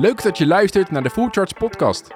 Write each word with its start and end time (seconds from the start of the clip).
Leuk 0.00 0.22
dat 0.22 0.38
je 0.38 0.46
luistert 0.46 0.90
naar 0.90 1.02
de 1.02 1.10
Full 1.10 1.30
podcast. 1.58 2.08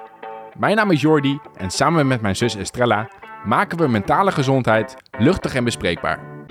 Mijn 0.57 0.75
naam 0.75 0.91
is 0.91 1.01
Jordi 1.01 1.39
en 1.55 1.71
samen 1.71 2.07
met 2.07 2.21
mijn 2.21 2.35
zus 2.35 2.55
Estrella 2.55 3.11
maken 3.45 3.77
we 3.77 3.87
mentale 3.87 4.31
gezondheid 4.31 4.95
luchtig 5.17 5.55
en 5.55 5.63
bespreekbaar. 5.63 6.47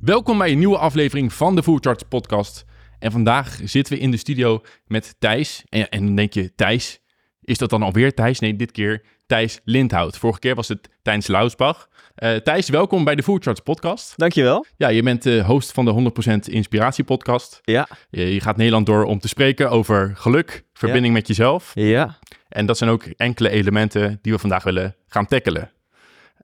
Welkom 0.00 0.38
bij 0.38 0.52
een 0.52 0.58
nieuwe 0.58 0.78
aflevering 0.78 1.32
van 1.32 1.54
de 1.54 1.62
Full 1.62 1.80
podcast. 2.08 2.64
En 2.98 3.12
vandaag 3.12 3.60
zitten 3.64 3.94
we 3.94 4.00
in 4.00 4.10
de 4.10 4.16
studio 4.16 4.60
met 4.86 5.14
Thijs. 5.18 5.64
En, 5.68 5.88
en 5.88 6.06
dan 6.06 6.14
denk 6.14 6.32
je, 6.32 6.54
Thijs, 6.54 7.00
is 7.40 7.58
dat 7.58 7.70
dan 7.70 7.82
alweer 7.82 8.14
Thijs? 8.14 8.38
Nee, 8.38 8.56
dit 8.56 8.72
keer 8.72 9.04
Thijs 9.32 9.60
Lindhout. 9.64 10.18
Vorige 10.18 10.38
keer 10.38 10.54
was 10.54 10.68
het 10.68 10.88
Tijns 11.02 11.26
Lausbach. 11.26 11.88
Uh, 12.18 12.36
Thijs, 12.36 12.68
welkom 12.68 13.04
bij 13.04 13.14
de 13.14 13.22
Food 13.22 13.42
Charts 13.42 13.60
podcast. 13.60 14.12
Dankjewel. 14.16 14.66
Ja, 14.76 14.88
je 14.88 15.02
bent 15.02 15.22
de 15.22 15.42
host 15.42 15.72
van 15.72 15.84
de 15.84 16.12
100% 16.48 16.52
Inspiratie 16.52 17.04
podcast. 17.04 17.60
Ja. 17.62 17.88
Je, 18.10 18.34
je, 18.34 18.40
gaat 18.40 18.56
Nederland 18.56 18.86
door 18.86 19.04
om 19.04 19.18
te 19.18 19.28
spreken 19.28 19.70
over 19.70 20.12
geluk, 20.14 20.64
verbinding 20.72 21.14
met 21.14 21.26
jezelf. 21.26 21.70
Ja. 21.74 22.18
En 22.48 22.66
dat 22.66 22.78
zijn 22.78 22.90
ook 22.90 23.04
enkele 23.04 23.50
elementen 23.50 24.18
die 24.22 24.32
we 24.32 24.38
vandaag 24.38 24.62
willen 24.62 24.96
gaan 25.08 25.26
tackelen. 25.26 25.70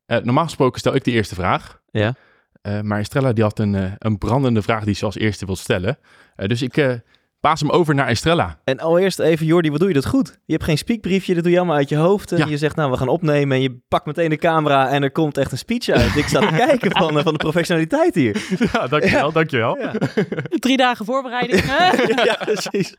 Uh, 0.07 0.19
normaal 0.19 0.45
gesproken 0.45 0.81
stel 0.81 0.95
ik 0.95 1.05
de 1.05 1.11
eerste 1.11 1.34
vraag. 1.34 1.81
Ja. 1.91 2.15
Uh, 2.62 2.81
maar 2.81 2.98
Estrella 2.98 3.33
die 3.33 3.45
had 3.45 3.59
een, 3.59 3.97
een 3.98 4.19
brandende 4.19 4.62
vraag 4.62 4.84
die 4.84 4.95
ze 4.95 5.05
als 5.05 5.17
eerste 5.17 5.47
wil 5.47 5.57
stellen. 5.57 5.98
dus 6.37 6.62
ik 6.62 7.01
Paas 7.41 7.60
hem 7.60 7.70
over 7.70 7.95
naar 7.95 8.06
Estrella. 8.06 8.60
En 8.65 8.78
allereerst 8.78 9.19
even, 9.19 9.47
Jordi, 9.47 9.70
wat 9.70 9.78
doe 9.78 9.88
je 9.88 9.95
dat 9.95 10.06
goed? 10.06 10.38
Je 10.45 10.52
hebt 10.52 10.65
geen 10.65 10.78
speakbriefje, 10.78 11.34
dat 11.34 11.42
doe 11.42 11.52
je 11.52 11.59
allemaal 11.59 11.77
uit 11.77 11.88
je 11.88 11.97
hoofd. 11.97 12.33
En 12.33 12.48
je 12.48 12.56
zegt, 12.56 12.77
nou, 12.77 12.91
we 12.91 12.97
gaan 12.97 13.09
opnemen 13.09 13.56
en 13.56 13.62
je 13.62 13.78
pakt 13.88 14.06
meteen 14.06 14.30
de 14.30 14.37
camera 14.37 14.88
en 14.88 15.02
er 15.02 15.11
komt 15.11 15.37
echt 15.37 15.52
een 15.52 15.59
speech 15.59 15.88
uit. 15.88 16.16
Ik 16.16 16.27
zat 16.28 16.48
te 16.48 16.55
kijken 16.66 16.91
van, 16.91 17.23
van 17.23 17.33
de 17.33 17.38
professionaliteit 17.38 18.14
hier. 18.14 18.37
Ja, 18.73 18.87
dankjewel, 18.87 19.27
ja. 19.27 19.33
dankjewel. 19.33 19.78
Ja. 19.78 19.92
Drie 20.48 20.77
dagen 20.77 21.05
voorbereiding. 21.05 21.64
ja, 22.24 22.38
precies. 22.41 22.97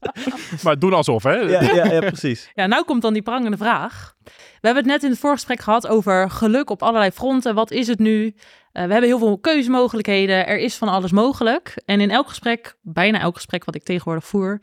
Maar 0.63 0.79
doen 0.79 0.93
alsof, 0.93 1.23
hè? 1.23 1.35
Ja, 1.35 1.61
ja, 1.61 1.85
ja, 1.85 1.99
precies. 1.99 2.51
Ja, 2.53 2.65
nou 2.65 2.85
komt 2.85 3.01
dan 3.01 3.13
die 3.13 3.21
prangende 3.21 3.57
vraag. 3.57 4.13
We 4.23 4.67
hebben 4.67 4.83
het 4.83 4.91
net 4.91 5.03
in 5.03 5.09
het 5.09 5.19
voorgesprek 5.19 5.59
gehad 5.59 5.87
over 5.87 6.29
geluk 6.29 6.69
op 6.69 6.83
allerlei 6.83 7.11
fronten. 7.11 7.55
Wat 7.55 7.71
is 7.71 7.87
het 7.87 7.99
nu? 7.99 8.35
Uh, 8.73 8.85
we 8.85 8.91
hebben 8.91 9.09
heel 9.09 9.19
veel 9.19 9.37
keuzemogelijkheden. 9.37 10.47
Er 10.47 10.57
is 10.57 10.75
van 10.75 10.87
alles 10.87 11.11
mogelijk. 11.11 11.81
En 11.85 12.01
in 12.01 12.11
elk 12.11 12.27
gesprek, 12.27 12.75
bijna 12.81 13.19
elk 13.19 13.35
gesprek 13.35 13.65
wat 13.65 13.75
ik 13.75 13.83
tegenwoordig 13.83 14.25
voer, 14.25 14.59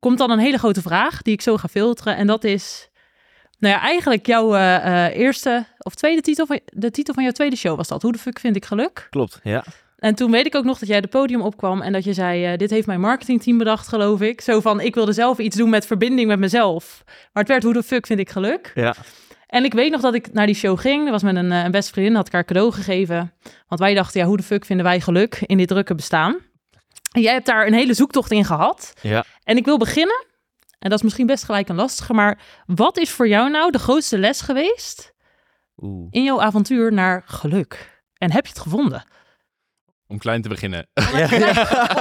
komt 0.00 0.18
dan 0.18 0.30
een 0.30 0.38
hele 0.38 0.58
grote 0.58 0.82
vraag 0.82 1.22
die 1.22 1.32
ik 1.32 1.40
zo 1.40 1.56
ga 1.56 1.68
filteren. 1.68 2.16
En 2.16 2.26
dat 2.26 2.44
is, 2.44 2.88
nou 3.58 3.74
ja, 3.74 3.80
eigenlijk 3.80 4.26
jouw 4.26 4.54
uh, 4.54 4.60
uh, 4.60 5.16
eerste 5.16 5.66
of 5.78 5.94
tweede 5.94 6.20
titel, 6.20 6.46
van, 6.46 6.60
de 6.64 6.90
titel 6.90 7.14
van 7.14 7.22
jouw 7.22 7.32
tweede 7.32 7.56
show 7.56 7.76
was 7.76 7.88
dat. 7.88 8.02
Hoe 8.02 8.12
de 8.12 8.18
fuck 8.18 8.38
vind 8.38 8.56
ik 8.56 8.64
geluk? 8.64 9.06
Klopt, 9.10 9.40
ja. 9.42 9.64
En 9.98 10.14
toen 10.14 10.30
weet 10.30 10.46
ik 10.46 10.54
ook 10.54 10.64
nog 10.64 10.78
dat 10.78 10.88
jij 10.88 10.96
het 10.96 11.10
podium 11.10 11.42
opkwam 11.42 11.82
en 11.82 11.92
dat 11.92 12.04
je 12.04 12.12
zei: 12.12 12.52
uh, 12.52 12.58
Dit 12.58 12.70
heeft 12.70 12.86
mijn 12.86 13.00
marketingteam 13.00 13.58
bedacht, 13.58 13.88
geloof 13.88 14.20
ik. 14.20 14.40
Zo 14.40 14.60
van: 14.60 14.80
Ik 14.80 14.94
wilde 14.94 15.12
zelf 15.12 15.38
iets 15.38 15.56
doen 15.56 15.70
met 15.70 15.86
verbinding 15.86 16.28
met 16.28 16.38
mezelf. 16.38 17.02
Maar 17.04 17.42
het 17.42 17.48
werd: 17.48 17.62
Hoe 17.62 17.72
de 17.72 17.82
fuck 17.82 18.06
vind 18.06 18.20
ik 18.20 18.30
geluk? 18.30 18.72
Ja. 18.74 18.94
En 19.54 19.64
ik 19.64 19.74
weet 19.74 19.90
nog 19.90 20.00
dat 20.00 20.14
ik 20.14 20.32
naar 20.32 20.46
die 20.46 20.54
show 20.54 20.78
ging. 20.78 21.02
Dat 21.02 21.10
was 21.10 21.22
met 21.22 21.36
een, 21.36 21.50
een 21.50 21.70
beste 21.70 21.92
vriendin, 21.92 22.14
had 22.14 22.26
ik 22.26 22.32
haar 22.32 22.44
cadeau 22.44 22.72
gegeven. 22.72 23.32
Want 23.68 23.80
wij 23.80 23.94
dachten, 23.94 24.20
ja, 24.20 24.26
hoe 24.26 24.36
de 24.36 24.42
fuck 24.42 24.64
vinden 24.64 24.86
wij 24.86 25.00
geluk 25.00 25.38
in 25.40 25.56
dit 25.56 25.68
drukke 25.68 25.94
bestaan? 25.94 26.38
En 27.12 27.20
jij 27.20 27.32
hebt 27.32 27.46
daar 27.46 27.66
een 27.66 27.74
hele 27.74 27.94
zoektocht 27.94 28.30
in 28.30 28.44
gehad. 28.44 28.92
Ja. 29.00 29.24
En 29.42 29.56
ik 29.56 29.64
wil 29.64 29.78
beginnen, 29.78 30.26
en 30.78 30.90
dat 30.90 30.98
is 30.98 31.02
misschien 31.04 31.26
best 31.26 31.44
gelijk 31.44 31.68
een 31.68 31.76
lastige, 31.76 32.12
maar 32.12 32.38
wat 32.66 32.98
is 32.98 33.10
voor 33.10 33.28
jou 33.28 33.50
nou 33.50 33.70
de 33.70 33.78
grootste 33.78 34.18
les 34.18 34.40
geweest 34.40 35.14
Oeh. 35.76 36.08
in 36.10 36.24
jouw 36.24 36.40
avontuur 36.40 36.92
naar 36.92 37.22
geluk? 37.26 38.02
En 38.18 38.32
heb 38.32 38.44
je 38.46 38.52
het 38.52 38.60
gevonden? 38.62 39.04
Om 40.06 40.18
klein 40.18 40.42
te 40.42 40.48
beginnen. 40.48 40.86
Om 40.94 41.04
het, 41.04 41.30
ja. 41.30 41.48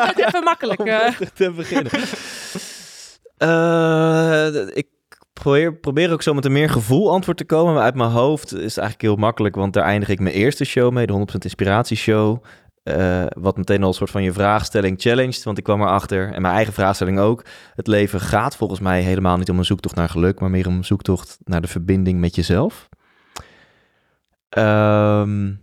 om 0.02 0.08
het 0.08 0.20
even 0.20 0.44
makkelijk 0.44 0.86
uh... 0.86 1.08
te 1.34 1.52
beginnen. 1.52 1.92
uh, 3.38 4.76
ik 4.82 4.93
probeer, 5.44 5.74
probeer 5.74 6.12
ook 6.12 6.22
zo 6.22 6.34
met 6.34 6.46
een 6.46 6.52
meer 6.52 6.70
gevoel 6.70 7.12
antwoord 7.12 7.38
te 7.38 7.46
komen. 7.46 7.74
Maar 7.74 7.84
uit 7.84 7.96
mijn 7.96 8.10
hoofd 8.10 8.54
is 8.54 8.76
het 8.76 8.78
eigenlijk 8.78 9.02
heel 9.02 9.16
makkelijk. 9.16 9.56
Want 9.56 9.74
daar 9.74 9.84
eindig 9.84 10.10
ik 10.10 10.20
mijn 10.20 10.36
eerste 10.36 10.66
show 10.66 10.92
mee, 10.92 11.06
de 11.06 11.14
100% 11.14 11.38
Inspiratieshow. 11.40 12.44
Uh, 12.84 13.26
wat 13.30 13.58
meteen 13.58 13.82
al 13.82 13.88
een 13.88 13.94
soort 13.94 14.10
van 14.10 14.24
je 14.24 14.34
vraagstelling 14.34 15.02
challenged. 15.02 15.44
Want 15.44 15.58
ik 15.58 15.64
kwam 15.64 15.82
erachter, 15.82 16.34
en 16.34 16.42
mijn 16.42 16.54
eigen 16.54 16.74
vraagstelling 16.74 17.20
ook. 17.20 17.46
Het 17.76 17.88
leven 17.88 18.20
gaat 18.20 18.56
volgens 18.56 18.80
mij 18.80 19.02
helemaal 19.02 19.38
niet 19.38 19.50
om 19.50 19.58
een 19.58 19.66
zoektocht 19.66 19.96
naar 19.96 20.10
geluk. 20.10 20.40
Maar 20.40 20.50
meer 20.50 20.68
om 20.68 20.78
een 20.78 20.86
zoektocht 20.86 21.38
naar 21.44 21.62
de 21.62 21.68
verbinding 21.68 22.20
met 22.20 22.36
jezelf. 22.36 22.90
Um, 24.58 25.62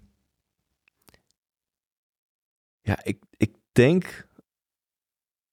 ja, 2.81 2.99
ik, 3.03 3.19
ik 3.37 3.55
denk 3.73 4.27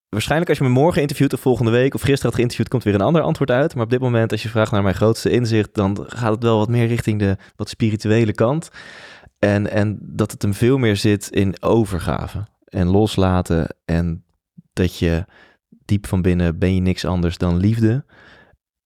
waarschijnlijk 0.09 0.49
als 0.49 0.57
je 0.57 0.63
me 0.63 0.69
morgen 0.69 1.01
interviewt 1.01 1.33
of 1.33 1.39
volgende 1.39 1.71
week 1.71 1.93
of 1.93 2.01
gisteren 2.01 2.25
had 2.25 2.35
geïnterviewd, 2.35 2.69
komt 2.69 2.83
weer 2.83 2.93
een 2.93 3.01
ander 3.01 3.21
antwoord 3.21 3.51
uit. 3.51 3.75
Maar 3.75 3.83
op 3.83 3.89
dit 3.89 3.99
moment, 3.99 4.31
als 4.31 4.43
je 4.43 4.49
vraagt 4.49 4.71
naar 4.71 4.83
mijn 4.83 4.95
grootste 4.95 5.29
inzicht, 5.29 5.73
dan 5.73 6.03
gaat 6.07 6.31
het 6.31 6.43
wel 6.43 6.57
wat 6.57 6.69
meer 6.69 6.87
richting 6.87 7.19
de 7.19 7.37
wat 7.55 7.69
spirituele 7.69 8.33
kant. 8.33 8.69
En, 9.39 9.71
en 9.71 9.97
dat 10.01 10.31
het 10.31 10.41
hem 10.41 10.53
veel 10.53 10.77
meer 10.77 10.95
zit 10.95 11.29
in 11.29 11.61
overgave 11.61 12.47
en 12.65 12.87
loslaten. 12.87 13.75
En 13.85 14.23
dat 14.73 14.99
je 14.99 15.25
diep 15.85 16.07
van 16.07 16.21
binnen 16.21 16.59
ben 16.59 16.75
je 16.75 16.81
niks 16.81 17.05
anders 17.05 17.37
dan 17.37 17.57
liefde. 17.57 18.05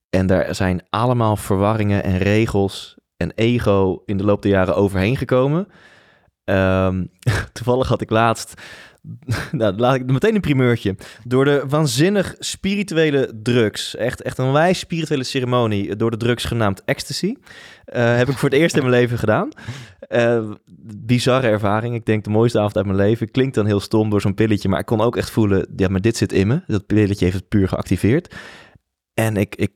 En 0.10 0.28
daar 0.28 0.56
zijn 0.56 0.82
allemaal 0.90 1.36
verwarringen 1.36 2.04
en 2.04 2.18
regels 2.18 2.98
en 3.18 3.32
ego 3.36 4.02
in 4.06 4.18
de 4.18 4.24
loop 4.24 4.42
der 4.42 4.52
jaren 4.52 4.76
overheen 4.76 5.18
gekomen. 5.18 5.68
Um, 6.46 7.12
toevallig 7.54 7.88
had 7.88 8.02
ik 8.02 8.10
laatst 8.10 8.62
nou, 9.52 9.76
laat 9.76 9.96
ik 9.96 10.12
meteen 10.12 10.36
een 10.36 10.42
primeurtje. 10.42 10.96
Door 11.24 11.46
de 11.46 11.64
waanzinnig 11.68 12.36
spirituele 12.40 13.40
drugs, 13.44 13.96
echt, 13.96 14.22
echt 14.22 14.38
een 14.38 14.52
wijs 14.52 14.80
spirituele 14.80 15.24
ceremonie, 15.24 15.96
door 15.96 16.12
de 16.12 16.18
drugs 16.18 16.46
genaamd 16.46 16.84
ecstasy, 16.84 17.36
uh, 17.94 18.16
heb 18.18 18.30
ik 18.30 18.38
voor 18.38 18.50
het 18.50 18.58
eerst 18.58 18.76
in 18.76 18.82
mijn 18.82 18.94
leven 18.94 19.18
gedaan. 19.18 19.50
Uh, 20.10 20.52
bizarre 20.96 21.48
ervaring. 21.48 21.96
Ik 21.96 22.06
denk 22.06 22.24
de 22.24 22.30
mooiste 22.30 22.60
avond 22.60 22.78
uit 22.78 22.86
mijn 22.86 22.98
leven. 22.98 23.32
Klinkt 23.32 23.56
dan 23.56 23.66
heel 23.66 23.80
stom 23.80 24.10
door 24.10 24.22
zo'n 24.22 24.34
pilletje, 24.34 24.70
maar 24.70 24.80
ik 24.80 24.86
kon 24.86 25.02
ook 25.02 25.18
echt 25.18 25.30
voelen, 25.30 25.68
ja, 25.76 25.88
maar 25.88 26.02
dit 26.02 26.18
zit 26.18 26.34
in 26.34 26.48
me. 26.48 26.62
Dat 26.68 26.86
pilletje 26.86 27.26
heeft 27.26 27.38
het 27.38 27.48
puur 27.48 27.68
geactiveerd. 27.68 28.36
En 29.14 29.38
ik, 29.38 29.56
ik 29.56 29.72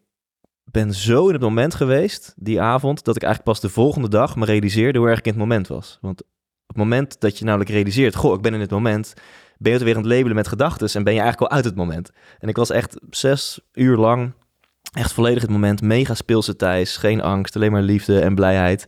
ben 0.64 0.94
zo 0.94 1.28
in 1.28 1.34
het 1.34 1.42
moment 1.42 1.76
geweest, 1.76 2.34
die 2.36 2.62
avond, 2.62 3.04
dat 3.04 3.16
ik 3.16 3.24
eigenlijk 3.24 3.54
pas 3.54 3.70
de 3.70 3.74
volgende 3.74 4.10
dag 4.10 4.36
me 4.36 4.46
realiseerde 4.46 5.00
hoe 5.00 5.08
erg 5.08 5.20
ik 5.20 5.26
in 5.26 5.32
het 5.32 5.42
moment 5.42 5.68
was. 5.68 5.98
Want 6.02 6.24
het 6.68 6.78
moment 6.78 7.20
dat 7.20 7.40
je 7.40 7.46
namelijk 7.46 7.70
realiseert, 7.70 8.16
goh, 8.16 8.34
ik 8.34 8.42
ben 8.42 8.54
in 8.54 8.60
het 8.60 8.72
moment, 8.72 9.14
ben 9.58 9.72
je 9.72 9.78
het 9.78 9.84
weer 9.84 9.96
aan 9.96 10.02
het 10.02 10.12
labelen 10.12 10.36
met 10.36 10.48
gedachten 10.48 10.88
en 10.94 11.04
ben 11.04 11.14
je 11.14 11.20
eigenlijk 11.20 11.52
al 11.52 11.58
uit 11.58 11.66
het 11.66 11.76
moment. 11.76 12.12
En 12.40 12.50
ik 12.50 12.56
was 12.56 12.70
echt 12.70 13.00
zes 13.10 13.60
uur 13.74 13.98
lang 13.98 14.34
echt 14.96 15.14
volledig 15.14 15.42
het 15.42 15.52
moment, 15.52 15.82
mega 15.82 16.14
speelse 16.14 16.56
Thijs, 16.56 16.98
geen 16.98 17.22
angst, 17.22 17.56
alleen 17.56 17.72
maar 17.72 17.82
liefde 17.82 18.20
en 18.20 18.36
blijheid. 18.36 18.86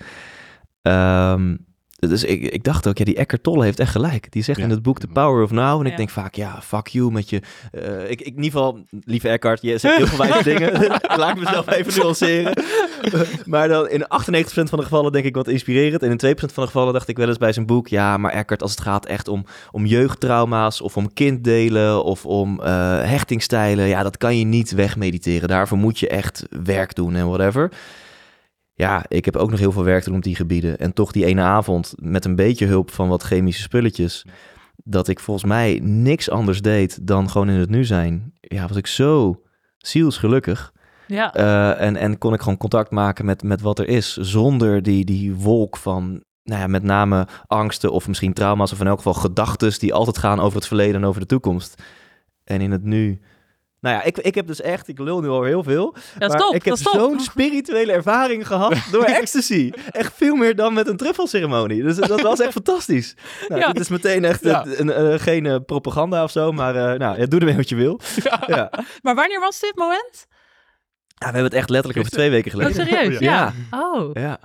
Um, 0.81 1.65
dus 1.99 2.23
ik, 2.23 2.41
ik 2.41 2.63
dacht 2.63 2.87
ook, 2.87 2.97
ja, 2.97 3.05
die 3.05 3.15
Eckhart 3.15 3.43
Tolle 3.43 3.63
heeft 3.63 3.79
echt 3.79 3.91
gelijk. 3.91 4.31
Die 4.31 4.43
zegt 4.43 4.57
Ja. 4.57 4.63
in 4.63 4.69
het 4.69 4.81
boek 4.81 4.99
The 4.99 5.07
Power 5.07 5.43
of 5.43 5.51
Now. 5.51 5.79
En 5.79 5.85
ik 5.85 5.97
denk 5.97 6.09
vaak, 6.09 6.35
ja, 6.35 6.61
fuck 6.61 6.87
you 6.87 7.11
met 7.11 7.29
je... 7.29 7.41
eh, 7.71 8.03
ik, 8.03 8.09
ik, 8.09 8.19
in 8.19 8.43
ieder 8.43 8.43
geval, 8.43 8.85
lieve 9.03 9.29
Eckhart, 9.29 9.61
je 9.61 9.77
zegt 9.77 9.97
heel 9.97 10.07
veel 10.07 10.17
wijze 10.27 10.43
dingen. 10.55 10.73
Laat 11.19 11.29
ik 11.37 11.43
mezelf 11.43 11.71
even 11.71 12.01
nuanceren. 12.01 12.63
maar 13.45 13.67
dan 13.67 13.89
in 13.89 14.03
98% 14.03 14.07
van 14.47 14.77
de 14.77 14.83
gevallen 14.83 15.11
denk 15.11 15.25
ik 15.25 15.35
wat 15.35 15.47
inspirerend. 15.47 16.03
En 16.03 16.09
in 16.17 16.35
2% 16.35 16.39
van 16.39 16.63
de 16.63 16.69
gevallen 16.69 16.93
dacht 16.93 17.07
ik 17.07 17.17
wel 17.17 17.27
eens 17.27 17.37
bij 17.37 17.53
zijn 17.53 17.65
boek... 17.65 17.87
Ja, 17.87 18.17
maar 18.17 18.31
Eckhart, 18.31 18.61
als 18.61 18.71
het 18.71 18.81
gaat 18.81 19.05
echt 19.05 19.27
om, 19.27 19.45
om 19.71 19.85
jeugdtrauma's... 19.85 20.81
of 20.81 20.97
om 20.97 21.13
kinddelen 21.13 22.03
of 22.03 22.25
om 22.25 22.61
eh, 22.61 23.01
hechtingstijlen... 23.01 23.87
ja, 23.87 24.03
dat 24.03 24.17
kan 24.17 24.37
je 24.37 24.45
niet 24.45 24.71
wegmediteren. 24.71 25.47
Daarvoor 25.47 25.77
moet 25.77 25.99
je 25.99 26.07
echt 26.07 26.45
werk 26.63 26.95
doen 26.95 27.15
en 27.15 27.27
whatever 27.27 27.71
ja, 28.77 29.05
ik 29.07 29.25
heb 29.25 29.35
ook 29.35 29.49
nog 29.49 29.59
heel 29.59 29.71
veel 29.71 29.83
werk 29.83 30.03
te 30.03 30.09
doen 30.09 30.17
op 30.17 30.23
die 30.23 30.35
gebieden. 30.35 30.77
En 30.77 30.93
toch 30.93 31.11
die 31.11 31.25
ene 31.25 31.41
avond 31.41 31.93
met 31.95 32.25
een 32.25 32.35
beetje 32.35 32.65
hulp 32.65 32.91
van 32.91 33.07
wat 33.07 33.23
chemische 33.23 33.61
spulletjes, 33.61 34.25
dat 34.75 35.07
ik 35.07 35.19
volgens 35.19 35.45
mij 35.45 35.79
niks 35.83 36.29
anders 36.29 36.61
deed 36.61 37.07
dan 37.07 37.29
gewoon 37.29 37.49
in 37.49 37.59
het 37.59 37.69
nu 37.69 37.85
zijn. 37.85 38.33
Ja, 38.39 38.67
was 38.67 38.77
ik 38.77 38.88
zo 38.88 39.41
zielsgelukkig. 39.77 40.74
Ja. 41.07 41.38
Uh, 41.38 41.81
en, 41.81 41.95
en 41.95 42.18
kon 42.18 42.33
ik 42.33 42.41
gewoon 42.41 42.57
contact 42.57 42.91
maken 42.91 43.25
met, 43.25 43.44
met 43.44 43.62
wat 43.62 43.79
er 43.79 43.88
is, 43.88 44.18
zonder 44.18 44.83
die, 44.83 45.06
die 45.06 45.35
wolk 45.35 45.77
van, 45.77 46.24
nou 46.44 46.62
ja, 46.62 46.68
met 46.68 46.83
name 46.83 47.27
angsten 47.47 47.91
of 47.91 48.07
misschien 48.07 48.33
trauma's 48.33 48.71
of 48.71 48.79
in 48.79 48.88
elk 48.88 48.97
geval 48.97 49.13
gedachten 49.13 49.79
die 49.79 49.94
altijd 49.94 50.18
gaan 50.18 50.39
over 50.39 50.57
het 50.57 50.68
verleden 50.68 50.95
en 50.95 51.07
over 51.07 51.21
de 51.21 51.27
toekomst. 51.27 51.83
En 52.44 52.62
in 52.62 52.71
het 52.71 52.83
nu 52.83 53.19
nou 53.79 53.95
ja, 53.95 54.03
ik, 54.03 54.18
ik 54.18 54.35
heb 54.35 54.47
dus 54.47 54.62
echt, 54.62 54.88
ik 54.88 55.00
lul 55.00 55.21
nu 55.21 55.27
al 55.27 55.44
heel 55.44 55.63
veel. 55.63 55.95
Maar 56.19 56.29
top, 56.29 56.56
ik 56.56 56.65
heb 56.65 56.75
zo'n 56.77 57.19
spirituele 57.19 57.91
ervaring 57.91 58.47
gehad 58.47 58.74
door 58.91 59.03
ecstasy. 59.03 59.71
Echt 59.91 60.13
veel 60.15 60.35
meer 60.35 60.56
dan 60.56 60.74
met 60.74 60.88
een 60.88 60.97
truffelceremonie. 60.97 61.83
Dus 61.83 61.95
dat 61.95 62.21
was 62.21 62.39
echt 62.39 62.51
fantastisch. 62.51 63.15
Nou, 63.47 63.62
Ja. 63.62 63.68
Dit 63.71 63.81
is 63.81 63.89
meteen 63.89 64.25
echt 64.25 64.44
Ja. 64.44 64.65
een, 64.65 64.91
eh, 64.91 65.19
geen 65.19 65.45
eh, 65.45 65.56
propaganda 65.65 66.24
of 66.24 66.31
zo, 66.31 66.51
maar 66.51 66.75
eh, 66.75 67.00
nou, 67.00 67.27
doe 67.27 67.39
ermee 67.39 67.56
wat 67.56 67.69
je 67.69 67.75
wil. 67.75 68.00
Maar 69.01 69.15
wanneer 69.15 69.39
was 69.39 69.59
dit 69.59 69.75
moment? 69.75 70.27
we 71.18 71.25
hebben 71.25 71.44
het 71.44 71.53
echt 71.53 71.69
letterlijk 71.69 72.00
over 72.00 72.12
twee 72.12 72.29
weken 72.29 72.51
Oh, 72.53 72.57
geleden. 72.65 72.85
serieus? 72.88 73.19
Ja. 73.19 73.53
Oh. 73.71 74.09
Ja. 74.13 74.39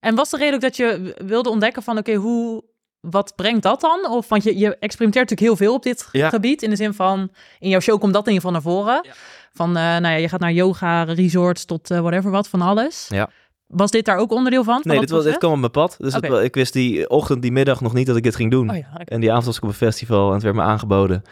En 0.00 0.14
was 0.14 0.30
de 0.30 0.36
reden 0.36 0.54
ook 0.54 0.60
dat 0.60 0.76
je 0.76 1.14
wilde 1.24 1.48
ontdekken 1.50 1.82
van, 1.82 1.98
oké, 1.98 2.14
hoe... 2.14 2.64
wat 3.10 3.32
brengt 3.36 3.62
dat 3.62 3.80
dan? 3.80 4.10
Of, 4.10 4.28
want 4.28 4.42
je, 4.42 4.58
je 4.58 4.76
experimenteert 4.78 5.30
natuurlijk 5.30 5.58
heel 5.58 5.66
veel 5.66 5.74
op 5.74 5.82
dit 5.82 6.08
Ja. 6.12 6.28
gebied. 6.28 6.62
In 6.62 6.70
de 6.70 6.76
zin 6.76 6.94
van, 6.94 7.30
in 7.58 7.68
jouw 7.68 7.80
show 7.80 8.00
komt 8.00 8.12
dat 8.12 8.26
in 8.26 8.32
ieder 8.32 8.48
geval 8.48 8.62
naar 8.62 8.72
voren. 8.74 9.00
Ja. 9.02 9.12
Van, 9.52 9.68
eh, 9.68 9.82
nou 9.82 10.06
ja, 10.06 10.14
je 10.14 10.28
gaat 10.28 10.40
naar 10.40 10.52
yoga, 10.52 11.02
resorts 11.02 11.64
tot 11.64 11.90
eh, 11.90 12.00
whatever 12.00 12.30
wat, 12.30 12.48
van 12.48 12.60
alles. 12.62 13.06
Ja. 13.08 13.30
Was 13.66 13.90
dit 13.90 14.04
daar 14.04 14.18
ook 14.18 14.32
onderdeel 14.32 14.64
van? 14.64 14.82
van 14.82 14.90
Nee, 14.90 15.00
dit, 15.00 15.10
was, 15.10 15.24
dit 15.24 15.38
kwam 15.38 15.52
op 15.52 15.58
mijn 15.58 15.70
pad. 15.70 15.96
Dus 15.98 16.14
het 16.14 16.24
ik 16.24 16.54
wist 16.54 16.72
die 16.72 17.08
ochtend, 17.08 17.42
die 17.42 17.52
middag 17.52 17.80
nog 17.80 17.92
niet 17.92 18.06
dat 18.06 18.16
ik 18.16 18.22
dit 18.22 18.36
ging 18.36 18.50
doen. 18.50 18.70
Oh 18.70 18.76
ja. 18.76 19.00
En 19.04 19.20
die 19.20 19.30
avond 19.30 19.46
was 19.46 19.56
ik 19.56 19.62
op 19.62 19.68
een 19.68 19.74
festival 19.74 20.28
en 20.28 20.34
het 20.34 20.42
werd 20.42 20.54
me 20.54 20.62
aangeboden. 20.62 21.22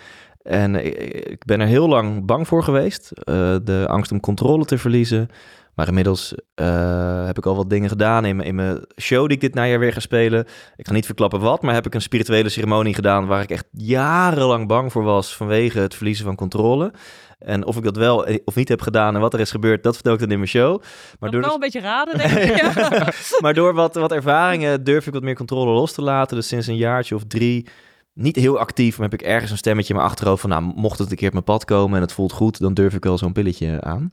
En 0.42 0.74
ik, 0.86 0.94
ik 1.24 1.44
ben 1.44 1.60
er 1.60 1.66
heel 1.66 1.88
lang 1.88 2.26
bang 2.26 2.48
voor 2.48 2.62
geweest. 2.62 3.10
Eh, 3.12 3.56
de 3.62 3.84
angst 3.88 4.12
om 4.12 4.20
controle 4.20 4.64
te 4.64 4.78
verliezen. 4.78 5.28
Maar 5.74 5.88
inmiddels 5.88 6.34
eh, 6.54 7.26
heb 7.26 7.38
ik 7.38 7.46
al 7.46 7.56
wat 7.56 7.70
dingen 7.70 7.88
gedaan 7.88 8.24
in 8.24 8.36
mijn, 8.36 8.48
in 8.48 8.54
mijn 8.54 8.84
show 9.00 9.26
die 9.26 9.34
ik 9.34 9.40
dit 9.40 9.54
najaar 9.54 9.78
weer 9.78 9.92
ga 9.92 10.00
spelen. 10.00 10.46
Ik 10.76 10.86
ga 10.86 10.92
niet 10.92 11.06
verklappen 11.06 11.40
wat, 11.40 11.62
maar 11.62 11.74
heb 11.74 11.86
ik 11.86 11.94
een 11.94 12.02
spirituele 12.02 12.48
ceremonie 12.48 12.94
gedaan 12.94 13.26
waar 13.26 13.42
ik 13.42 13.50
echt 13.50 13.66
jarenlang 13.70 14.66
bang 14.68 14.92
voor 14.92 15.02
was 15.02 15.36
vanwege 15.36 15.78
het 15.78 15.94
verliezen 15.94 16.24
van 16.24 16.36
controle. 16.36 16.92
En 17.38 17.66
of 17.66 17.76
ik 17.76 17.82
dat 17.82 17.96
wel 17.96 18.26
eh, 18.26 18.38
of 18.44 18.54
niet 18.54 18.68
heb 18.68 18.80
gedaan 18.80 19.14
en 19.14 19.20
wat 19.20 19.34
er 19.34 19.40
is 19.40 19.50
gebeurd, 19.50 19.82
dat 19.82 19.94
vertel 19.94 20.12
ik 20.12 20.20
dan 20.20 20.30
in 20.30 20.38
mijn 20.38 20.48
show. 20.48 20.80
Maar 20.80 21.16
Maar 21.18 21.30
door, 21.30 21.40
wel 21.40 21.54
een 21.54 21.60
beetje 21.60 21.80
raden, 21.80 22.18
denk 22.18 22.32
ik. 22.38 22.56
Ja. 22.56 23.08
maar 23.40 23.54
door 23.54 23.74
wat, 23.74 23.94
wat 23.94 24.12
ervaringen 24.12 24.84
durf 24.84 25.06
ik 25.06 25.12
wat 25.12 25.22
meer 25.22 25.34
controle 25.34 25.70
los 25.72 25.92
te 25.92 26.02
laten. 26.02 26.36
Dus 26.36 26.48
sinds 26.48 26.66
een 26.66 26.76
jaartje 26.76 27.14
of 27.14 27.22
drie, 27.28 27.66
niet 28.12 28.36
heel 28.36 28.58
actief, 28.58 28.98
maar 28.98 29.08
heb 29.10 29.20
ik 29.20 29.26
ergens 29.26 29.50
een 29.50 29.56
stemmetje 29.56 29.92
in 29.92 29.98
mijn 29.98 30.10
achterhoofd 30.10 30.40
van... 30.40 30.50
nou, 30.50 30.62
mocht 30.62 30.98
het 30.98 31.10
een 31.10 31.16
keer 31.16 31.26
op 31.26 31.32
mijn 31.32 31.44
pad 31.44 31.64
komen 31.64 31.96
en 31.96 32.02
het 32.02 32.12
voelt 32.12 32.32
goed, 32.32 32.60
dan 32.60 32.74
durf 32.74 32.94
ik 32.94 33.04
wel 33.04 33.18
zo'n 33.18 33.32
pilletje 33.32 33.80
aan. 33.80 34.12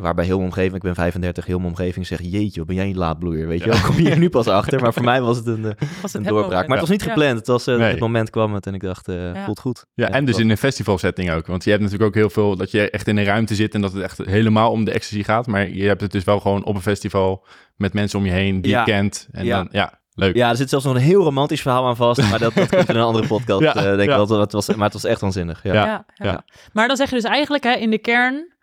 Waarbij 0.00 0.24
heel 0.24 0.36
mijn 0.36 0.48
omgeving, 0.48 0.74
ik 0.74 0.82
ben 0.82 0.94
35, 0.94 1.46
heel 1.46 1.58
mijn 1.58 1.68
omgeving 1.70 2.06
zegt... 2.06 2.32
jeetje, 2.32 2.58
wat 2.58 2.66
ben 2.66 2.76
jij 2.76 2.86
een 2.88 2.96
laadbloeier, 2.96 3.46
weet 3.48 3.64
je 3.64 3.70
wel? 3.70 3.80
Kom 3.80 3.94
je 3.96 4.02
hier 4.02 4.18
nu 4.18 4.28
pas 4.28 4.46
achter? 4.58 4.80
Maar 4.80 4.92
voor 4.92 5.04
mij 5.04 5.20
was 5.20 5.36
het 5.36 5.46
een, 5.46 5.64
eh, 5.64 5.72
Was 6.02 6.12
het 6.12 6.14
een 6.14 6.28
doorbraak. 6.28 6.66
Maar 6.68 6.78
het 6.78 6.88
was 6.88 6.96
niet 6.98 7.04
Ja. 7.04 7.08
gepland. 7.12 7.38
Het 7.38 7.46
was 7.46 7.66
eh, 7.66 7.76
Nee. 7.76 7.90
het 7.90 8.00
moment 8.00 8.30
kwam 8.30 8.54
het 8.54 8.66
en 8.66 8.74
ik 8.74 8.80
dacht, 8.80 9.08
eh, 9.08 9.34
Ja. 9.34 9.44
voelt 9.44 9.60
goed. 9.60 9.84
Ja, 9.94 10.08
en 10.10 10.24
dus 10.24 10.38
in 10.38 10.50
een 10.50 10.56
festivalsetting 10.56 11.30
ook. 11.30 11.46
Want 11.46 11.64
je 11.64 11.70
hebt 11.70 11.82
natuurlijk 11.82 12.08
ook 12.08 12.16
heel 12.16 12.30
veel 12.30 12.56
dat 12.56 12.70
je 12.70 12.90
echt 12.90 13.08
in 13.08 13.16
een 13.16 13.24
ruimte 13.24 13.54
zit 13.54 13.74
en 13.74 13.80
dat 13.80 13.92
het 13.92 14.02
echt 14.02 14.18
helemaal 14.18 14.70
om 14.70 14.84
de 14.84 14.90
ecstasy 14.92 15.22
gaat. 15.22 15.46
Maar 15.46 15.68
je 15.70 15.86
hebt 15.86 16.00
het 16.00 16.12
dus 16.12 16.24
wel 16.24 16.40
gewoon 16.40 16.64
op 16.64 16.74
een 16.74 16.80
festival 16.82 17.46
met 17.76 17.92
mensen 17.92 18.18
om 18.18 18.24
je 18.24 18.32
heen 18.32 18.60
die 18.60 18.70
Ja. 18.70 18.78
je 18.78 18.84
kent. 18.92 19.28
En 19.30 19.44
Ja. 19.44 19.56
dan, 19.56 19.68
ja, 19.70 19.92
leuk. 20.14 20.34
Ja, 20.36 20.50
er 20.50 20.56
zit 20.56 20.68
zelfs 20.68 20.84
nog 20.84 20.94
een 20.94 21.00
heel 21.00 21.22
romantisch 21.22 21.62
verhaal 21.62 21.86
aan 21.86 21.96
vast. 21.96 22.30
Maar 22.30 22.38
dat, 22.38 22.54
dat 22.54 22.68
komt 22.68 22.88
in 22.88 22.96
een 22.96 23.02
andere 23.02 23.26
podcast, 23.26 23.62
Ja, 23.74 23.74
eh, 23.74 23.82
denk 23.82 24.00
ik 24.00 24.08
ja. 24.08 24.26
wel. 24.26 24.40
Het 24.40 24.52
was, 24.52 24.68
maar 24.68 24.84
het 24.84 24.92
was 24.92 25.04
echt 25.04 25.20
waanzinnig. 25.20 25.60
Ja. 25.62 25.72
Ja. 25.72 25.84
Ja, 25.84 26.04
ja. 26.14 26.24
ja. 26.30 26.44
Maar 26.72 26.86
dan 26.88 26.96
zeg 26.96 27.08
je 27.08 27.14
dus 27.14 27.24
eigenlijk 27.24 27.64
hè, 27.64 27.72
in 27.74 27.90
de 27.90 27.98
kern... 27.98 28.56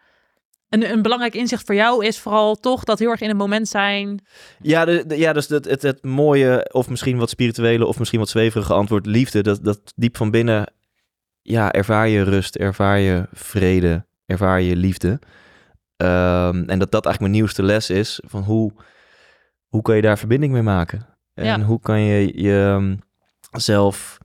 Een, 0.69 0.91
een 0.91 1.01
belangrijk 1.01 1.33
inzicht 1.35 1.65
voor 1.65 1.75
jou 1.75 2.05
is 2.05 2.19
vooral 2.19 2.55
toch 2.55 2.83
dat 2.83 2.99
heel 2.99 3.09
erg 3.09 3.21
in 3.21 3.27
het 3.27 3.37
moment 3.37 3.67
zijn. 3.67 4.25
Ja, 4.61 4.85
de, 4.85 5.03
de- 5.07 5.17
ja 5.17 5.33
dus 5.33 5.47
het, 5.47 5.65
het, 5.65 5.81
het 5.81 6.03
mooie, 6.03 6.69
of 6.71 6.89
misschien 6.89 7.17
wat 7.17 7.29
spirituele, 7.29 7.85
of 7.85 7.99
misschien 7.99 8.19
wat 8.19 8.29
zweverige 8.29 8.73
antwoord, 8.73 9.05
liefde. 9.05 9.43
Dat, 9.43 9.63
dat 9.63 9.93
diep 9.95 10.17
van 10.17 10.31
binnen, 10.31 10.73
ja, 11.41 11.71
ervaar 11.71 12.07
je 12.07 12.21
rust, 12.23 12.55
ervaar 12.55 12.99
je 12.99 13.27
vrede, 13.33 14.05
ervaar 14.25 14.61
je 14.61 14.75
liefde. 14.75 15.19
Ehm, 15.97 16.63
en 16.67 16.79
dat 16.79 16.91
dat 16.91 17.05
eigenlijk 17.05 17.19
mijn 17.19 17.31
nieuwste 17.31 17.63
les 17.63 17.89
is, 17.89 18.19
van 18.25 18.43
hoe, 18.43 18.71
hoe 19.67 19.81
kan 19.81 19.95
je 19.95 20.01
daar 20.01 20.17
verbinding 20.17 20.53
mee 20.53 20.61
maken? 20.61 21.05
En 21.33 21.45
Ja. 21.45 21.59
hoe 21.59 21.79
kan 21.79 21.99
je 22.01 22.41
jezelf 23.51 24.17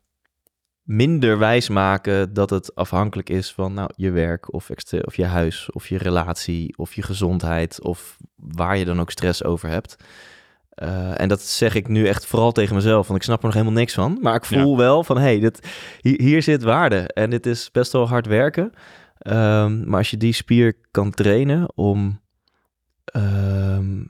minder 0.90 1.38
wijs 1.38 1.68
maken 1.68 2.32
dat 2.32 2.50
het 2.50 2.74
afhankelijk 2.74 3.28
is 3.30 3.52
van 3.52 3.74
nou, 3.74 3.90
je 3.96 4.10
werk 4.10 4.52
of, 4.52 4.70
of 5.04 5.16
je 5.16 5.24
huis 5.24 5.72
of 5.72 5.88
je 5.88 5.98
relatie 5.98 6.74
of 6.76 6.94
je 6.94 7.02
gezondheid 7.02 7.82
of 7.82 8.16
waar 8.36 8.76
je 8.76 8.84
dan 8.84 9.00
ook 9.00 9.10
stress 9.10 9.44
over 9.44 9.68
hebt. 9.68 9.96
Eh, 10.68 11.20
en 11.20 11.28
dat 11.28 11.42
zeg 11.42 11.74
ik 11.74 11.88
nu 11.88 12.06
echt 12.06 12.26
vooral 12.26 12.52
tegen 12.52 12.74
mezelf, 12.74 13.06
want 13.06 13.18
ik 13.18 13.24
snap 13.24 13.38
er 13.38 13.44
nog 13.44 13.54
helemaal 13.54 13.74
niks 13.74 13.94
van. 13.94 14.18
Maar 14.20 14.34
ik 14.34 14.44
voel 14.44 14.76
wel 14.76 15.04
van, 15.04 15.16
hé, 15.16 15.22
hey, 15.22 15.40
dit, 15.40 15.68
hier, 16.00 16.20
hier 16.20 16.42
zit 16.42 16.62
waarde. 16.62 17.08
En 17.12 17.30
dit 17.30 17.46
is 17.46 17.70
best 17.70 17.92
wel 17.92 18.08
hard 18.08 18.26
werken. 18.26 18.72
Ehm, 19.18 19.88
maar 19.88 19.98
als 19.98 20.10
je 20.10 20.16
die 20.16 20.32
spier 20.32 20.76
kan 20.90 21.10
trainen 21.10 21.76
om... 21.76 22.20
ehm, 23.04 24.02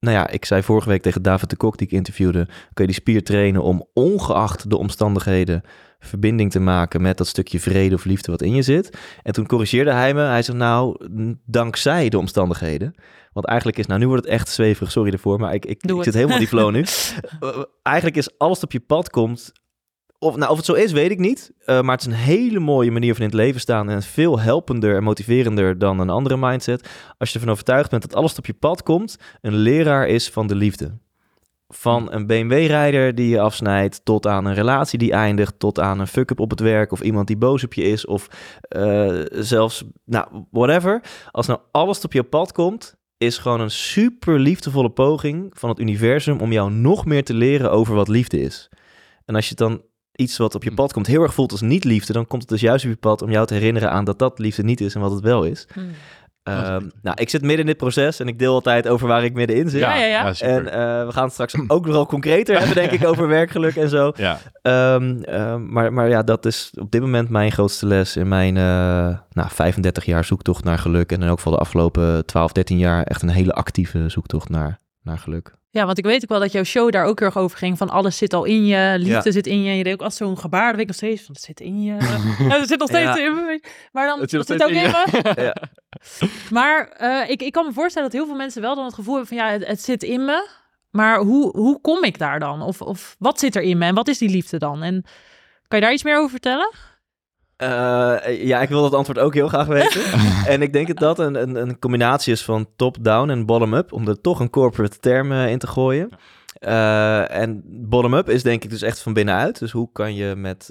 nou 0.00 0.16
ja, 0.16 0.28
ik 0.28 0.44
zei 0.44 0.62
vorige 0.62 0.88
week 0.88 1.02
tegen 1.02 1.22
David 1.22 1.50
de 1.50 1.56
Kok, 1.56 1.78
die 1.78 1.86
ik 1.86 1.92
interviewde... 1.92 2.44
kun 2.46 2.84
je 2.84 2.86
die 2.86 3.00
spier 3.00 3.24
trainen 3.24 3.62
om 3.62 3.86
ongeacht 3.92 4.70
de 4.70 4.76
omstandigheden... 4.76 5.62
verbinding 5.98 6.50
te 6.50 6.60
maken 6.60 7.02
met 7.02 7.18
dat 7.18 7.26
stukje 7.26 7.60
vrede 7.60 7.94
of 7.94 8.04
liefde 8.04 8.30
wat 8.30 8.42
in 8.42 8.54
je 8.54 8.62
zit. 8.62 8.98
En 9.22 9.32
toen 9.32 9.46
corrigeerde 9.46 9.92
hij 9.92 10.14
me. 10.14 10.20
Hij 10.20 10.42
zei, 10.42 10.56
nou, 10.56 10.96
dankzij 11.46 12.08
de 12.08 12.18
omstandigheden... 12.18 12.94
Want 13.32 13.46
eigenlijk 13.46 13.78
is, 13.78 13.86
nou 13.86 14.00
nu 14.00 14.06
wordt 14.06 14.24
het 14.24 14.32
echt 14.32 14.48
zweverig, 14.48 14.90
sorry 14.90 15.12
ervoor, 15.12 15.38
maar 15.38 15.54
ik, 15.54 15.66
ik, 15.66 15.82
ik 15.82 16.02
zit 16.02 16.14
helemaal 16.14 16.34
in 16.34 16.40
die 16.40 16.48
flow 16.48 16.70
nu. 16.70 16.84
Eigenlijk 17.82 18.16
is 18.16 18.38
alles 18.38 18.54
dat 18.54 18.64
op 18.64 18.72
je 18.72 18.80
pad 18.80 19.10
komt, 19.10 19.52
of, 20.22 20.36
nou, 20.36 20.50
of 20.50 20.56
het 20.56 20.66
zo 20.66 20.72
is, 20.72 20.92
weet 20.92 21.10
ik 21.10 21.18
niet. 21.18 21.52
Eh, 21.64 21.80
maar 21.80 21.96
het 21.96 22.06
is 22.06 22.12
een 22.12 22.18
hele 22.18 22.58
mooie 22.58 22.90
manier 22.90 23.12
van 23.12 23.22
in 23.22 23.28
het 23.28 23.36
leven 23.36 23.60
staan 23.60 23.90
en 23.90 24.02
veel 24.02 24.40
helpender 24.40 24.96
en 24.96 25.02
motiverender 25.02 25.78
dan 25.78 25.98
een 25.98 26.10
andere 26.10 26.36
mindset. 26.36 26.88
Als 27.18 27.28
je 27.28 27.34
ervan 27.34 27.52
overtuigd 27.52 27.90
bent 27.90 28.02
dat 28.02 28.14
alles 28.14 28.38
op 28.38 28.46
je 28.46 28.52
pad 28.52 28.82
komt, 28.82 29.16
een 29.40 29.54
leraar 29.54 30.08
is 30.08 30.30
van 30.30 30.46
de 30.46 30.54
liefde. 30.54 30.98
Van 31.68 32.12
een 32.12 32.26
BMW-rijder 32.26 33.14
die 33.14 33.28
je 33.28 33.40
afsnijdt, 33.40 34.04
tot 34.04 34.26
aan 34.26 34.44
een 34.44 34.54
relatie 34.54 34.98
die 34.98 35.12
eindigt, 35.12 35.58
tot 35.58 35.80
aan 35.80 36.00
een 36.00 36.06
fuck-up 36.06 36.40
op 36.40 36.50
het 36.50 36.60
werk, 36.60 36.92
of 36.92 37.00
iemand 37.00 37.26
die 37.26 37.36
boos 37.36 37.64
op 37.64 37.74
je 37.74 37.82
is, 37.82 38.06
of 38.06 38.28
eh, 38.60 39.20
zelfs, 39.30 39.84
nou, 40.04 40.26
whatever. 40.50 41.02
Als 41.30 41.46
nou 41.46 41.60
alles 41.70 42.04
op 42.04 42.12
je 42.12 42.22
pad 42.22 42.52
komt, 42.52 42.94
is 43.18 43.38
gewoon 43.38 43.60
een 43.60 43.70
super 43.70 44.38
liefdevolle 44.38 44.90
poging 44.90 45.50
van 45.58 45.68
het 45.68 45.80
universum 45.80 46.40
om 46.40 46.52
jou 46.52 46.72
nog 46.72 47.04
meer 47.04 47.24
te 47.24 47.34
leren 47.34 47.70
over 47.70 47.94
wat 47.94 48.08
liefde 48.08 48.40
is. 48.40 48.68
En 49.24 49.34
als 49.34 49.48
je 49.48 49.54
dan 49.54 49.82
iets 50.12 50.36
wat 50.36 50.54
op 50.54 50.62
je 50.62 50.74
pad 50.74 50.92
komt 50.92 51.06
heel 51.06 51.22
erg 51.22 51.34
voelt 51.34 51.52
als 51.52 51.60
niet 51.60 51.84
liefde, 51.84 52.12
dan 52.12 52.26
komt 52.26 52.42
het 52.42 52.50
dus 52.50 52.60
juist 52.60 52.84
op 52.84 52.90
je 52.90 52.96
pad 52.96 53.22
om 53.22 53.30
jou 53.30 53.46
te 53.46 53.54
herinneren 53.54 53.90
aan 53.90 54.04
dat 54.04 54.18
dat 54.18 54.38
liefde 54.38 54.62
niet 54.62 54.80
is 54.80 54.94
en 54.94 55.00
wat 55.00 55.10
het 55.10 55.20
wel 55.20 55.44
is. 55.44 55.66
Hmm. 55.72 55.90
Ehm, 56.42 56.88
nou, 57.02 57.16
ik 57.20 57.28
zit 57.28 57.40
midden 57.40 57.60
in 57.60 57.66
dit 57.66 57.76
proces 57.76 58.20
en 58.20 58.28
ik 58.28 58.38
deel 58.38 58.54
altijd 58.54 58.88
over 58.88 59.08
waar 59.08 59.24
ik 59.24 59.34
middenin 59.34 59.68
zit. 59.68 59.80
Ja, 59.80 59.94
ja, 59.94 60.04
ja. 60.04 60.32
super. 60.32 60.54
En 60.54 60.72
eh, 60.72 61.06
we 61.06 61.12
gaan 61.12 61.30
straks 61.30 61.54
ook 61.68 61.84
nog 61.84 61.94
wel 61.94 62.06
concreter 62.06 62.58
hebben, 62.58 62.74
denk 62.74 62.90
ik, 62.90 63.04
over 63.06 63.28
werkgeluk 63.28 63.76
en 63.76 63.88
zo. 63.88 64.12
ja. 64.16 64.38
Ehm, 64.62 65.22
ehm, 65.22 65.72
maar, 65.72 65.92
maar 65.92 66.08
ja, 66.08 66.22
dat 66.22 66.46
is 66.46 66.70
op 66.78 66.90
dit 66.90 67.00
moment 67.00 67.28
mijn 67.28 67.52
grootste 67.52 67.86
les 67.86 68.16
in 68.16 68.28
mijn 68.28 68.56
eh, 68.56 69.18
nou, 69.30 69.48
35 69.50 70.04
jaar 70.04 70.24
zoektocht 70.24 70.64
naar 70.64 70.78
geluk. 70.78 71.12
En 71.12 71.20
in 71.20 71.28
elk 71.28 71.36
geval 71.36 71.52
de 71.52 71.58
afgelopen 71.58 72.26
12, 72.26 72.52
13 72.52 72.78
jaar 72.78 73.02
echt 73.02 73.22
een 73.22 73.28
hele 73.28 73.52
actieve 73.52 74.08
zoektocht 74.08 74.48
naar, 74.48 74.78
naar 75.02 75.18
geluk. 75.18 75.58
Ja, 75.72 75.86
want 75.86 75.98
ik 75.98 76.04
weet 76.04 76.22
ook 76.22 76.28
wel 76.28 76.40
dat 76.40 76.52
jouw 76.52 76.62
show 76.64 76.90
daar 76.92 77.04
ook 77.04 77.18
heel 77.18 77.28
erg 77.28 77.36
over 77.38 77.58
ging. 77.58 77.78
Van 77.78 77.90
alles 77.90 78.16
zit 78.16 78.32
al 78.34 78.44
in 78.44 78.66
je, 78.66 78.94
liefde 78.98 79.12
Ja. 79.24 79.30
zit 79.30 79.46
in 79.46 79.62
je. 79.62 79.76
Je 79.76 79.84
deed 79.84 79.92
ook 79.92 80.00
altijd 80.02 80.18
zo'n 80.18 80.38
gebaar, 80.38 80.62
dat 80.66 80.72
weet 80.72 80.80
ik 80.80 80.86
nog 80.86 80.96
steeds. 80.96 81.22
Van, 81.22 81.34
het 81.34 81.44
zit 81.44 81.60
in 81.60 81.82
je. 81.82 81.92
ja, 82.48 82.58
het 82.58 82.68
zit 82.68 82.78
nog 82.78 82.88
steeds 82.88 83.04
Ja. 83.04 83.18
in 83.18 83.34
me. 83.34 83.62
Maar 83.92 84.06
dan, 84.06 84.20
Het 84.20 84.30
het 84.30 84.46
zit 84.46 84.58
nog 84.58 84.68
ook 84.68 84.74
in 84.74 84.90
me. 84.90 85.32
Ja. 85.42 85.56
Maar 86.50 86.88
eh, 86.88 87.30
ik, 87.30 87.42
ik 87.42 87.52
kan 87.52 87.66
me 87.66 87.72
voorstellen 87.72 88.10
dat 88.10 88.18
heel 88.18 88.26
veel 88.28 88.36
mensen 88.38 88.62
wel 88.62 88.74
dan 88.74 88.84
het 88.84 88.94
gevoel 88.94 89.14
hebben 89.16 89.36
van... 89.38 89.46
Ja, 89.46 89.52
het, 89.52 89.66
het 89.66 89.82
zit 89.82 90.02
in 90.02 90.24
me. 90.24 90.48
Maar 90.90 91.18
hoe, 91.18 91.56
hoe 91.56 91.80
kom 91.80 92.04
ik 92.04 92.18
daar 92.18 92.38
dan? 92.40 92.62
Of, 92.62 92.80
of 92.82 93.16
wat 93.18 93.38
zit 93.38 93.56
er 93.56 93.62
in 93.62 93.78
me 93.78 93.84
en 93.84 93.94
wat 93.94 94.08
is 94.08 94.18
die 94.18 94.28
liefde 94.30 94.58
dan? 94.58 94.82
En 94.82 95.02
kan 95.68 95.78
je 95.78 95.84
daar 95.84 95.94
iets 95.94 96.02
meer 96.02 96.16
over 96.18 96.30
vertellen? 96.30 96.72
Eh, 97.60 98.44
ja, 98.46 98.60
ik 98.60 98.68
wil 98.68 98.82
dat 98.82 98.94
antwoord 98.94 99.18
ook 99.18 99.34
heel 99.34 99.48
graag 99.48 99.66
weten. 99.66 100.02
en 100.52 100.62
ik 100.62 100.72
denk 100.72 100.86
dat 100.86 100.98
dat 100.98 101.18
een, 101.18 101.42
een, 101.42 101.54
een 101.54 101.78
combinatie 101.78 102.32
is 102.32 102.44
van 102.44 102.68
top-down 102.76 103.30
en 103.30 103.46
bottom-up, 103.46 103.92
om 103.92 104.08
er 104.08 104.20
toch 104.20 104.40
een 104.40 104.50
corporate 104.50 104.98
term 104.98 105.32
eh, 105.32 105.50
in 105.50 105.58
te 105.58 105.66
gooien. 105.66 106.10
Eh, 106.54 107.34
en 107.34 107.62
bottom-up 107.66 108.28
is 108.28 108.42
denk 108.42 108.64
ik 108.64 108.70
dus 108.70 108.82
echt 108.82 109.00
van 109.00 109.12
binnenuit. 109.12 109.58
Dus 109.58 109.70
hoe 109.70 109.88
kan 109.92 110.14
je 110.14 110.34
met 110.36 110.70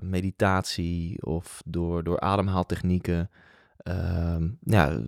meditatie 0.00 1.22
of 1.22 1.62
door, 1.64 2.04
door 2.04 2.20
ademhaaltechnieken 2.20 3.30
ehm, 3.76 4.48
ja, 4.60 5.00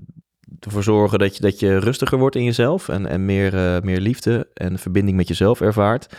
ervoor 0.60 0.82
zorgen 0.82 1.18
dat 1.18 1.36
je, 1.36 1.42
dat 1.42 1.60
je 1.60 1.78
rustiger 1.78 2.18
wordt 2.18 2.36
in 2.36 2.44
jezelf 2.44 2.88
en, 2.88 3.06
en 3.06 3.24
meer, 3.24 3.80
meer 3.84 4.00
liefde 4.00 4.48
en 4.54 4.78
verbinding 4.78 5.16
met 5.16 5.28
jezelf 5.28 5.60
ervaart. 5.60 6.16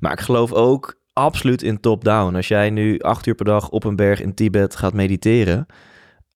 Maar 0.00 0.12
ik 0.12 0.20
geloof 0.20 0.52
ook 0.52 0.97
absoluut 1.18 1.62
in 1.62 1.80
top-down. 1.80 2.34
Als 2.34 2.48
jij 2.48 2.70
nu 2.70 2.98
acht 2.98 3.26
uur 3.26 3.34
per 3.34 3.44
dag 3.44 3.68
op 3.68 3.84
een 3.84 3.96
berg 3.96 4.20
in 4.20 4.34
Tibet 4.34 4.76
gaat 4.76 4.92
mediteren, 4.92 5.66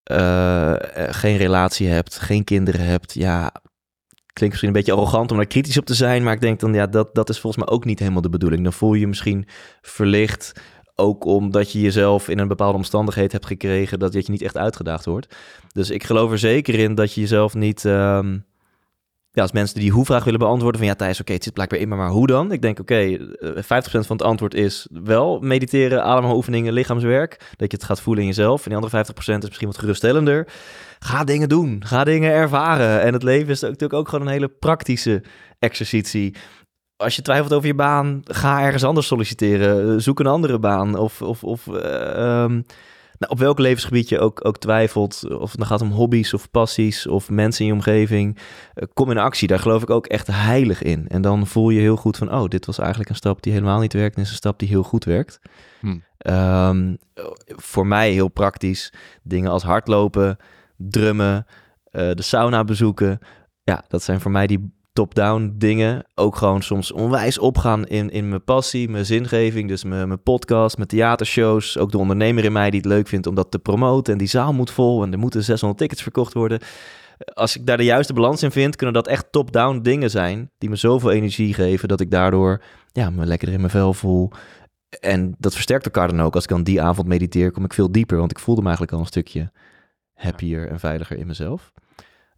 eh, 0.03 0.73
eh, 0.73 1.15
geen 1.15 1.37
relatie 1.37 1.89
hebt, 1.89 2.19
geen 2.19 2.45
kinderen 2.45 2.87
hebt, 2.87 3.15
ja, 3.15 3.53
klinkt 4.33 4.41
misschien 4.49 4.69
een 4.69 4.73
beetje 4.73 4.93
arrogant 4.93 5.31
om 5.31 5.37
daar 5.37 5.47
kritisch 5.47 5.79
op 5.79 5.85
te 5.85 5.95
zijn, 5.95 6.23
maar 6.23 6.33
ik 6.33 6.41
denk 6.41 6.61
dan, 6.61 6.75
ja, 6.75 6.87
dat, 6.87 7.15
dat 7.15 7.29
is 7.29 7.41
volgens 7.41 7.65
mij 7.65 7.75
ook 7.75 7.85
niet 7.85 7.99
helemaal 7.99 8.23
de 8.23 8.29
bedoeling. 8.29 8.63
Dan 8.63 8.73
voel 8.73 8.95
je 8.95 9.01
je 9.01 9.07
misschien 9.07 9.47
verlicht, 9.81 10.53
ook 10.95 11.25
omdat 11.25 11.73
je 11.73 11.81
jezelf 11.81 12.29
in 12.29 12.39
een 12.39 12.49
bepaalde 12.49 12.77
omstandigheid 12.77 13.33
hebt 13.33 13.47
gekregen, 13.47 13.99
dat 13.99 14.13
je 14.13 14.25
niet 14.27 14.43
echt 14.43 14.57
uitgedaagd 14.57 15.05
wordt. 15.05 15.37
Dus 15.73 15.91
ik 15.91 16.05
geloof 16.05 16.31
er 16.31 16.39
zeker 16.39 16.75
in 16.75 16.95
dat 16.95 17.15
je 17.15 17.21
jezelf 17.21 17.55
niet... 17.55 17.85
ehm, 17.85 18.39
ja, 19.35 19.43
als 19.43 19.53
mensen 19.53 19.81
die 19.81 19.91
hoe-vraag 19.91 20.25
willen 20.25 20.39
beantwoorden 20.39 20.81
van 20.81 20.89
ja, 20.89 20.95
Thijs, 20.95 21.21
oké, 21.21 21.33
het 21.33 21.45
zit 21.45 21.53
blijkbaar 21.53 21.79
in 21.79 21.89
me, 21.89 21.97
maar 21.97 22.11
hoe 22.11 22.27
dan? 22.27 22.53
Ik 22.53 22.63
denk, 22.63 22.79
oké, 22.79 22.95
eh, 22.95 23.63
50% 23.63 24.07
van 24.07 24.17
het 24.17 24.27
antwoord 24.27 24.55
is 24.55 24.87
wel 24.91 25.41
mediteren, 25.41 26.03
ademhalingsoefeningen, 26.03 26.73
lichaamswerk, 26.73 27.39
dat 27.57 27.71
je 27.71 27.77
het 27.77 27.87
gaat 27.87 28.01
voelen 28.01 28.23
in 28.23 28.29
jezelf. 28.29 28.63
En 28.63 28.69
die 28.69 28.75
andere 28.75 29.05
50% 29.05 29.43
is 29.43 29.49
misschien 29.49 29.69
wat 29.69 29.79
geruststellender. 29.79 30.49
Ga 30.99 31.25
dingen 31.25 31.49
doen, 31.49 31.85
ga 31.87 32.05
dingen 32.05 32.33
ervaren. 32.33 33.03
En 33.03 33.13
het 33.13 33.23
leven 33.23 33.49
is 33.49 33.61
natuurlijk 33.61 33.93
ook 33.93 34.09
gewoon 34.09 34.27
een 34.27 34.33
hele 34.33 34.49
praktische 34.49 35.23
exercitie. 35.59 36.35
als 36.97 37.17
je 37.17 37.23
twijfelt 37.23 37.53
over 37.53 37.67
je 37.67 37.75
baan, 37.75 38.21
ga 38.25 38.63
ergens 38.63 38.85
anders 38.85 39.07
solliciteren. 39.07 39.95
Eh, 39.95 39.99
Zoek 39.99 40.21
een 40.21 40.27
andere 40.27 40.59
baan. 40.59 40.99
Of, 40.99 41.23
of, 41.23 41.45
of 41.45 41.67
eh, 41.67 42.43
ehm, 42.43 42.61
nou, 43.23 43.33
op 43.33 43.39
welk 43.39 43.59
levensgebied 43.59 44.09
je 44.09 44.19
ook, 44.19 44.45
ook 44.47 44.59
twijfelt. 44.59 45.31
Of 45.31 45.51
het 45.51 45.59
nou 45.59 45.71
gaat 45.71 45.81
om 45.81 45.91
hobby's 45.91 46.33
of 46.33 46.51
passies 46.51 47.07
of 47.07 47.31
mensen 47.31 47.61
in 47.61 47.67
je 47.67 47.73
omgeving. 47.77 48.39
eh, 48.75 48.87
kom 48.93 49.11
in 49.11 49.19
actie. 49.19 49.49
Daar 49.49 49.59
geloof 49.59 49.83
ik 49.83 49.91
ook 49.91 50.07
echt 50.07 50.27
heilig 50.27 50.83
in. 50.83 51.09
En 51.09 51.23
dan 51.23 51.47
voel 51.47 51.71
je 51.71 51.81
heel 51.81 51.97
goed 51.97 52.17
van, 52.17 52.35
oh, 52.35 52.49
dit 52.49 52.67
was 52.67 52.79
eigenlijk 52.79 53.11
een 53.11 53.17
stap 53.17 53.43
die 53.43 53.53
helemaal 53.53 53.81
niet 53.81 53.93
werkt. 53.93 54.17
En 54.17 54.23
is 54.23 54.29
een 54.29 54.35
stap 54.35 54.59
die 54.59 54.69
heel 54.69 54.83
goed 54.83 55.05
werkt. 55.05 55.41
Hm. 55.81 55.99
Ehm, 56.19 56.95
voor 57.47 57.87
mij 57.87 58.11
heel 58.11 58.29
praktisch. 58.29 58.93
Dingen 59.23 59.51
als 59.51 59.63
hardlopen, 59.63 60.37
drummen, 60.77 61.47
eh, 61.85 62.11
de 62.13 62.23
sauna 62.23 62.65
bezoeken. 62.65 63.19
Ja, 63.63 63.85
dat 63.89 64.03
zijn 64.03 64.21
voor 64.21 64.31
mij 64.31 64.47
die 64.47 64.73
top-down 64.93 65.55
dingen. 65.57 66.07
Ook 66.15 66.37
gewoon 66.37 66.63
soms 66.63 66.93
onwijs 66.93 67.39
opgaan 67.39 67.87
in, 67.87 68.11
in 68.11 68.29
mijn 68.29 68.45
passie, 68.45 68.89
mijn 68.89 69.07
zingeving. 69.07 69.69
Dus 69.69 69.85
mijn, 69.85 70.09
mijn 70.09 70.23
podcast, 70.23 70.77
mijn 70.77 70.89
theatershows. 70.89 71.79
Ook 71.79 71.91
de 71.91 71.99
ondernemer 71.99 72.45
in 72.45 72.53
mij 72.53 72.71
die 72.71 72.81
het 72.81 72.89
leuk 72.89 73.09
vindt 73.09 73.27
om 73.27 73.35
dat 73.35 73.51
te 73.51 73.59
promoten. 73.59 74.13
En 74.13 74.19
die 74.19 74.29
zaal 74.29 74.53
moet 74.53 74.71
vol 74.71 75.03
en 75.03 75.13
er 75.13 75.19
moeten 75.19 75.45
600 75.45 75.81
tickets 75.81 76.03
verkocht 76.03 76.33
worden. 76.33 76.61
Als 77.35 77.57
ik 77.57 77.67
daar 77.67 77.77
de 77.77 77.85
juiste 77.85 78.13
balans 78.13 78.43
in 78.43 78.51
vind, 78.51 78.77
kunnen 78.77 78.95
dat 78.95 79.09
echt 79.09 79.33
top-down 79.33 79.81
dingen 79.83 80.11
zijn. 80.11 80.51
Die 80.59 80.69
me 80.69 80.77
zoveel 80.77 81.11
energie 81.11 81.55
geven 81.55 81.89
dat 81.89 82.01
ik 82.01 82.11
daardoor 82.11 82.63
ja, 82.93 83.11
me 83.11 83.27
lekker 83.27 83.49
in 83.49 83.61
mijn 83.61 83.71
vel 83.71 83.95
voel. 83.95 84.31
En 85.01 85.35
dat 85.39 85.55
versterkt 85.55 85.85
elkaar 85.85 86.09
dan 86.09 86.23
ook. 86.23 86.35
Als 86.35 86.45
ik 86.45 86.51
dan 86.51 86.63
die 86.63 86.83
avond 86.83 87.09
mediteer, 87.09 87.51
kom 87.51 87.65
ik 87.65 87.73
veel 87.73 87.93
dieper. 87.93 88.19
Want 88.19 88.31
ik 88.31 88.39
voelde 88.39 88.61
me 88.61 88.67
eigenlijk 88.67 88.97
al 88.97 89.03
een 89.03 89.11
stukje 89.11 89.53
happier 90.15 90.69
en 90.69 90.81
veiliger 90.81 91.19
in 91.19 91.27
mezelf. 91.27 91.73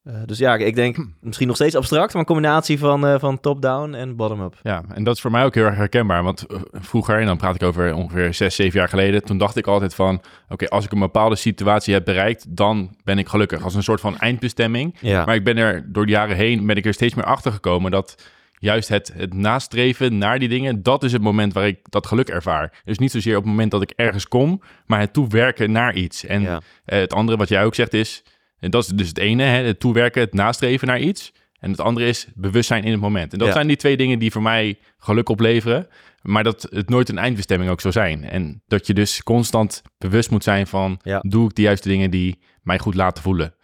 Eh, 0.04 0.14
dus 0.26 0.38
ja, 0.38 0.54
ik 0.54 0.75
denk 0.75 0.96
misschien 1.20 1.46
nog 1.46 1.56
steeds 1.56 1.75
abstract, 1.75 2.12
maar 2.12 2.20
een 2.20 2.28
combinatie 2.28 2.78
van, 2.78 3.06
eh, 3.06 3.18
van 3.18 3.40
top-down 3.40 3.94
en 3.94 4.16
bottom-up. 4.16 4.54
Ja, 4.62 4.82
en 4.94 5.04
dat 5.04 5.14
is 5.14 5.20
voor 5.20 5.30
mij 5.30 5.44
ook 5.44 5.54
heel 5.54 5.64
erg 5.64 5.76
herkenbaar. 5.76 6.23
Want 6.23 6.46
eh, 6.46 6.61
vroeger, 6.73 7.18
en 7.18 7.26
dan 7.26 7.37
praat 7.37 7.54
ik 7.54 7.62
over 7.62 7.94
ongeveer 7.94 8.34
zes, 8.34 8.54
zeven 8.54 8.78
jaar 8.78 8.88
geleden, 8.88 9.25
toen 9.25 9.38
dacht 9.38 9.56
ik 9.56 9.66
altijd 9.66 9.94
van, 9.94 10.23
oké, 10.49 10.68
als 10.68 10.84
ik 10.84 10.92
een 10.92 10.99
bepaalde 10.99 11.37
situatie 11.37 11.94
heb 11.94 12.04
bereikt, 12.04 12.56
dan 12.56 12.96
ben 13.04 13.18
ik 13.18 13.28
gelukkig. 13.28 13.64
Als 13.64 13.75
een 13.75 13.82
soort 13.82 14.00
van 14.00 14.18
eindbestemming. 14.18 14.96
Ja, 15.00 15.25
Maar 15.25 15.34
ik 15.34 15.44
ben 15.44 15.56
er 15.56 15.92
door 15.92 16.06
de 16.06 16.12
jaren 16.12 16.37
heen, 16.37 16.66
ben 16.66 16.76
ik 16.76 16.87
er 16.87 16.94
steeds 16.94 17.14
meer 17.14 17.25
achter 17.25 17.52
gekomen 17.52 17.90
dat 17.90 18.23
juist 18.58 18.88
het, 18.88 19.12
het 19.16 19.34
nastreven 19.34 20.18
naar 20.18 20.38
die 20.38 20.49
dingen, 20.49 20.82
dat 20.82 21.02
is 21.02 21.12
het 21.12 21.23
moment 21.23 21.52
waar 21.52 21.66
ik 21.66 21.78
dat 21.82 22.06
geluk 22.06 22.28
ervaar. 22.28 22.82
Dus 22.84 22.99
niet 22.99 23.11
zozeer 23.11 23.37
op 23.37 23.42
het 23.42 23.50
moment 23.50 23.70
dat 23.70 23.82
ik 23.82 23.92
ergens 23.96 24.28
kom, 24.28 24.62
maar 24.87 25.00
het 25.00 25.12
toewerken 25.12 25.73
naar 25.73 25.94
iets. 25.94 26.25
En 26.25 26.42
ja. 26.42 26.61
het 26.84 27.12
andere 27.12 27.38
wat 27.38 27.49
jij 27.49 27.64
ook 27.64 27.75
zegt 27.75 27.92
is, 27.92 28.23
en 28.64 28.71
dat 28.71 28.83
is 28.85 28.88
dus 28.88 29.09
het 29.09 29.18
ene, 29.18 29.42
hè, 29.42 29.62
het 29.62 29.80
toewerken, 29.80 30.21
het 30.23 30.35
nastreven 30.35 30.87
naar 30.88 31.00
iets. 31.00 31.33
En 31.59 31.71
het 31.71 31.80
andere 31.80 32.06
is 32.06 32.26
bewustzijn 32.35 32.85
in 32.85 32.90
het 32.92 33.00
moment. 33.00 33.33
En 33.33 33.38
dat 33.38 33.49
Ja. 33.49 33.54
zijn 33.54 33.66
die 33.66 33.76
twee 33.76 33.97
dingen 33.97 34.18
die 34.18 34.30
voor 34.30 34.42
mij 34.42 34.78
geluk 34.99 35.28
opleveren. 35.28 35.87
Maar 36.23 36.44
dat 36.44 36.66
het 36.71 36.88
nooit 36.88 37.09
een 37.09 37.18
eindbestemming 37.18 37.71
ook 37.71 37.80
zou 37.80 37.92
zijn. 37.92 38.25
En 38.25 38.62
dat 38.66 38.87
je 38.87 38.94
dus 38.94 39.23
constant 39.23 39.83
bewust 39.99 40.30
moet 40.30 40.44
zijn 40.44 40.66
van... 40.66 40.99
Ja. 41.02 41.18
doe 41.26 41.49
ik 41.49 41.54
de 41.54 41.62
juiste 41.62 41.88
dingen 41.88 42.11
die 42.11 42.38
mij 42.62 42.78
goed 42.78 42.94
laten 42.94 43.23
voelen. 43.23 43.54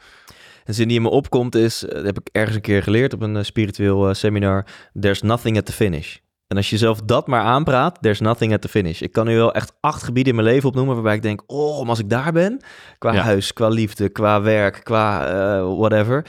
Een 0.65 0.75
zin 0.75 0.89
die 0.89 0.97
in 0.97 1.03
me 1.03 1.09
opkomt 1.09 1.55
is, 1.55 1.85
eh, 1.85 1.95
dat 1.95 2.05
heb 2.05 2.19
ik 2.19 2.29
ergens 2.33 2.57
een 2.57 2.63
keer 2.63 2.83
geleerd 2.83 3.13
op 3.13 3.23
een 3.23 3.37
eh, 3.37 3.43
spiritueel 3.43 4.09
eh, 4.09 4.15
seminar, 4.15 4.67
there's 5.01 5.23
nothing 5.23 5.57
at 5.57 5.67
the 5.67 5.73
finish. 5.73 6.17
En 6.51 6.57
als 6.57 6.71
je 6.71 6.79
zelf 6.79 7.01
dat 7.01 7.27
maar 7.27 7.43
aanpraat, 7.43 8.03
there's 8.03 8.21
nothing 8.21 8.53
at 8.53 8.61
the 8.61 8.69
finish. 8.69 9.01
Ik 9.01 9.13
kan 9.13 9.27
nu 9.27 9.37
wel 9.37 9.55
echt 9.55 9.73
acht 9.81 10.03
gebieden 10.03 10.35
in 10.37 10.43
mijn 10.43 10.55
leven 10.55 10.69
opnoemen 10.69 10.95
waarbij 10.95 11.15
ik 11.15 11.23
denk, 11.23 11.43
oh, 11.47 11.81
maar 11.81 11.89
als 11.89 11.99
ik 11.99 12.11
daar 12.11 12.33
ben, 12.33 12.61
qua 12.99 13.13
Ja. 13.13 13.23
huis, 13.23 13.53
qua 13.53 13.69
liefde, 13.69 14.09
qua 14.09 14.41
werk, 14.43 14.81
qua 14.85 15.27
eh, 15.27 15.77
whatever, 15.77 16.27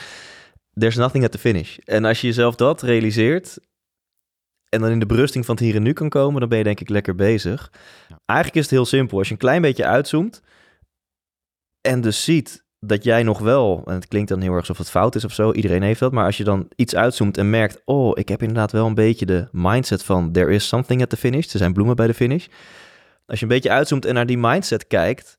there's 0.74 0.96
nothing 0.96 1.24
at 1.24 1.32
the 1.32 1.38
finish. 1.38 1.78
En 1.78 2.06
als 2.06 2.22
je 2.22 2.28
jezelf 2.28 2.56
dat 2.56 2.82
realiseert 2.82 3.60
en 4.70 4.82
dan 4.82 4.90
in 4.92 5.00
de 5.00 5.06
berusting 5.06 5.46
van 5.46 5.56
het 5.56 5.63
hier 5.63 5.75
en 5.75 5.84
nu 5.84 5.94
kan 5.94 6.10
komen, 6.10 6.40
dan 6.40 6.50
ben 6.50 6.58
je 6.58 6.63
denk 6.63 6.80
ik 6.80 6.90
lekker 6.90 7.16
bezig. 7.16 7.72
Ja. 8.08 8.20
Eigenlijk 8.25 8.58
is 8.60 8.63
het 8.63 8.72
heel 8.80 8.86
simpel. 8.86 9.18
Als 9.18 9.28
je 9.28 9.34
een 9.34 9.40
klein 9.40 9.62
beetje 9.62 9.86
uitzoomt 9.86 10.42
en 11.82 12.01
dus 12.01 12.24
ziet 12.24 12.61
dat 12.86 13.04
jij 13.04 13.24
nog 13.24 13.40
wel, 13.40 13.82
en 13.86 13.94
het 13.94 14.08
klinkt 14.08 14.30
dan 14.30 14.42
heel 14.42 14.52
erg 14.52 14.60
alsof 14.60 14.78
het 14.78 14.90
fout 14.90 15.16
is 15.16 15.26
of 15.26 15.34
zo, 15.34 15.52
iedereen 15.52 15.82
heeft 15.82 16.00
dat, 16.00 16.12
maar 16.12 16.26
als 16.26 16.38
je 16.38 16.44
dan 16.44 16.68
iets 16.76 16.96
uitzoomt 16.96 17.38
en 17.38 17.50
merkt, 17.50 17.82
oh, 17.86 18.12
ik 18.20 18.30
heb 18.30 18.42
inderdaad 18.42 18.72
wel 18.72 18.86
een 18.86 18.94
beetje 18.94 19.26
de 19.26 19.48
mindset 19.52 20.04
van 20.04 20.32
there 20.32 20.52
is 20.52 20.68
something 20.68 21.02
at 21.02 21.10
the 21.10 21.18
finish, 21.18 21.54
er 21.54 21.60
zijn 21.60 21.74
bloemen 21.74 21.96
bij 21.96 22.08
de 22.08 22.14
finish. 22.14 22.48
Als 23.26 23.40
je 23.40 23.46
een 23.46 23.52
beetje 23.52 23.70
uitzoomt 23.70 24.06
en 24.06 24.14
naar 24.14 24.26
die 24.26 24.38
mindset 24.38 24.88
kijkt, 24.88 25.38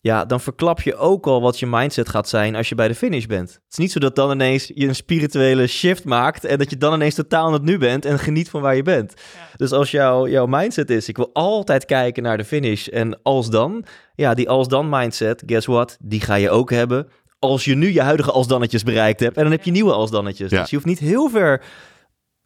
ja, 0.00 0.24
dan 0.24 0.40
verklap 0.40 0.80
je 0.80 0.96
ook 0.96 1.26
al 1.26 1.40
wat 1.40 1.58
je 1.58 1.66
mindset 1.66 2.08
gaat 2.08 2.28
zijn 2.28 2.54
als 2.54 2.68
je 2.68 2.74
bij 2.74 2.88
de 2.88 2.94
finish 2.94 3.26
bent. 3.26 3.52
Het 3.52 3.62
is 3.70 3.76
niet 3.76 3.92
zo 3.92 3.98
dat 3.98 4.16
dan 4.16 4.30
ineens 4.30 4.70
je 4.74 4.88
een 4.88 4.94
spirituele 4.94 5.66
shift 5.66 6.04
maakt 6.04 6.44
en 6.44 6.58
dat 6.58 6.70
je 6.70 6.76
dan 6.76 6.94
ineens 6.94 7.14
totaal 7.14 7.46
in 7.46 7.52
het 7.52 7.62
nu 7.62 7.78
bent 7.78 8.04
en 8.04 8.18
geniet 8.18 8.50
van 8.50 8.60
waar 8.60 8.76
je 8.76 8.82
bent. 8.82 9.14
Dus 9.56 9.72
als 9.72 9.90
jouw 9.90 10.28
jouw 10.28 10.46
mindset 10.46 10.90
is, 10.90 11.08
ik 11.08 11.16
wil 11.16 11.30
altijd 11.32 11.84
kijken 11.84 12.22
naar 12.22 12.36
de 12.36 12.44
finish 12.44 12.86
en 12.86 13.22
als 13.22 13.50
dan, 13.50 13.84
ja, 14.14 14.34
die 14.34 14.48
als 14.48 14.68
dan 14.68 14.88
mindset, 14.88 15.42
guess 15.46 15.66
what, 15.66 15.96
die 16.00 16.20
ga 16.20 16.34
je 16.34 16.50
ook 16.50 16.70
hebben 16.70 17.08
als 17.38 17.64
je 17.64 17.74
nu 17.74 17.92
je 17.92 18.02
huidige 18.02 18.30
als 18.30 18.46
dannetjes 18.46 18.82
bereikt 18.82 19.20
hebt 19.20 19.36
en 19.36 19.42
dan 19.42 19.52
heb 19.52 19.62
je 19.62 19.70
nieuwe 19.70 19.92
als 19.92 20.10
dannetjes. 20.10 20.50
Ja. 20.50 20.60
Dus 20.60 20.70
je 20.70 20.76
hoeft 20.76 20.88
niet 20.88 20.98
heel 20.98 21.28
ver 21.28 21.62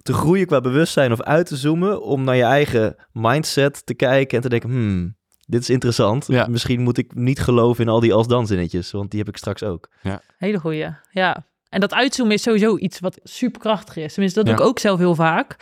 te 0.03 0.13
groeien 0.13 0.47
qua 0.47 0.61
bewustzijn 0.61 1.13
of 1.13 1.23
uit 1.23 1.47
te 1.47 1.57
zoomen 1.57 2.03
om 2.03 2.25
naar 2.25 2.37
je 2.37 2.43
eigen 2.43 2.97
mindset 3.13 3.87
te 3.87 3.95
kijken 3.95 4.37
en 4.37 4.43
te 4.43 4.49
denken, 4.49 4.71
hmm, 4.71 5.17
dit 5.51 5.61
is 5.61 5.71
interessant. 5.71 6.27
Ja. 6.27 6.47
Misschien 6.47 6.81
moet 6.81 6.99
ik 6.99 7.15
niet 7.15 7.41
geloven 7.41 7.85
in 7.85 7.91
al 7.91 8.01
die 8.01 8.13
als 8.15 8.27
dan 8.27 8.47
zinnetjes, 8.47 8.91
want 8.91 9.11
die 9.11 9.19
heb 9.21 9.29
ik 9.29 9.37
straks 9.37 9.63
ook. 9.63 9.89
Hele 10.39 10.59
goeie, 10.59 10.87
ja. 11.11 11.47
En 11.69 11.81
dat 11.81 11.95
uitzoomen 11.95 12.35
is 12.35 12.43
sowieso 12.43 12.77
iets 12.77 13.01
wat 13.01 13.19
superkrachtig 13.23 13.97
is. 13.97 14.13
Tenminste, 14.13 14.39
dat 14.39 14.49
doe 14.49 14.59
Ja. 14.59 14.63
ik 14.65 14.69
ook 14.69 14.79
zelf 14.79 14.99
heel 14.99 15.15
vaak. 15.15 15.57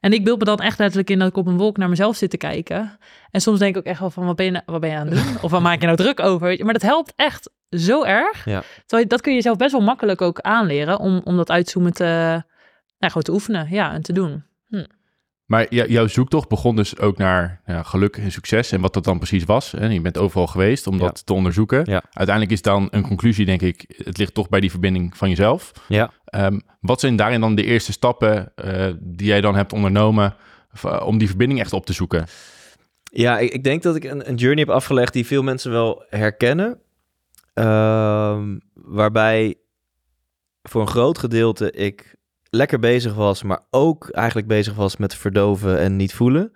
En 0.00 0.12
ik 0.12 0.24
beeld 0.24 0.38
me 0.38 0.44
dan 0.44 0.58
echt 0.58 0.78
letterlijk 0.78 1.10
in 1.10 1.18
dat 1.18 1.28
ik 1.28 1.36
op 1.36 1.46
een 1.46 1.56
wolk 1.56 1.76
naar 1.76 1.88
mezelf 1.88 2.16
zit 2.16 2.30
te 2.30 2.36
kijken. 2.36 2.98
En 3.30 3.40
soms 3.40 3.58
denk 3.58 3.70
ik 3.74 3.80
ook 3.80 3.86
echt 3.86 4.00
wel 4.00 4.10
van, 4.10 4.26
wat 4.26 4.36
ben 4.36 4.44
je, 4.44 4.50
nou- 4.50 4.64
wat 4.66 4.80
ben 4.80 4.90
je 4.90 4.96
aan 4.96 5.06
het 5.06 5.24
doen? 5.24 5.36
Of 5.42 5.50
waar 5.50 5.62
maak 5.62 5.80
je 5.80 5.86
nou 5.86 5.96
druk 5.98 6.20
over? 6.20 6.46
Weet 6.46 6.58
je, 6.58 6.64
Maar 6.64 6.72
dat 6.72 6.82
helpt 6.82 7.12
echt 7.16 7.50
zo 7.70 8.02
erg. 8.04 8.44
Ja. 8.44 8.62
Terwijl 8.86 9.08
dat 9.08 9.20
kun 9.20 9.34
je 9.34 9.40
zelf 9.42 9.56
best 9.56 9.72
wel 9.72 9.80
makkelijk 9.80 10.20
ook 10.20 10.40
aanleren 10.40 10.98
om, 10.98 11.20
om 11.24 11.36
dat 11.36 11.50
uitzoomen 11.50 11.92
te, 11.92 12.04
nou, 12.98 13.12
gewoon 13.12 13.22
te 13.22 13.32
oefenen 13.32 13.66
ja, 13.70 13.92
en 13.92 14.02
te 14.02 14.12
doen. 14.12 14.44
Maar 15.44 15.66
jou- 15.74 15.88
jouw 15.90 16.06
zoektocht 16.06 16.48
begon 16.48 16.76
dus 16.76 16.98
ook 16.98 17.18
naar 17.18 17.60
ja, 17.66 17.82
geluk 17.82 18.16
en 18.16 18.32
succes 18.32 18.72
en 18.72 18.80
wat 18.80 18.94
dat 18.94 19.04
dan 19.04 19.18
precies 19.18 19.44
was. 19.44 19.74
En 19.74 19.92
je 19.92 20.00
bent 20.00 20.18
overal 20.18 20.46
geweest 20.46 20.86
om 20.86 20.94
Ja. 20.94 21.00
dat 21.00 21.26
te 21.26 21.32
onderzoeken. 21.32 21.82
Ja. 21.84 22.02
Uiteindelijk 22.12 22.50
is 22.56 22.62
dan 22.62 22.88
een 22.90 23.02
conclusie, 23.02 23.44
denk 23.44 23.62
ik, 23.62 23.84
het 24.04 24.18
ligt 24.18 24.34
toch 24.34 24.48
bij 24.48 24.60
die 24.60 24.70
verbinding 24.70 25.16
van 25.16 25.28
jezelf. 25.28 25.72
Ja. 25.88 26.10
Ehm, 26.24 26.58
wat 26.80 27.00
zijn 27.00 27.16
daarin 27.16 27.40
dan 27.40 27.54
de 27.54 27.64
eerste 27.64 27.92
stappen 27.92 28.52
eh, 28.56 28.92
die 29.00 29.26
jij 29.26 29.40
dan 29.40 29.54
hebt 29.56 29.72
ondernomen 29.72 30.34
om 31.04 31.18
die 31.18 31.28
verbinding 31.28 31.60
echt 31.60 31.72
op 31.72 31.86
te 31.86 31.92
zoeken? 31.92 32.26
Ja, 33.02 33.38
ik, 33.38 33.52
ik 33.52 33.64
denk 33.64 33.82
dat 33.82 33.96
ik 33.96 34.04
een, 34.04 34.28
een 34.28 34.34
journey 34.36 34.64
heb 34.64 34.74
afgelegd 34.74 35.12
die 35.12 35.26
veel 35.26 35.42
mensen 35.42 35.70
wel 35.70 36.04
herkennen. 36.08 36.78
Ehm, 37.54 38.58
waarbij 38.74 39.54
voor 40.62 40.80
een 40.80 40.88
groot 40.88 41.18
gedeelte 41.18 41.70
ik 41.70 42.16
lekker 42.54 42.78
bezig 42.78 43.14
was, 43.14 43.42
maar 43.42 43.60
ook 43.70 44.08
eigenlijk 44.08 44.46
bezig 44.46 44.74
was 44.74 44.96
met 44.96 45.14
verdoven 45.14 45.78
en 45.78 45.96
niet 45.96 46.14
voelen. 46.14 46.52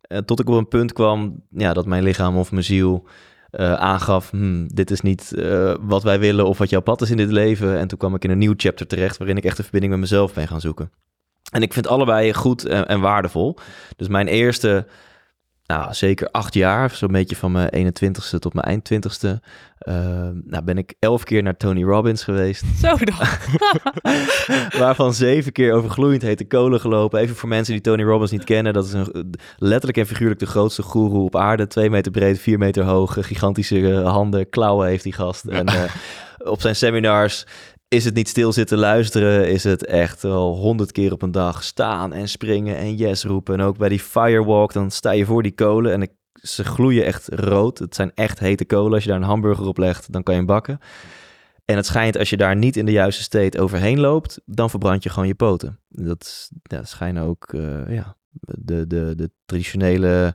Eh, 0.00 0.18
tot 0.18 0.40
ik 0.40 0.48
op 0.48 0.54
een 0.56 0.68
punt 0.68 0.92
kwam 0.92 1.42
ja, 1.50 1.72
dat 1.72 1.86
mijn 1.86 2.02
lichaam 2.02 2.36
of 2.36 2.50
mijn 2.50 2.64
ziel 2.64 3.06
eh, 3.50 3.72
aangaf, 3.72 4.30
hmm, 4.30 4.66
dit 4.74 4.90
is 4.90 5.00
niet 5.00 5.32
eh, 5.32 5.74
wat 5.80 6.02
wij 6.02 6.18
willen 6.18 6.46
of 6.46 6.58
wat 6.58 6.70
jouw 6.70 6.80
pad 6.80 7.02
is 7.02 7.10
in 7.10 7.16
dit 7.16 7.30
leven. 7.30 7.78
En 7.78 7.88
toen 7.88 7.98
kwam 7.98 8.14
ik 8.14 8.24
in 8.24 8.30
een 8.30 8.38
nieuw 8.38 8.54
chapter 8.56 8.86
terecht 8.86 9.16
waarin 9.16 9.36
ik 9.36 9.44
echt 9.44 9.58
een 9.58 9.64
verbinding 9.64 9.92
met 9.92 10.02
mezelf 10.02 10.34
ben 10.34 10.48
gaan 10.48 10.60
zoeken. 10.60 10.90
En 11.52 11.62
ik 11.62 11.72
vind 11.72 11.86
allebei 11.86 12.34
goed 12.34 12.64
en 12.64 13.00
waardevol. 13.00 13.58
Dus 13.96 14.08
mijn 14.08 14.26
eerste 14.26 14.86
nou, 15.66 15.94
zeker 15.94 16.30
acht 16.30 16.54
jaar, 16.54 16.90
zo'n 16.90 17.12
beetje 17.12 17.36
van 17.36 17.52
mijn 17.52 17.94
21ste 17.94 18.38
tot 18.38 18.54
mijn 18.54 18.66
eind 18.66 18.92
20ste. 18.92 19.28
nou, 20.44 20.64
ben 20.64 20.78
ik 20.78 20.94
elf 20.98 21.24
keer 21.24 21.42
naar 21.42 21.56
Tony 21.56 21.84
Robbins 21.84 22.24
geweest. 22.24 22.64
Zo 22.82 22.96
dan. 22.96 23.26
waarvan 24.80 25.14
zeven 25.14 25.52
keer 25.52 25.72
over 25.72 25.90
gloeiend 25.90 26.22
hete 26.22 26.44
kolen 26.44 26.80
gelopen. 26.80 27.20
Even 27.20 27.36
voor 27.36 27.48
mensen 27.48 27.72
die 27.72 27.82
Tony 27.82 28.02
Robbins 28.02 28.30
niet 28.30 28.44
kennen. 28.44 28.72
Dat 28.72 28.86
is 28.86 28.92
een, 28.92 29.34
letterlijk 29.56 29.98
en 29.98 30.06
figuurlijk 30.06 30.40
de 30.40 30.46
grootste 30.46 30.82
goeroe 30.82 31.24
op 31.24 31.36
aarde. 31.36 31.66
Twee 31.66 31.90
meter 31.90 32.12
breed, 32.12 32.38
vier 32.38 32.58
meter 32.58 32.84
hoog. 32.84 33.16
Gigantische 33.20 33.92
eh, 33.92 34.12
handen, 34.12 34.48
klauwen 34.48 34.88
heeft 34.88 35.02
die 35.02 35.12
gast. 35.12 35.44
En 35.44 35.66
eh, 35.76 35.82
op 36.38 36.60
zijn 36.60 36.76
seminars 36.76 37.46
is 37.88 38.04
het 38.04 38.14
niet 38.14 38.28
stil 38.28 38.52
zitten 38.52 38.78
luisteren. 38.78 39.48
Is 39.48 39.64
het 39.64 39.86
echt 39.86 40.22
wel 40.22 40.56
honderd 40.56 40.92
keer 40.92 41.12
op 41.12 41.22
een 41.22 41.30
dag 41.30 41.64
staan 41.64 42.12
en 42.12 42.28
springen 42.28 42.76
en 42.76 42.94
yes 42.94 43.24
roepen. 43.24 43.54
En 43.54 43.60
ook 43.60 43.78
bij 43.78 43.88
die 43.88 44.00
firewalk, 44.00 44.72
dan 44.72 44.90
sta 44.90 45.10
je 45.10 45.24
voor 45.24 45.42
die 45.42 45.54
kolen. 45.54 45.92
En 45.92 46.10
ze 46.32 46.64
gloeien 46.64 47.04
echt 47.04 47.28
rood. 47.28 47.78
Het 47.78 47.94
zijn 47.94 48.12
echt 48.14 48.38
hete 48.38 48.64
kolen. 48.64 48.92
Als 48.92 49.02
je 49.02 49.08
daar 49.08 49.18
een 49.18 49.24
hamburger 49.24 49.66
op 49.66 49.78
legt, 49.78 50.12
dan 50.12 50.22
kan 50.22 50.34
je 50.34 50.40
hem 50.40 50.48
bakken. 50.48 50.78
En 51.64 51.76
het 51.76 51.86
schijnt, 51.86 52.18
als 52.18 52.30
je 52.30 52.36
daar 52.36 52.56
niet 52.56 52.76
in 52.76 52.86
de 52.86 52.92
juiste 52.92 53.22
state 53.22 53.60
overheen 53.60 54.00
loopt, 54.00 54.40
dan 54.44 54.70
verbrand 54.70 55.02
je 55.02 55.08
gewoon 55.08 55.28
je 55.28 55.34
poten. 55.34 55.80
Dat, 55.88 56.50
dat 56.62 56.88
schijnen 56.88 57.22
ook 57.22 57.52
eh, 57.52 57.94
ja, 57.94 58.16
de, 58.40 58.86
de, 58.86 59.12
de 59.16 59.30
traditionele 59.44 60.34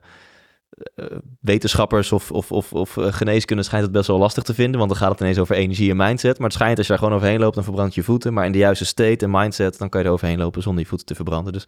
wetenschappers 1.40 2.12
of, 2.12 2.30
of, 2.30 2.52
of, 2.52 2.72
of 2.72 2.96
eh, 2.96 3.12
geneeskunde 3.12 3.62
schijnt 3.62 3.84
het 3.84 3.92
best 3.92 4.06
wel 4.06 4.18
lastig 4.18 4.42
te 4.42 4.54
vinden, 4.54 4.78
want 4.78 4.90
dan 4.90 4.98
gaat 4.98 5.10
het 5.10 5.20
ineens 5.20 5.38
over 5.38 5.56
energie 5.56 5.90
en 5.90 5.96
mindset. 5.96 6.38
Maar 6.38 6.46
het 6.46 6.56
schijnt 6.56 6.76
als 6.76 6.86
je 6.86 6.92
daar 6.92 7.02
gewoon 7.02 7.16
overheen 7.16 7.40
loopt, 7.40 7.54
dan 7.54 7.64
verbrand 7.64 7.94
je 7.94 8.02
voeten. 8.02 8.32
Maar 8.32 8.46
in 8.46 8.52
de 8.52 8.58
juiste 8.58 8.84
state 8.84 9.24
en 9.24 9.30
mindset, 9.30 9.78
dan 9.78 9.88
kan 9.88 10.00
je 10.00 10.06
er 10.06 10.12
overheen 10.12 10.38
lopen 10.38 10.62
zonder 10.62 10.82
je 10.82 10.88
voeten 10.88 11.06
te 11.06 11.14
verbranden. 11.14 11.52
Dus 11.52 11.66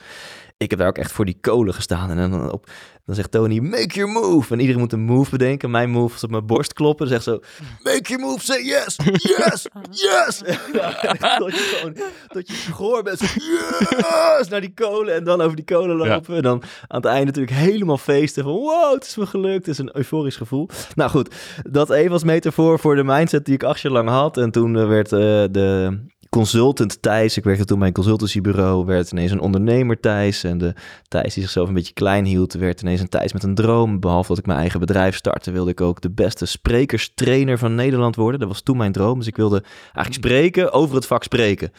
ik 0.57 0.71
heb 0.71 0.79
daar 0.79 0.89
ook 0.89 0.99
echt 0.99 1.13
voor 1.13 1.25
die 1.25 1.39
kolen 1.41 1.75
gestaan. 1.75 2.11
En 2.11 2.31
dan, 2.31 2.53
op, 2.53 2.71
dan 3.05 3.15
zegt 3.15 3.31
Tony, 3.31 3.59
make 3.59 3.95
your 3.95 4.13
move. 4.13 4.53
En 4.53 4.61
iedereen 4.61 4.81
moet 4.81 4.93
een 4.93 5.01
move 5.01 5.31
bedenken. 5.31 5.71
Mijn 5.71 5.91
move 5.91 6.15
is 6.15 6.25
op 6.25 6.31
mijn 6.31 6.47
borst 6.47 6.73
kloppen. 6.73 7.09
Dan 7.09 7.23
zegt 7.23 7.25
zo, 7.25 7.65
make 7.83 8.03
your 8.03 8.23
move, 8.25 8.45
say 8.45 8.63
yes, 8.63 8.97
yes, 9.05 9.67
yes. 10.07 10.39
tot 11.39 11.53
je 11.53 11.75
gewoon, 11.77 11.97
tot 12.29 12.49
je 12.49 12.55
gehoor 12.55 13.03
bent. 13.03 13.19
Zo, 13.19 13.27
yes, 13.27 14.49
naar 14.49 14.61
die 14.61 14.75
kolen. 14.75 15.15
En 15.15 15.25
dan 15.25 15.41
over 15.41 15.57
die 15.57 15.65
kolen 15.65 15.97
lopen. 15.97 16.37
En 16.37 16.43
dan 16.43 16.63
aan 16.87 16.97
het 17.01 17.05
einde 17.05 17.25
natuurlijk 17.25 17.57
helemaal 17.57 17.99
feesten. 17.99 18.43
Van 18.43 18.53
wow, 18.53 18.95
het 18.95 19.05
is 19.05 19.17
me 19.17 19.27
gelukt. 19.27 19.67
Het 19.67 19.69
is 19.69 19.79
een 19.79 19.97
euforisch 19.97 20.37
gevoel. 20.37 20.69
Nou 20.95 21.11
goed, 21.11 21.35
dat 21.71 21.91
even 21.91 22.13
als 22.13 22.25
metafoor 22.25 22.79
voor 22.79 22.97
de 22.97 23.05
mindset 23.05 23.45
die 23.45 23.55
ik 23.55 23.63
acht 23.63 23.81
jaar 23.81 23.93
lang 23.93 24.09
had. 24.09 24.37
En 24.37 24.51
toen 24.51 24.77
eh, 24.77 24.89
werd 24.89 25.13
uh, 25.13 25.21
de 25.51 25.99
consultant 26.35 27.03
Thijs, 27.03 27.37
ik 27.37 27.45
werkte 27.45 27.65
toen 27.65 27.79
bij 27.79 27.89
een 27.89 27.95
consultancybureau, 27.95 28.85
werd 28.85 29.13
ineens 29.13 29.31
een 29.31 29.41
ondernemer 29.41 30.01
Thijs. 30.01 30.45
En 30.45 30.59
de 30.59 30.75
Thijs 31.09 31.35
die 31.35 31.43
zichzelf 31.43 31.69
een 31.69 31.75
beetje 31.75 31.93
klein 31.93 32.25
hield, 32.25 32.53
werd 32.53 32.83
ineens 32.83 33.01
een 33.01 33.09
Thijs 33.09 33.33
met 33.33 33.43
een 33.43 33.55
droom. 33.55 34.01
Behalve 34.01 34.29
dat 34.29 34.39
ik 34.39 34.47
mijn 34.47 34.59
eigen 34.59 34.81
bedrijf 34.81 35.17
startte, 35.17 35.51
wilde 35.51 35.71
ik 35.71 35.81
ook 35.81 36.01
de 36.01 36.11
beste 36.11 36.47
sprekerstrainer 36.47 37.59
van 37.59 37.75
Nederland 37.75 38.17
worden. 38.17 38.41
Dat 38.41 38.49
was 38.49 38.63
toen 38.63 38.77
mijn 38.77 38.93
droom. 38.93 39.19
Dus 39.19 39.27
ik 39.27 39.37
wilde 39.37 39.63
eigenlijk 39.83 40.15
spreken 40.15 40.73
over 40.73 40.95
het 40.95 41.07
vak 41.07 41.23
spreken. 41.23 41.73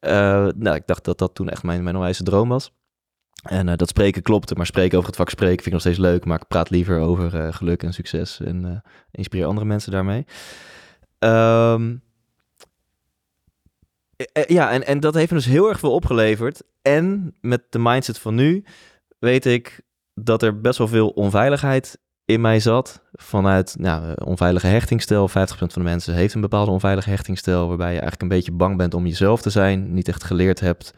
Uh, 0.00 0.10
nou, 0.56 0.74
ik 0.74 0.86
dacht 0.86 1.04
dat 1.04 1.18
dat 1.18 1.34
toen 1.34 1.48
echt 1.48 1.62
mijn, 1.62 1.82
mijn 1.82 1.96
onwijze 1.96 2.22
droom 2.22 2.48
was. 2.48 2.72
En 3.42 3.68
uh, 3.68 3.76
dat 3.76 3.88
spreken 3.88 4.22
klopte, 4.22 4.54
maar 4.54 4.66
spreken 4.66 4.96
over 4.96 5.08
het 5.08 5.18
vak 5.18 5.30
spreken 5.30 5.62
vind 5.62 5.66
ik 5.66 5.72
nog 5.72 5.80
steeds 5.80 5.98
leuk. 5.98 6.24
Maar 6.24 6.40
ik 6.40 6.48
praat 6.48 6.70
liever 6.70 7.00
over 7.00 7.34
uh, 7.34 7.52
geluk 7.52 7.82
en 7.82 7.92
succes 7.92 8.40
en 8.40 8.82
inspireer 9.10 9.46
andere 9.46 9.66
mensen 9.66 9.92
daarmee. 9.92 10.24
Um, 11.18 12.02
ja, 14.46 14.70
en, 14.70 14.86
en 14.86 15.00
dat 15.00 15.14
heeft 15.14 15.30
me 15.30 15.36
dus 15.36 15.46
heel 15.46 15.68
erg 15.68 15.78
veel 15.78 15.92
opgeleverd. 15.94 16.62
En 16.82 17.34
met 17.40 17.62
de 17.70 17.78
mindset 17.78 18.18
van 18.18 18.34
nu 18.34 18.64
weet 19.18 19.46
ik 19.46 19.80
dat 20.14 20.42
er 20.42 20.60
best 20.60 20.78
wel 20.78 20.88
veel 20.88 21.08
onveiligheid 21.08 21.98
in 22.24 22.40
mij 22.40 22.60
zat. 22.60 23.02
Vanuit 23.12 23.76
nou, 23.78 24.14
onveilige 24.24 24.66
hechtingstijl. 24.66 25.28
50% 25.28 25.32
van 25.32 25.68
de 25.74 25.80
mensen 25.80 26.14
heeft 26.14 26.34
een 26.34 26.40
bepaalde 26.40 26.70
onveilige 26.70 27.10
hechtingstijl. 27.10 27.68
Waarbij 27.68 27.86
je 27.86 28.00
eigenlijk 28.00 28.22
een 28.22 28.28
beetje 28.28 28.52
bang 28.52 28.76
bent 28.76 28.94
om 28.94 29.06
jezelf 29.06 29.42
te 29.42 29.50
zijn. 29.50 29.94
Niet 29.94 30.08
echt 30.08 30.24
geleerd 30.24 30.60
hebt 30.60 30.92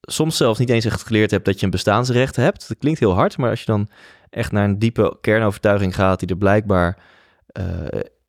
soms 0.00 0.36
zelfs 0.36 0.58
niet 0.58 0.70
eens 0.70 0.84
echt 0.84 1.06
geleerd 1.06 1.30
hebt 1.30 1.44
dat 1.44 1.58
je 1.58 1.64
een 1.64 1.70
bestaansrecht 1.70 2.36
hebt. 2.36 2.68
Dat 2.68 2.78
klinkt 2.78 3.00
heel 3.00 3.14
hard, 3.14 3.36
maar 3.36 3.50
als 3.50 3.60
je 3.60 3.66
dan 3.66 3.88
echt 4.30 4.52
naar 4.52 4.64
een 4.64 4.78
diepe 4.78 5.16
kernovertuiging 5.20 5.94
gaat, 5.94 6.18
die 6.18 6.28
er 6.28 6.36
blijkbaar 6.36 6.98
uh, 7.58 7.64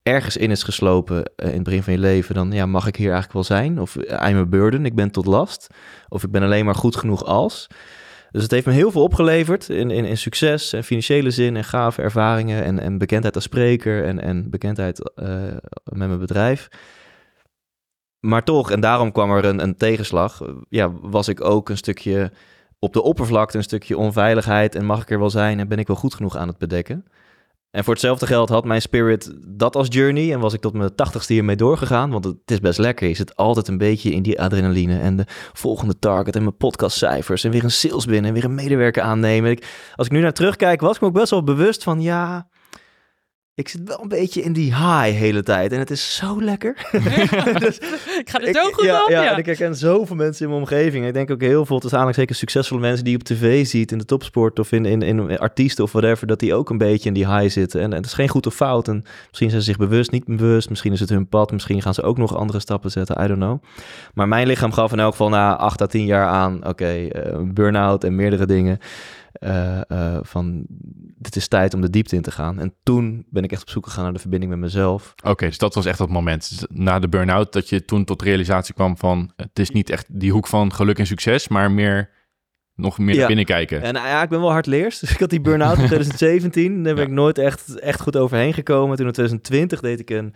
ergens 0.04 0.38
in 0.38 0.52
is 0.52 0.64
geslopen 0.64 1.18
uh, 1.18 1.48
in 1.48 1.54
het 1.54 1.64
begin 1.64 1.84
van 1.84 1.94
je 1.94 2.00
leven, 2.00 2.36
dan 2.36 2.52
ja, 2.52 2.66
mag 2.66 2.88
ik 2.88 2.96
hier 2.96 3.12
eigenlijk 3.12 3.34
wel 3.34 3.58
zijn? 3.58 3.80
Of 3.80 3.96
I'm 3.96 4.38
a 4.38 4.46
burden, 4.46 4.86
ik 4.86 4.96
ben 4.96 5.12
tot 5.12 5.26
last. 5.26 5.68
Of 6.10 6.24
ik 6.24 6.32
ben 6.32 6.44
alleen 6.44 6.66
maar 6.66 6.76
goed 6.76 6.96
genoeg 6.96 7.24
als. 7.26 7.68
Dus 8.32 8.44
het 8.44 8.52
heeft 8.52 8.66
me 8.66 8.72
heel 8.72 8.92
veel 8.92 9.04
opgeleverd 9.04 9.70
in, 9.70 9.92
in, 9.92 10.06
in 10.06 10.18
succes 10.18 10.74
en 10.74 10.84
financiële 10.84 11.32
zin 11.32 11.56
en 11.56 11.64
gave 11.64 12.02
ervaringen 12.02 12.64
en, 12.64 12.80
en 12.80 12.98
bekendheid 12.98 13.36
als 13.36 13.44
spreker 13.44 14.06
en, 14.06 14.22
en 14.22 14.50
bekendheid 14.50 15.12
uh, 15.16 15.28
met 15.84 16.08
mijn 16.08 16.20
bedrijf. 16.20 16.68
Maar 18.20 18.44
toch, 18.44 18.72
en 18.72 18.80
daarom 18.80 19.12
kwam 19.12 19.32
er 19.32 19.46
een, 19.46 19.62
een 19.62 19.78
tegenslag, 19.78 20.42
ja, 20.70 20.92
was 20.92 21.28
ik 21.28 21.44
ook 21.44 21.70
een 21.70 21.78
stukje 21.78 22.32
op 22.80 22.94
de 22.94 23.02
oppervlakte, 23.02 23.58
een 23.58 23.64
stukje 23.64 23.98
onveiligheid 23.98 24.76
en 24.76 24.86
mag 24.86 25.02
ik 25.02 25.10
er 25.10 25.20
wel 25.20 25.30
zijn 25.30 25.60
en 25.60 25.68
ben 25.68 25.80
ik 25.80 25.88
wel 25.88 25.96
goed 25.96 26.14
genoeg 26.14 26.38
aan 26.38 26.48
het 26.48 26.58
bedekken. 26.58 27.06
En 27.72 27.84
voor 27.84 27.94
hetzelfde 27.94 28.28
geld 28.28 28.50
had 28.50 28.66
mijn 28.66 28.82
spirit 28.82 29.34
dat 29.48 29.76
als 29.76 29.88
journey 29.90 30.34
en 30.34 30.40
was 30.40 30.54
ik 30.54 30.62
tot 30.62 30.74
mijn 30.74 30.96
tachtigste 30.96 31.34
hiermee 31.34 31.56
doorgegaan, 31.56 32.12
want 32.12 32.26
het 32.26 32.38
is 32.46 32.60
best 32.60 32.80
lekker. 32.80 33.08
Je 33.08 33.14
zit 33.14 33.36
altijd 33.36 33.68
een 33.68 33.78
beetje 33.78 34.12
in 34.12 34.22
die 34.22 34.42
adrenaline 34.42 35.00
en 35.00 35.16
de 35.16 35.26
volgende 35.54 36.00
target 36.00 36.36
en 36.36 36.44
mijn 36.44 36.58
podcastcijfers 36.58 37.44
en 37.44 37.52
weer 37.52 37.64
een 37.64 37.72
sales 37.72 38.06
binnen 38.06 38.26
en 38.26 38.34
weer 38.34 38.44
een 38.44 38.56
medewerker 38.56 39.04
aannemen. 39.04 39.60
Als 39.96 40.08
ik 40.08 40.14
nu 40.14 40.22
naar 40.22 40.34
terugkijk, 40.34 40.82
was 40.82 40.96
ik 40.96 41.02
me 41.02 41.08
ook 41.08 41.14
best 41.14 41.30
wel 41.30 41.44
bewust 41.44 41.84
van 41.84 42.02
ja, 42.02 42.50
ik 43.56 43.68
zit 43.68 43.82
wel 43.84 44.02
een 44.02 44.08
beetje 44.08 44.42
in 44.42 44.54
die 44.54 44.76
high 44.76 45.18
hele 45.18 45.44
tijd. 45.44 45.72
En 45.72 45.80
het 45.80 45.92
is 45.92 46.16
zo 46.16 46.42
lekker. 46.42 46.88
dus, 47.60 47.78
ik 48.20 48.30
ga 48.30 48.40
er 48.40 48.54
zo 48.54 48.72
goed 48.72 48.86
ja, 48.86 49.04
op. 49.04 49.10
Ja, 49.10 49.24
Ja, 49.24 49.32
en 49.32 49.38
ik 49.38 49.46
herken 49.46 49.76
zoveel 49.76 50.16
mensen 50.16 50.44
in 50.44 50.50
mijn 50.50 50.62
omgeving. 50.62 51.06
Ik 51.06 51.14
denk 51.14 51.32
ook 51.32 51.42
heel 51.42 51.66
veel, 51.66 51.80
tussen 51.80 52.00
aanhalingstekens 52.00 52.40
zeker 52.40 52.52
succesvolle 52.52 52.82
mensen 52.82 53.04
die 53.04 53.14
je 53.14 53.20
op 53.20 53.26
tv 53.26 53.66
ziet 53.66 53.92
in 53.92 53.98
de 53.98 54.06
topsport 54.06 54.60
of 54.60 54.72
in, 54.72 54.86
in, 54.86 55.02
in 55.02 55.40
artiesten 55.40 55.84
of 55.84 55.92
whatever, 55.92 56.28
dat 56.28 56.40
die 56.40 56.54
ook 56.54 56.70
een 56.70 56.78
beetje 56.78 57.08
in 57.08 57.14
die 57.14 57.28
high 57.28 57.50
zitten. 57.50 57.82
En, 57.82 57.90
en 57.90 57.98
het 57.98 58.06
is 58.06 58.14
geen 58.14 58.30
goed 58.30 58.46
of 58.46 58.56
fout. 58.56 58.88
En 58.88 59.04
misschien 59.28 59.50
zijn 59.50 59.62
ze 59.62 59.68
zich 59.68 59.78
bewust, 59.78 60.12
niet 60.12 60.26
bewust. 60.26 60.70
Misschien 60.70 60.94
is 60.94 61.00
het 61.00 61.10
hun 61.10 61.28
pad. 61.28 61.52
Misschien 61.52 61.82
gaan 61.82 61.94
ze 61.94 62.02
ook 62.02 62.18
nog 62.18 62.36
andere 62.36 62.60
stappen 62.60 62.92
zetten. 62.92 63.24
I 63.24 63.28
don't 63.28 63.40
know. 63.40 63.64
Maar 64.14 64.28
mijn 64.28 64.48
lichaam 64.48 64.72
gaf 64.72 64.92
in 64.92 65.00
elk 65.00 65.12
geval 65.12 65.30
na 65.30 65.58
acht 65.58 65.82
à 65.82 65.86
tien 65.86 66.06
jaar 66.06 66.28
aan, 66.28 66.58
oké, 66.58 66.68
okay, 66.68 67.06
uh, 67.06 67.38
burn-out 67.44 68.04
en 68.04 68.16
meerdere 68.16 68.46
dingen. 68.46 68.80
Uh, 69.40 69.82
uh, 69.88 70.18
van 70.22 70.66
het 71.22 71.36
is 71.36 71.48
tijd 71.48 71.74
om 71.74 71.82
de 71.82 71.90
diepte 71.90 72.16
in 72.16 72.22
te 72.22 72.32
gaan. 72.32 72.60
En 72.60 72.74
toen 72.84 73.26
ben 73.30 73.44
ik 73.44 73.52
echt 73.52 73.62
op 73.62 73.70
zoek 73.70 73.86
gegaan 73.86 74.04
naar 74.04 74.14
de 74.14 74.20
verbinding 74.20 74.52
met 74.52 74.62
mezelf. 74.62 75.14
Oké, 75.18 75.30
okay, 75.30 75.48
dus 75.48 75.58
dat 75.58 75.76
was 75.76 75.86
echt 75.86 75.98
dat 75.98 76.10
moment 76.10 76.66
na 76.70 77.00
de 77.00 77.10
burn-out 77.10 77.54
dat 77.54 77.70
je 77.70 77.86
toen 77.86 78.06
tot 78.06 78.22
realisatie 78.22 78.74
kwam 78.74 78.98
van 78.98 79.32
het 79.36 79.60
is 79.60 79.72
niet 79.72 79.90
echt 79.90 80.06
die 80.10 80.32
hoek 80.32 80.48
van 80.48 80.74
geluk 80.74 81.00
en 81.00 81.08
succes, 81.08 81.48
maar 81.48 81.72
meer 81.72 82.10
nog 82.76 82.98
meer 82.98 83.14
ja. 83.14 83.18
naar 83.18 83.28
binnen 83.28 83.46
kijken. 83.46 83.82
En 83.82 83.94
ja, 83.94 84.24
ik 84.24 84.30
ben 84.30 84.40
wel 84.40 84.52
hardleers. 84.52 85.00
Dus 85.02 85.12
ik 85.12 85.20
had 85.20 85.30
die 85.30 85.42
burn-out 85.42 85.78
in 85.78 85.86
2017. 85.96 86.84
Daar 86.84 86.94
ben 86.94 87.04
ja. 87.04 87.10
ik 87.10 87.16
nooit 87.16 87.38
echt, 87.38 87.80
echt 87.80 88.02
goed 88.02 88.18
overheen 88.18 88.54
gekomen. 88.54 88.98
Toen 88.98 89.06
in 89.06 89.12
2020 89.12 89.80
deed 89.80 90.00
ik 90.00 90.10
een 90.10 90.34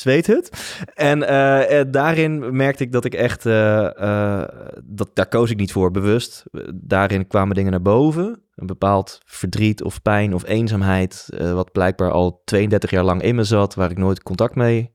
zweethut. 0.00 0.50
En 0.94 1.18
uh, 1.18 1.80
daarin 1.90 2.56
merkte 2.56 2.82
ik 2.82 2.92
dat 2.92 3.04
ik 3.04 3.14
echt, 3.14 3.46
uh, 3.46 4.42
dat, 4.84 5.10
daar 5.14 5.28
koos 5.28 5.50
ik 5.50 5.56
niet 5.56 5.72
voor 5.72 5.90
bewust. 5.90 6.44
Daarin 6.74 7.26
kwamen 7.26 7.54
dingen 7.54 7.70
naar 7.70 7.82
boven. 7.82 8.42
Een 8.54 8.66
bepaald 8.66 9.20
verdriet 9.24 9.82
of 9.82 10.02
pijn 10.02 10.34
of 10.34 10.46
eenzaamheid, 10.46 11.28
wat 11.52 11.72
blijkbaar 11.72 12.10
al 12.10 12.42
32 12.44 12.90
jaar 12.90 13.04
lang 13.04 13.22
in 13.22 13.34
me 13.34 13.44
zat, 13.44 13.74
waar 13.74 13.90
ik 13.90 13.98
nooit 13.98 14.22
contact 14.22 14.54
mee 14.54 14.94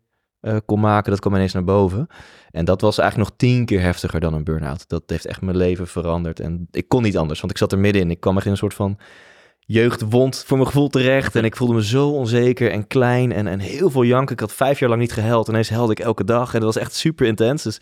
kon 0.66 0.80
maken, 0.80 1.12
dat 1.12 1.20
kwam 1.20 1.36
ineens 1.36 1.54
naar 1.54 1.64
boven. 1.64 2.08
En 2.52 2.66
dat 2.66 2.82
was 2.82 2.98
eigenlijk 2.98 3.30
nog 3.30 3.40
tien 3.40 3.66
keer 3.66 3.82
heftiger 3.82 4.20
dan 4.20 4.34
een 4.34 4.44
burn-out. 4.44 4.90
Dat 4.90 5.04
heeft 5.06 5.26
echt 5.26 5.42
mijn 5.42 5.58
leven 5.58 5.88
veranderd. 5.88 6.40
En 6.40 6.68
ik 6.72 6.88
kon 6.88 7.02
niet 7.02 7.18
anders, 7.18 7.40
want 7.40 7.52
ik 7.52 7.58
zat 7.58 7.72
er 7.72 7.80
middenin. 7.80 8.12
Ik 8.12 8.20
kwam 8.20 8.36
echt 8.36 8.46
in 8.46 8.52
een 8.52 8.58
soort 8.58 8.74
van 8.74 8.98
jeugdwond 9.72 10.44
voor 10.48 10.58
mijn 10.58 10.70
gevoel 10.70 10.88
terecht. 10.88 11.36
En 11.36 11.46
ik 11.46 11.56
voelde 11.56 11.74
me 11.74 11.86
zo 11.86 12.10
onzeker 12.10 12.72
en 12.72 12.88
klein 12.88 13.32
en, 13.32 13.48
en 13.48 13.60
heel 13.60 13.90
veel 13.90 14.04
janken. 14.04 14.34
Ik 14.34 14.40
had 14.40 14.54
vijf 14.54 14.80
jaar 14.80 14.90
lang 14.90 15.02
niet 15.02 15.12
gehuild. 15.12 15.48
Ineens 15.48 15.70
helde 15.70 15.92
ik 15.92 16.00
elke 16.00 16.24
dag 16.24 16.54
en 16.54 16.60
dat 16.60 16.74
was 16.74 16.84
echt 16.84 16.94
super 16.94 17.26
intens. 17.26 17.64
Dus 17.64 17.78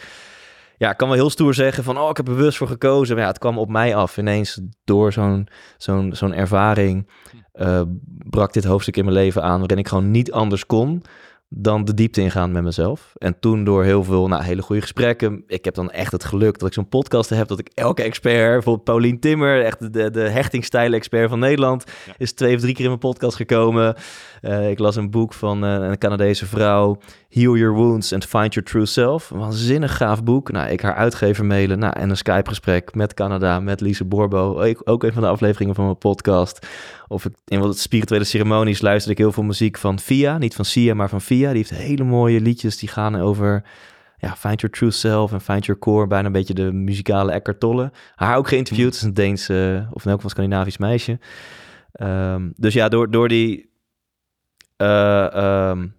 ja, 0.77 0.91
ik 0.91 0.97
kan 0.97 1.07
wel 1.07 1.17
heel 1.17 1.29
stoer 1.29 1.53
zeggen 1.53 1.83
van, 1.83 1.97
oh, 1.97 2.09
ik 2.09 2.17
heb 2.17 2.25
bewust 2.25 2.57
voor 2.57 2.67
gekozen. 2.67 3.15
Maar 3.15 3.23
ja, 3.23 3.29
het 3.29 3.39
kwam 3.39 3.57
op 3.57 3.69
mij 3.69 3.95
af. 3.95 4.17
Ineens 4.17 4.61
door 4.83 5.13
zo'n 5.13 5.47
zo'n 5.77 6.15
zo'n 6.15 6.33
ervaring 6.33 7.09
uh, 7.53 7.81
brak 8.29 8.53
dit 8.53 8.63
hoofdstuk 8.63 8.97
in 8.97 9.03
mijn 9.05 9.15
leven 9.15 9.43
aan... 9.43 9.59
waarin 9.59 9.77
ik 9.77 9.87
gewoon 9.87 10.11
niet 10.11 10.31
anders 10.31 10.65
kon 10.65 11.03
dan 11.49 11.85
de 11.85 11.93
diepte 11.93 12.21
ingaan 12.21 12.51
met 12.51 12.63
mezelf. 12.63 13.13
En 13.17 13.39
toen 13.39 13.63
door 13.63 13.83
heel 13.83 14.03
veel 14.03 14.27
nou, 14.27 14.43
hele 14.43 14.61
goede 14.61 14.81
gesprekken. 14.81 15.43
Ik 15.47 15.65
heb 15.65 15.73
dan 15.73 15.91
echt 15.91 16.11
het 16.11 16.23
geluk 16.23 16.59
dat 16.59 16.67
ik 16.67 16.73
zo'n 16.73 16.89
podcast 16.89 17.29
heb. 17.29 17.47
Dat 17.47 17.59
ik 17.59 17.69
elke 17.73 18.03
expert, 18.03 18.51
bijvoorbeeld 18.53 18.83
Paulien 18.83 19.19
Timmer, 19.19 19.63
echt 19.65 19.93
de, 19.93 20.11
de 20.11 20.19
hechtingstijlen-expert 20.19 21.29
van 21.29 21.39
Nederland, 21.39 21.83
ja. 22.05 22.13
is 22.17 22.33
twee 22.33 22.55
of 22.55 22.61
drie 22.61 22.73
keer 22.73 22.83
in 22.83 22.89
mijn 22.89 22.99
podcast 22.99 23.35
gekomen. 23.35 23.95
Uh, 24.41 24.69
ik 24.69 24.79
las 24.79 24.95
een 24.95 25.09
boek 25.09 25.33
van 25.33 25.65
uh, 25.65 25.73
een 25.73 25.97
Canadese 25.97 26.45
vrouw, 26.45 26.97
Heal 27.29 27.57
Your 27.57 27.75
Wounds 27.75 28.13
and 28.13 28.25
Find 28.25 28.53
Your 28.53 28.69
True 28.69 28.85
Self. 28.85 29.29
Een 29.29 29.39
waanzinnig 29.39 29.97
gaaf 29.97 30.23
boek. 30.23 30.51
Nou, 30.51 30.69
ik 30.69 30.81
haar 30.81 30.93
uitgever 30.93 31.45
mailen. 31.45 31.79
Nou, 31.79 31.93
en 31.99 32.09
een 32.09 32.17
Skype-gesprek 32.17 32.95
met 32.95 33.13
Canada, 33.13 33.59
met 33.59 33.81
Lise 33.81 34.05
Borbo. 34.05 34.61
Ik, 34.61 34.81
ook 34.83 35.03
een 35.03 35.13
van 35.13 35.21
de 35.21 35.27
afleveringen 35.27 35.75
van 35.75 35.85
mijn 35.85 35.97
podcast. 35.97 36.67
Of 37.07 37.25
ik, 37.25 37.33
in 37.45 37.59
wat 37.59 37.77
spirituele 37.77 38.23
ceremonies 38.23 38.81
luisterde 38.81 39.11
ik 39.11 39.17
heel 39.17 39.31
veel 39.31 39.43
muziek 39.43 39.77
van 39.77 39.99
Via. 39.99 40.37
Niet 40.37 40.55
van 40.55 40.65
Sia, 40.65 40.93
maar 40.93 41.09
van 41.09 41.21
Via. 41.21 41.47
Die 41.47 41.57
heeft 41.57 41.81
hele 41.81 42.03
mooie 42.03 42.41
liedjes 42.41 42.77
die 42.77 42.89
gaan 42.89 43.15
over 43.15 43.63
ja, 44.17 44.35
Find 44.35 44.61
Your 44.61 44.75
True 44.75 44.91
Self 44.91 45.31
en 45.31 45.41
Find 45.41 45.65
Your 45.65 45.81
Core. 45.81 46.07
Bijna 46.07 46.25
een 46.25 46.31
beetje 46.31 46.53
de 46.53 46.71
muzikale 46.71 47.31
Eckhart 47.31 47.59
Tolle. 47.59 47.91
Haar 48.15 48.37
ook 48.37 48.47
geïnterviewd. 48.47 48.85
Het 48.85 48.95
is 48.95 49.01
een 49.01 49.13
Deense, 49.13 49.87
of 49.91 50.03
in 50.03 50.09
elk 50.09 50.21
geval 50.21 50.29
Scandinavisch 50.29 50.77
meisje. 50.77 51.19
Um, 52.01 52.53
dus 52.55 52.73
ja, 52.73 52.89
door, 52.89 53.11
door 53.11 53.27
die... 53.27 53.68
Uh, 54.81 55.69
um, 55.69 55.95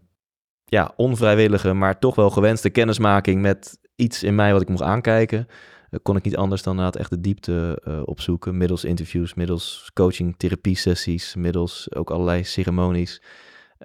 ja, 0.65 0.93
onvrijwillige, 0.97 1.73
maar 1.73 1.99
toch 1.99 2.15
wel 2.15 2.31
gewenste 2.31 2.71
kennismaking 2.71 3.41
met 3.43 3.79
iets 3.97 4.23
in 4.23 4.35
mij 4.35 4.53
wat 4.53 4.63
ik 4.63 4.69
mocht 4.69 4.83
aankijken, 4.83 5.47
uh, 5.91 6.01
kon 6.03 6.17
ik 6.17 6.25
niet 6.25 6.37
anders 6.37 6.63
dan 6.63 6.73
inderdaad 6.77 7.01
echt 7.01 7.11
de 7.11 7.21
diepte 7.21 7.83
uh, 7.89 8.01
opzoeken. 8.05 8.57
Middels 8.57 8.85
interviews, 8.85 9.35
middels 9.35 9.91
coaching, 9.95 10.35
therapie 10.37 10.77
sessies, 10.77 11.35
middels 11.35 11.95
ook 11.95 12.11
allerlei 12.11 12.45
ceremonies. 12.45 13.23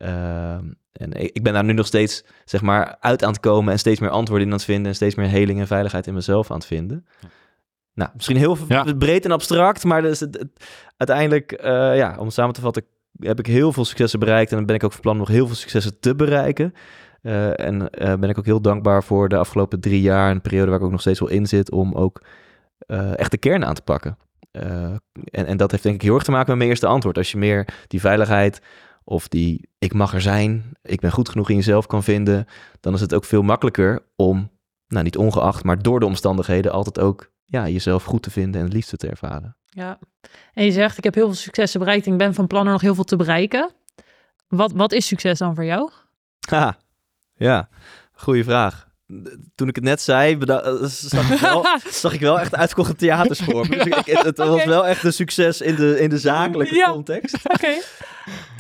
Uh, 0.01 0.53
en 0.91 1.11
ik, 1.11 1.43
ben 1.43 1.53
daar 1.53 1.63
nu 1.63 1.73
nog 1.73 1.85
steeds, 1.85 2.23
zeg 2.45 2.61
maar, 2.61 2.97
uit 2.99 3.23
aan 3.23 3.31
het 3.31 3.39
komen 3.39 3.71
en 3.71 3.79
steeds 3.79 3.99
meer 3.99 4.09
antwoorden 4.09 4.45
in 4.45 4.53
aan 4.53 4.59
het 4.59 4.67
vinden 4.67 4.87
en 4.87 4.95
steeds 4.95 5.15
meer 5.15 5.27
heling 5.27 5.59
en 5.59 5.67
veiligheid 5.67 6.07
in 6.07 6.13
mezelf 6.13 6.51
aan 6.51 6.57
het 6.57 6.65
vinden. 6.65 7.05
Nou, 7.93 8.09
misschien 8.13 8.37
heel 8.37 8.57
ja. 8.67 8.93
breed 8.93 9.25
en 9.25 9.31
abstract, 9.31 9.83
maar 9.83 10.01
dus 10.01 10.19
het, 10.19 10.37
het, 10.37 10.69
uiteindelijk, 10.97 11.51
uh, 11.51 11.97
ja, 11.97 12.15
om 12.19 12.29
samen 12.29 12.53
te 12.53 12.61
vatten, 12.61 12.85
heb 13.19 13.39
ik 13.39 13.45
heel 13.45 13.73
veel 13.73 13.85
successen 13.85 14.19
bereikt 14.19 14.51
en 14.51 14.65
ben 14.65 14.75
ik 14.75 14.83
ook 14.83 14.91
van 14.91 15.01
plan 15.01 15.17
nog 15.17 15.27
heel 15.27 15.47
veel 15.47 15.55
successen 15.55 15.99
te 15.99 16.15
bereiken. 16.15 16.73
Uh, 17.21 17.59
en 17.59 17.81
uh, 17.81 18.13
ben 18.13 18.29
ik 18.29 18.37
ook 18.37 18.45
heel 18.45 18.61
dankbaar 18.61 19.03
voor 19.03 19.29
de 19.29 19.37
afgelopen 19.37 19.79
drie 19.79 20.01
jaar, 20.01 20.31
een 20.31 20.41
periode 20.41 20.69
waar 20.69 20.79
ik 20.79 20.85
ook 20.85 20.91
nog 20.91 21.01
steeds 21.01 21.19
wel 21.19 21.29
in 21.29 21.45
zit, 21.45 21.71
om 21.71 21.93
ook 21.93 22.23
uh, 22.87 23.17
echt 23.17 23.31
de 23.31 23.37
kern 23.37 23.65
aan 23.65 23.73
te 23.73 23.81
pakken. 23.81 24.17
en, 24.51 25.45
en 25.45 25.57
dat 25.57 25.71
heeft 25.71 25.83
denk 25.83 25.95
ik 25.95 26.01
heel 26.01 26.13
erg 26.13 26.23
te 26.23 26.31
maken 26.31 26.47
met 26.47 26.57
mijn 26.57 26.69
eerste 26.69 26.87
antwoord. 26.87 27.17
Als 27.17 27.31
je 27.31 27.37
meer 27.37 27.67
die 27.87 27.99
veiligheid 27.99 28.61
of 29.03 29.27
die 29.27 29.69
ik 29.79 29.93
mag 29.93 30.13
er 30.13 30.21
zijn, 30.21 30.63
ik 30.81 30.99
ben 30.99 31.11
goed 31.11 31.29
genoeg 31.29 31.49
in 31.49 31.55
jezelf 31.55 31.85
kan 31.85 32.03
vinden, 32.03 32.45
dan 32.79 32.93
is 32.93 33.01
het 33.01 33.13
ook 33.13 33.25
veel 33.25 33.41
makkelijker 33.41 34.05
om, 34.15 34.51
nou 34.87 35.03
niet 35.03 35.17
ongeacht, 35.17 35.63
maar 35.63 35.81
door 35.81 35.99
de 35.99 36.05
omstandigheden 36.05 36.71
altijd 36.71 36.99
ook 36.99 37.31
ja, 37.45 37.67
jezelf 37.67 38.03
goed 38.03 38.23
te 38.23 38.31
vinden 38.31 38.59
en 38.59 38.65
het 38.65 38.75
liefste 38.75 38.97
te 38.97 39.07
ervaren. 39.07 39.57
Ja, 39.75 39.99
en 40.53 40.65
je 40.65 40.71
zegt 40.71 40.97
ik 40.97 41.03
heb 41.03 41.13
heel 41.15 41.25
veel 41.25 41.35
successen 41.35 41.79
bereikt 41.79 42.05
en 42.05 42.11
ik 42.11 42.17
ben 42.17 42.33
van 42.33 42.47
plan 42.47 42.65
er 42.65 42.71
nog 42.71 42.81
heel 42.81 42.95
veel 42.95 43.03
te 43.03 43.15
bereiken. 43.15 43.71
Wat, 44.47 44.71
wat 44.71 44.91
is 44.91 45.07
succes 45.07 45.39
dan 45.39 45.55
voor 45.55 45.65
jou? 45.65 45.89
Ha, 46.49 46.77
ja, 47.35 47.69
goede 48.11 48.43
vraag. 48.43 48.87
Toen 49.55 49.67
ik 49.67 49.75
het 49.75 49.83
net 49.83 50.01
zei, 50.01 50.37
eh, 50.39 50.83
zag 50.85 51.31
ik 51.31 51.39
wel, 51.39 51.65
zag 52.03 52.13
ik 52.13 52.19
wel 52.19 52.39
echt 52.39 52.55
uitverkocht 52.55 52.97
theaterspoor. 52.97 53.67
Dus 53.69 53.85
ik, 53.85 54.05
het, 54.05 54.23
het 54.23 54.37
was 54.37 54.65
wel 54.65 54.87
echt 54.87 55.03
een 55.03 55.13
succes 55.13 55.61
in 55.61 55.75
de, 55.75 55.99
in 55.99 56.09
de 56.09 56.17
zakelijke 56.17 56.75
Ja. 56.75 56.91
context. 56.91 57.45
Oké. 57.55 57.73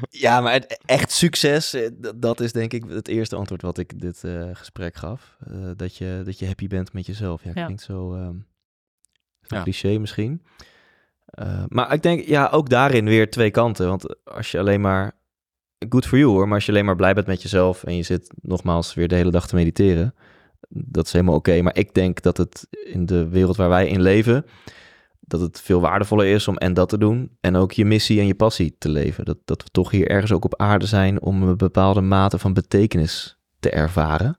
Ja, 0.09 0.41
maar 0.41 0.53
het, 0.53 0.79
echt 0.85 1.11
succes, 1.11 1.73
eh, 1.73 1.89
dat 2.15 2.39
is 2.39 2.51
denk 2.51 2.73
ik 2.73 2.83
het 2.89 3.07
eerste 3.07 3.35
antwoord 3.35 3.61
wat 3.61 3.77
ik 3.77 3.99
dit 4.01 4.23
eh, 4.23 4.49
gesprek 4.53 4.95
gaf. 4.95 5.37
Eh, 5.47 5.69
dat, 5.75 5.95
je, 5.97 6.21
dat 6.25 6.39
je 6.39 6.45
happy 6.45 6.67
bent 6.67 6.93
met 6.93 7.05
jezelf. 7.05 7.43
Ja, 7.43 7.51
Ja. 7.53 7.63
klinkt 7.65 7.83
zo, 7.83 8.13
ehm, 8.15 8.35
Ja. 9.41 9.61
cliché 9.61 9.97
misschien. 9.97 10.45
Eh, 11.35 11.63
maar 11.67 11.93
ik 11.93 12.01
denk, 12.01 12.25
ja, 12.25 12.49
ook 12.51 12.69
daarin 12.69 13.05
weer 13.05 13.29
twee 13.29 13.51
kanten. 13.51 13.87
Want 13.87 14.23
als 14.23 14.51
je 14.51 14.59
alleen 14.59 14.81
maar, 14.81 15.11
good 15.89 16.05
for 16.05 16.17
you 16.17 16.31
hoor, 16.31 16.45
maar 16.45 16.55
als 16.55 16.65
je 16.65 16.71
alleen 16.71 16.85
maar 16.85 16.95
blij 16.95 17.13
bent 17.13 17.27
met 17.27 17.41
jezelf 17.41 17.83
en 17.83 17.95
je 17.95 18.03
zit 18.03 18.33
nogmaals 18.41 18.93
weer 18.93 19.07
de 19.07 19.15
hele 19.15 19.31
dag 19.31 19.47
te 19.47 19.55
mediteren, 19.55 20.15
dat 20.69 21.05
is 21.05 21.11
helemaal 21.11 21.35
oké. 21.35 21.61
Maar 21.61 21.77
ik 21.77 21.93
denk 21.93 22.21
dat 22.21 22.37
het 22.37 22.67
in 22.85 23.05
de 23.05 23.27
wereld 23.29 23.55
waar 23.55 23.69
wij 23.69 23.87
in 23.87 24.01
leven, 24.01 24.45
dat 25.19 25.41
het 25.41 25.61
veel 25.61 25.81
waardevoller 25.81 26.25
is 26.25 26.47
om 26.47 26.57
en 26.57 26.73
dat 26.73 26.89
te 26.89 26.97
doen 26.97 27.37
en 27.41 27.55
ook 27.55 27.71
je 27.71 27.85
missie 27.85 28.19
en 28.19 28.27
je 28.27 28.35
passie 28.35 28.75
te 28.77 28.89
leven. 28.89 29.25
Dat, 29.25 29.37
dat 29.45 29.63
we 29.63 29.69
toch 29.69 29.91
hier 29.91 30.07
ergens 30.07 30.31
ook 30.31 30.45
op 30.45 30.55
aarde 30.55 30.85
zijn 30.85 31.21
om 31.21 31.43
een 31.43 31.57
bepaalde 31.57 32.01
mate 32.01 32.39
van 32.39 32.53
betekenis 32.53 33.39
te 33.59 33.69
ervaren. 33.69 34.37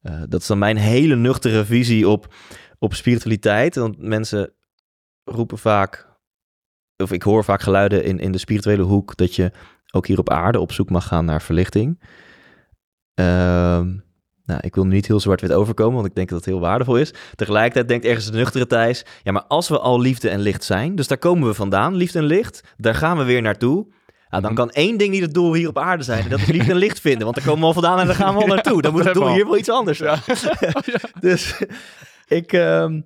Eh, 0.00 0.22
dat 0.28 0.40
is 0.40 0.46
dan 0.46 0.58
mijn 0.58 0.76
hele 0.76 1.16
nuchtere 1.16 1.64
visie 1.64 2.08
op, 2.08 2.34
op 2.78 2.94
spiritualiteit. 2.94 3.74
Want 3.74 3.98
mensen 3.98 4.52
roepen 5.24 5.58
vaak, 5.58 6.09
of 7.00 7.12
ik 7.12 7.22
hoor 7.22 7.44
vaak 7.44 7.62
geluiden 7.62 8.04
in, 8.04 8.18
in 8.18 8.32
de 8.32 8.38
spirituele 8.38 8.82
hoek, 8.82 9.16
dat 9.16 9.34
je 9.34 9.52
ook 9.90 10.06
hier 10.06 10.18
op 10.18 10.30
aarde 10.30 10.60
op 10.60 10.72
zoek 10.72 10.90
mag 10.90 11.06
gaan 11.06 11.24
naar 11.24 11.42
verlichting. 11.42 12.00
Ehm, 13.14 13.88
nou, 14.44 14.60
ik 14.60 14.74
wil 14.74 14.84
nu 14.84 14.94
niet 14.94 15.06
heel 15.06 15.20
zwart-wit 15.20 15.52
overkomen, 15.52 15.94
want 15.94 16.06
ik 16.06 16.14
denk 16.14 16.28
dat 16.28 16.38
het 16.38 16.46
heel 16.46 16.60
waardevol 16.60 16.96
is. 16.96 17.14
Tegelijkertijd 17.34 17.88
denkt 17.88 18.04
ergens 18.04 18.30
de 18.30 18.36
nuchtere 18.36 18.66
Thijs, 18.66 19.04
ja, 19.22 19.32
maar 19.32 19.44
als 19.44 19.68
we 19.68 19.78
al 19.78 20.00
liefde 20.00 20.28
en 20.28 20.40
licht 20.40 20.64
zijn, 20.64 20.94
dus 20.94 21.06
daar 21.06 21.18
komen 21.18 21.48
we 21.48 21.54
vandaan, 21.54 21.94
liefde 21.94 22.18
en 22.18 22.24
licht, 22.24 22.62
daar 22.76 22.94
gaan 22.94 23.18
we 23.18 23.24
weer 23.24 23.42
naartoe. 23.42 23.86
Ja, 24.30 24.40
dan 24.40 24.54
kan 24.54 24.70
één 24.70 24.98
ding 24.98 25.10
niet 25.10 25.22
het 25.22 25.34
doel 25.34 25.54
hier 25.54 25.68
op 25.68 25.78
aarde 25.78 26.02
zijn. 26.02 26.22
En 26.22 26.30
dat 26.30 26.38
is 26.38 26.46
liefde 26.46 26.70
en 26.70 26.78
licht 26.78 27.00
vinden. 27.08 27.22
Want 27.22 27.34
daar 27.34 27.44
komen 27.44 27.60
we 27.60 27.66
al 27.66 27.72
vandaan 27.72 27.98
en 27.98 28.06
daar 28.06 28.14
gaan 28.14 28.34
we 28.34 28.40
al 28.40 28.46
naartoe. 28.46 28.82
Dan 28.82 28.92
moet 28.92 29.04
het 29.04 29.14
doel 29.14 29.32
hier 29.32 29.44
wel 29.44 29.58
iets 29.58 29.70
anders 29.70 29.98
zijn. 29.98 30.20
Dus 31.20 31.62
ik 32.26 32.52
ehm, 32.52 33.00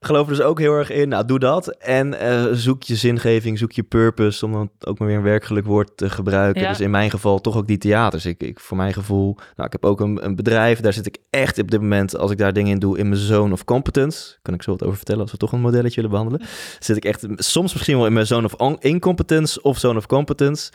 geloof 0.00 0.28
er 0.28 0.34
dus 0.34 0.44
ook 0.44 0.58
heel 0.58 0.74
erg 0.74 0.90
in. 0.90 1.08
Nou, 1.08 1.24
doe 1.24 1.38
dat. 1.38 1.68
En 1.68 2.20
eh, 2.20 2.44
zoek 2.52 2.82
je 2.82 2.96
zingeving, 2.96 3.58
zoek 3.58 3.72
je 3.72 3.82
purpose. 3.82 4.44
Om 4.44 4.52
dan 4.52 4.70
ook 4.80 4.98
maar 4.98 5.08
weer 5.08 5.16
een 5.16 5.22
werkelijk 5.22 5.66
woord 5.66 5.96
te 5.96 6.10
gebruiken. 6.10 6.62
Ja. 6.62 6.68
Dus 6.68 6.80
in 6.80 6.90
mijn 6.90 7.10
geval 7.10 7.40
toch 7.40 7.56
ook 7.56 7.66
die 7.66 7.78
theaters. 7.78 8.26
Ik, 8.26 8.42
ik, 8.42 8.60
voor 8.60 8.76
mijn 8.76 8.92
gevoel, 8.92 9.34
nou, 9.34 9.66
ik 9.66 9.72
heb 9.72 9.84
ook 9.84 10.00
een, 10.00 10.24
een 10.24 10.36
bedrijf. 10.36 10.80
Daar 10.80 10.92
zit 10.92 11.06
ik 11.06 11.18
echt 11.30 11.58
op 11.58 11.70
dit 11.70 11.80
moment, 11.80 12.16
als 12.16 12.30
ik 12.30 12.38
daar 12.38 12.52
dingen 12.52 12.72
in 12.72 12.78
doe, 12.78 12.98
in 12.98 13.08
mijn 13.08 13.20
zone 13.20 13.52
of 13.52 13.64
competence. 13.64 14.36
Kan 14.42 14.54
ik 14.54 14.62
zo 14.62 14.70
wat 14.70 14.82
over 14.82 14.96
vertellen 14.96 15.22
als 15.22 15.30
we 15.30 15.36
toch 15.36 15.52
een 15.52 15.60
modelletje 15.60 15.94
willen 15.94 16.10
behandelen. 16.10 16.48
Zit 16.78 16.96
ik 16.96 17.04
echt 17.04 17.26
soms 17.36 17.72
misschien 17.72 17.96
wel 17.96 18.06
in 18.06 18.12
mijn 18.12 18.26
zone 18.26 18.48
of 18.52 18.76
incompetence 18.78 19.62
of 19.62 19.78
zone 19.78 19.98
of 19.98 20.06
competence 20.06 20.70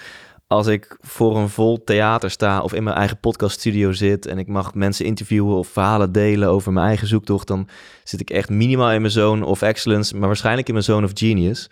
als 0.47 0.67
ik 0.67 0.97
voor 0.99 1.37
een 1.37 1.49
vol 1.49 1.83
theater 1.83 2.31
sta 2.31 2.61
of 2.61 2.73
in 2.73 2.83
mijn 2.83 2.95
eigen 2.95 3.19
podcaststudio 3.19 3.91
zit 3.91 4.25
en 4.25 4.37
ik 4.37 4.47
mag 4.47 4.73
mensen 4.73 5.05
interviewen 5.05 5.55
of 5.55 5.67
verhalen 5.67 6.11
delen 6.11 6.49
over 6.49 6.73
mijn 6.73 6.87
eigen 6.87 7.07
zoektocht, 7.07 7.47
dan 7.47 7.67
zit 8.03 8.19
ik 8.19 8.29
echt 8.29 8.49
minimaal 8.49 8.91
in 8.91 9.01
mijn 9.01 9.13
zone 9.13 9.45
of 9.45 9.61
excellence, 9.61 10.17
maar 10.17 10.27
waarschijnlijk 10.27 10.67
in 10.67 10.73
mijn 10.73 10.85
zone 10.85 11.05
of 11.05 11.11
genius. 11.13 11.69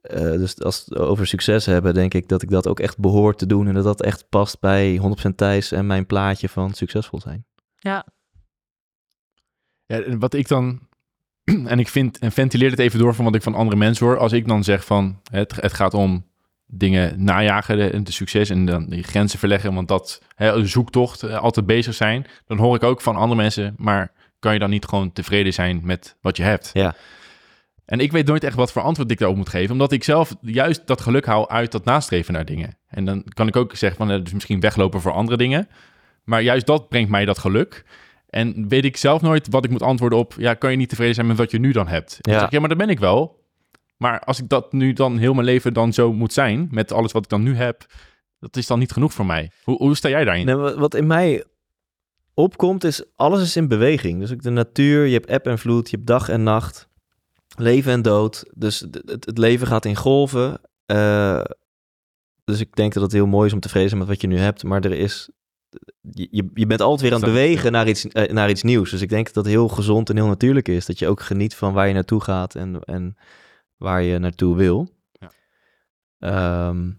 Eh, 0.00 0.20
dus 0.20 0.62
als 0.62 0.84
we 0.86 0.94
het 0.94 1.04
over 1.04 1.26
succes 1.26 1.66
hebben, 1.66 1.94
denk 1.94 2.14
ik 2.14 2.28
dat 2.28 2.42
ik 2.42 2.50
dat 2.50 2.68
ook 2.68 2.80
echt 2.80 2.98
behoor 2.98 3.34
te 3.34 3.46
doen 3.46 3.66
en 3.66 3.74
dat 3.74 3.84
dat 3.84 4.02
echt 4.02 4.28
past 4.28 4.60
bij 4.60 5.00
100% 5.28 5.36
Thijs 5.36 5.72
en 5.72 5.86
mijn 5.86 6.06
plaatje 6.06 6.48
van 6.48 6.74
succesvol 6.74 7.20
zijn. 7.20 7.46
Ja, 7.76 8.06
Ja, 9.86 10.00
en 10.00 10.18
wat 10.18 10.34
ik 10.34 10.48
dan... 10.48 10.80
En 11.66 11.78
ik 11.78 11.88
vind, 11.88 12.18
en 12.18 12.32
ventileer 12.32 12.70
het 12.70 12.78
even 12.78 12.98
door 12.98 13.14
van 13.14 13.24
wat 13.24 13.34
ik 13.34 13.42
van 13.42 13.54
andere 13.54 13.76
mensen 13.76 14.06
hoor. 14.06 14.18
Als 14.18 14.32
ik 14.32 14.48
dan 14.48 14.64
zeg 14.64 14.84
van, 14.84 15.20
het, 15.30 15.60
het 15.60 15.72
gaat 15.72 15.94
om 15.94 16.25
dingen 16.66 17.24
najagen, 17.24 17.76
de, 17.76 18.02
de 18.02 18.12
succes 18.12 18.50
en 18.50 18.64
dan 18.66 18.86
die 18.88 19.02
grenzen 19.02 19.38
verleggen, 19.38 19.74
want 19.74 19.88
dat, 19.88 20.22
hè, 20.34 20.52
een 20.52 20.68
zoektocht, 20.68 21.22
eh, 21.22 21.38
altijd 21.38 21.66
bezig 21.66 21.94
zijn. 21.94 22.26
Dan 22.46 22.58
hoor 22.58 22.74
ik 22.76 22.82
ook 22.82 23.00
van 23.00 23.16
andere 23.16 23.40
mensen, 23.40 23.74
maar 23.76 24.12
kan 24.38 24.52
je 24.52 24.58
dan 24.58 24.70
niet 24.70 24.84
gewoon 24.84 25.12
tevreden 25.12 25.52
zijn 25.52 25.80
met 25.84 26.16
wat 26.20 26.36
je 26.36 26.42
hebt? 26.42 26.70
Ja. 26.72 26.94
En 27.84 28.00
ik 28.00 28.12
weet 28.12 28.26
nooit 28.26 28.44
echt 28.44 28.56
wat 28.56 28.72
voor 28.72 28.82
antwoord 28.82 29.10
ik 29.10 29.18
daarop 29.18 29.36
moet 29.36 29.48
geven, 29.48 29.72
omdat 29.72 29.92
ik 29.92 30.04
zelf 30.04 30.34
juist 30.40 30.86
dat 30.86 31.00
geluk 31.00 31.24
hou 31.26 31.48
uit 31.48 31.72
dat 31.72 31.84
nastreven 31.84 32.32
naar 32.34 32.44
dingen. 32.44 32.76
En 32.88 33.04
dan 33.04 33.24
kan 33.34 33.48
ik 33.48 33.56
ook 33.56 33.76
zeggen 33.76 33.98
van, 34.06 34.10
eh, 34.16 34.24
dus 34.24 34.32
misschien 34.32 34.60
weglopen 34.60 35.00
voor 35.00 35.12
andere 35.12 35.36
dingen. 35.36 35.68
Maar 36.24 36.42
juist 36.42 36.66
dat 36.66 36.88
brengt 36.88 37.10
mij 37.10 37.24
dat 37.24 37.38
geluk. 37.38 37.84
En 38.30 38.68
weet 38.68 38.84
ik 38.84 38.96
zelf 38.96 39.22
nooit 39.22 39.48
wat 39.50 39.64
ik 39.64 39.70
moet 39.70 39.82
antwoorden 39.82 40.18
op, 40.18 40.34
ja, 40.38 40.54
kan 40.54 40.70
je 40.70 40.76
niet 40.76 40.88
tevreden 40.88 41.14
zijn 41.14 41.26
met 41.26 41.36
wat 41.36 41.50
je 41.50 41.58
nu 41.58 41.72
dan 41.72 41.88
hebt? 41.88 42.12
En 42.12 42.18
Ja. 42.20 42.22
dan 42.22 42.34
zeg 42.34 42.44
ik, 42.46 42.50
ja, 42.52 42.60
maar 42.60 42.68
dat 42.68 42.78
ben 42.78 42.88
ik 42.88 42.98
wel. 42.98 43.44
Maar 43.96 44.20
als 44.20 44.40
ik 44.40 44.48
dat 44.48 44.72
nu 44.72 44.92
dan 44.92 45.18
heel 45.18 45.34
mijn 45.34 45.46
leven 45.46 45.72
dan 45.72 45.92
zo 45.92 46.12
moet 46.12 46.32
zijn, 46.32 46.68
met 46.70 46.92
alles 46.92 47.12
wat 47.12 47.22
ik 47.24 47.28
dan 47.30 47.42
nu 47.42 47.56
heb, 47.56 47.86
dat 48.38 48.56
is 48.56 48.66
dan 48.66 48.78
niet 48.78 48.92
genoeg 48.92 49.12
voor 49.12 49.26
mij. 49.26 49.50
Hoe, 49.64 49.76
hoe 49.76 49.96
sta 49.96 50.08
jij 50.08 50.24
daarin? 50.24 50.46
Nee, 50.46 50.56
wat 50.56 50.94
in 50.94 51.06
mij 51.06 51.44
opkomt 52.34 52.84
is, 52.84 53.04
alles 53.14 53.42
is 53.42 53.56
in 53.56 53.68
beweging. 53.68 54.20
Dus 54.20 54.32
ook 54.32 54.42
de 54.42 54.50
natuur, 54.50 55.06
je 55.06 55.12
hebt 55.12 55.26
eb 55.28 55.46
en 55.46 55.58
vloed, 55.58 55.90
je 55.90 55.96
hebt 55.96 56.08
dag 56.08 56.28
en 56.28 56.42
nacht, 56.42 56.88
leven 57.56 57.92
en 57.92 58.02
dood. 58.02 58.44
Dus 58.54 58.80
het, 58.80 59.24
het 59.24 59.38
leven 59.38 59.66
gaat 59.66 59.84
in 59.84 59.96
golven. 59.96 60.60
Eh, 60.86 61.44
dus 62.44 62.60
ik 62.60 62.76
denk 62.76 62.92
dat 62.92 63.02
het 63.02 63.12
heel 63.12 63.26
mooi 63.26 63.46
is 63.46 63.52
om 63.52 63.60
tevreden 63.60 63.88
te 63.90 63.96
zijn 63.96 64.06
met 64.06 64.16
wat 64.16 64.20
je 64.30 64.36
nu 64.36 64.38
hebt. 64.38 64.64
Maar 64.64 64.84
er 64.84 64.92
is, 64.92 65.28
je, 66.00 66.48
je- 66.54 66.66
bent 66.66 66.80
altijd 66.80 67.00
weer 67.00 67.12
aan 67.12 67.22
het 67.24 67.30
bewegen 67.32 67.72
naar 67.72 67.88
iets, 67.88 68.08
eh, 68.08 68.32
naar 68.32 68.50
iets 68.50 68.62
nieuws. 68.62 68.90
Dus 68.90 69.00
ik 69.00 69.08
denk 69.08 69.24
dat 69.24 69.34
dat 69.34 69.46
heel 69.46 69.68
gezond 69.68 70.10
en 70.10 70.16
heel 70.16 70.26
natuurlijk 70.26 70.68
is. 70.68 70.86
Dat 70.86 70.98
je 70.98 71.08
ook 71.08 71.20
geniet 71.20 71.54
van 71.54 71.72
waar 71.72 71.88
je 71.88 71.94
naartoe 71.94 72.20
gaat 72.22 72.54
en, 72.54 72.80
en 72.80 73.16
waar 73.76 74.02
je 74.02 74.18
naartoe 74.18 74.56
wil. 74.56 74.88
Ja. 75.12 75.30
Ehm, 76.18 76.90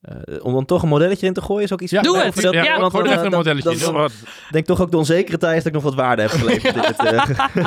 eh, 0.00 0.44
om 0.44 0.52
dan 0.52 0.64
toch 0.64 0.82
een 0.82 0.88
modelletje 0.88 1.26
in 1.26 1.32
te 1.32 1.42
gooien 1.42 1.62
is 1.64 1.72
ook 1.72 1.80
iets... 1.80 1.90
Ja, 1.92 2.02
Doe 2.02 2.16
het. 2.18 2.36
ik- 2.36 2.42
Dat- 2.42 2.54
Ja, 2.54 2.64
Ja, 2.64 2.80
want 2.80 2.94
even 3.06 3.24
een 3.24 3.30
modelletje. 3.30 3.92
Wat- 3.92 4.12
denk 4.50 4.66
toch 4.66 4.80
ook 4.80 4.90
de 4.90 4.96
onzekere 4.96 5.38
tijd 5.38 5.56
dat 5.56 5.66
ik 5.66 5.72
nog 5.72 5.82
wat 5.82 5.94
waarde 5.94 6.22
heb 6.22 6.30
geleverd. 6.30 6.96
eh. 6.98 7.66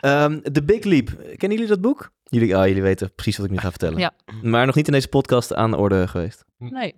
Ehm, 0.00 0.40
The 0.52 0.62
Big 0.62 0.84
Leap. 0.84 1.06
Kennen 1.36 1.58
jullie 1.58 1.66
dat 1.66 1.80
boek? 1.80 2.10
Jullie, 2.24 2.56
ah, 2.56 2.66
jullie 2.66 2.82
weten 2.82 3.14
precies 3.14 3.36
wat 3.36 3.46
ik 3.46 3.52
nu 3.52 3.58
ga 3.58 3.70
vertellen. 3.70 3.98
Ja. 3.98 4.12
Maar 4.42 4.66
nog 4.66 4.74
niet 4.74 4.86
in 4.86 4.92
deze 4.92 5.08
podcast 5.08 5.54
aan 5.54 5.70
de 5.70 5.76
orde 5.76 6.08
geweest. 6.08 6.44
nee. 6.58 6.94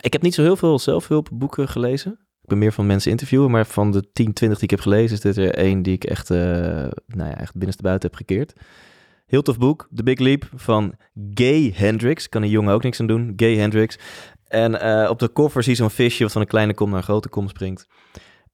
Ik 0.00 0.12
heb 0.12 0.22
niet 0.22 0.34
zo 0.34 0.42
heel 0.42 0.56
veel 0.56 0.78
zelfhulpboeken 0.78 1.68
gelezen. 1.68 2.12
Ik 2.42 2.48
ben 2.48 2.58
meer 2.58 2.72
van 2.72 2.86
mensen 2.86 3.10
interviewen, 3.10 3.50
maar 3.50 3.66
van 3.66 3.90
de 3.90 4.10
10, 4.12 4.32
20 4.32 4.58
die 4.58 4.64
ik 4.68 4.70
heb 4.70 4.80
gelezen, 4.80 5.16
is 5.16 5.20
dit 5.20 5.36
er 5.36 5.54
één 5.54 5.82
die 5.82 5.94
ik 5.94 6.04
echt, 6.04 6.30
eh 6.30 6.36
nou 7.06 7.28
ja, 7.30 7.36
echt 7.38 7.52
binnenstebuiten 7.52 8.08
heb 8.08 8.18
gekeerd. 8.18 8.52
Heel 9.26 9.42
tof 9.42 9.58
boek, 9.58 9.88
The 9.94 10.02
Big 10.02 10.18
Leap 10.18 10.50
van 10.54 10.94
Gay 11.34 11.72
Hendricks. 11.74 12.28
Kan 12.28 12.42
een 12.42 12.48
jongen 12.48 12.74
ook 12.74 12.82
niks 12.82 13.00
aan 13.00 13.06
doen, 13.06 13.32
Gay 13.36 13.56
Hendricks. 13.56 13.98
En 14.48 14.80
eh, 14.80 15.10
op 15.10 15.18
de 15.18 15.32
cover 15.32 15.62
zie 15.62 15.72
je 15.72 15.78
zo'n 15.78 15.90
visje 15.90 16.22
wat 16.22 16.32
van 16.32 16.40
een 16.40 16.46
kleine 16.46 16.74
kom 16.74 16.88
naar 16.88 16.98
een 16.98 17.04
grote 17.04 17.28
kom 17.28 17.48
springt. 17.48 17.86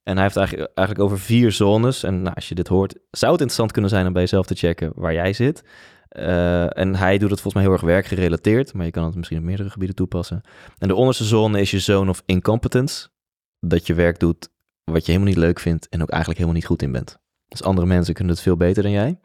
En 0.03 0.15
hij 0.15 0.23
heeft 0.23 0.37
eigenlijk, 0.37 0.71
eigenlijk 0.75 1.09
over 1.09 1.25
vier 1.25 1.53
zones. 1.53 2.03
En 2.03 2.23
nou, 2.23 2.35
als 2.35 2.49
je 2.49 2.55
dit 2.55 2.69
hoort, 2.69 2.93
zou 3.11 3.33
het 3.33 3.41
interessant 3.41 3.73
kunnen 3.73 3.91
zijn 3.91 4.07
om 4.07 4.13
bij 4.13 4.23
jezelf 4.23 4.47
te 4.47 4.55
checken 4.55 4.93
waar 4.95 5.13
jij 5.13 5.33
zit. 5.33 5.65
Eh, 6.09 6.79
en 6.79 6.95
hij 6.95 7.19
doet 7.19 7.31
het 7.31 7.41
volgens 7.41 7.55
mij 7.55 7.63
heel 7.63 7.73
erg 7.73 7.83
werkgerelateerd, 7.83 8.73
maar 8.73 8.85
je 8.85 8.91
kan 8.91 9.05
het 9.05 9.15
misschien 9.15 9.39
op 9.39 9.45
meerdere 9.45 9.71
gebieden 9.71 9.97
toepassen. 9.97 10.41
En 10.79 10.89
de 10.89 10.95
onderste 10.95 11.25
zone 11.25 11.61
is 11.61 11.71
je 11.71 11.79
zone 11.79 12.11
of 12.11 12.23
incompetence. 12.27 13.09
Dat 13.61 13.87
je 13.87 13.95
werk 13.95 14.19
doet 14.19 14.49
wat 14.85 15.07
je 15.07 15.13
helemaal 15.13 15.35
niet 15.35 15.43
leuk 15.43 15.61
vindt 15.61 15.89
en 15.89 16.03
ook 16.03 16.11
eigenlijk 16.11 16.41
helemaal 16.41 16.61
niet 16.61 16.71
goed 16.71 16.83
in 16.83 16.93
bent. 16.93 17.19
Dus 17.49 17.63
andere 17.63 17.87
mensen 17.87 18.15
kunnen 18.15 18.33
het 18.33 18.43
veel 18.43 18.57
beter 18.57 18.83
dan 18.83 18.93
jij. 18.93 19.19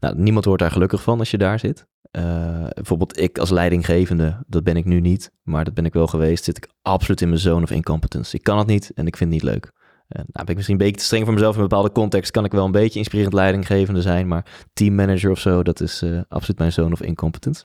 Nou, 0.00 0.14
niemand 0.18 0.44
wordt 0.44 0.62
daar 0.62 0.70
gelukkig 0.70 1.02
van 1.02 1.18
als 1.18 1.30
je 1.30 1.38
daar 1.38 1.58
zit. 1.58 1.86
Eh, 2.10 2.66
bijvoorbeeld 2.74 3.20
ik 3.20 3.38
als 3.38 3.50
leidinggevende, 3.50 4.44
dat 4.46 4.64
ben 4.64 4.76
ik 4.76 4.84
nu 4.84 5.00
niet, 5.00 5.32
maar 5.42 5.64
dat 5.64 5.74
ben 5.74 5.84
ik 5.84 5.92
wel 5.92 6.06
geweest, 6.06 6.44
zit 6.44 6.56
ik 6.56 6.68
absoluut 6.82 7.20
in 7.20 7.28
mijn 7.28 7.40
zone 7.40 7.62
of 7.62 7.70
incompetence. 7.70 8.36
Ik 8.36 8.42
kan 8.42 8.58
het 8.58 8.66
niet 8.66 8.92
en 8.94 9.06
ik 9.06 9.16
vind 9.16 9.32
het 9.32 9.42
niet 9.42 9.52
leuk. 9.52 9.72
En 10.08 10.24
nou, 10.26 10.44
ben 10.44 10.48
ik 10.48 10.54
misschien 10.54 10.76
een 10.76 10.84
beetje 10.84 11.00
te 11.00 11.04
streng 11.04 11.24
voor 11.24 11.34
mezelf 11.34 11.54
in 11.54 11.60
een 11.60 11.68
bepaalde 11.68 11.92
context, 11.92 12.30
kan 12.30 12.44
ik 12.44 12.52
wel 12.52 12.64
een 12.64 12.70
beetje 12.70 12.98
inspirerend 12.98 13.34
leidinggevende 13.34 14.02
zijn, 14.02 14.28
maar 14.28 14.66
teammanager 14.72 15.30
of 15.30 15.38
zo, 15.38 15.62
dat 15.62 15.80
is 15.80 16.02
eh, 16.02 16.20
absoluut 16.28 16.58
mijn 16.58 16.72
zone 16.72 16.92
of 16.92 17.02
incompetence. 17.02 17.64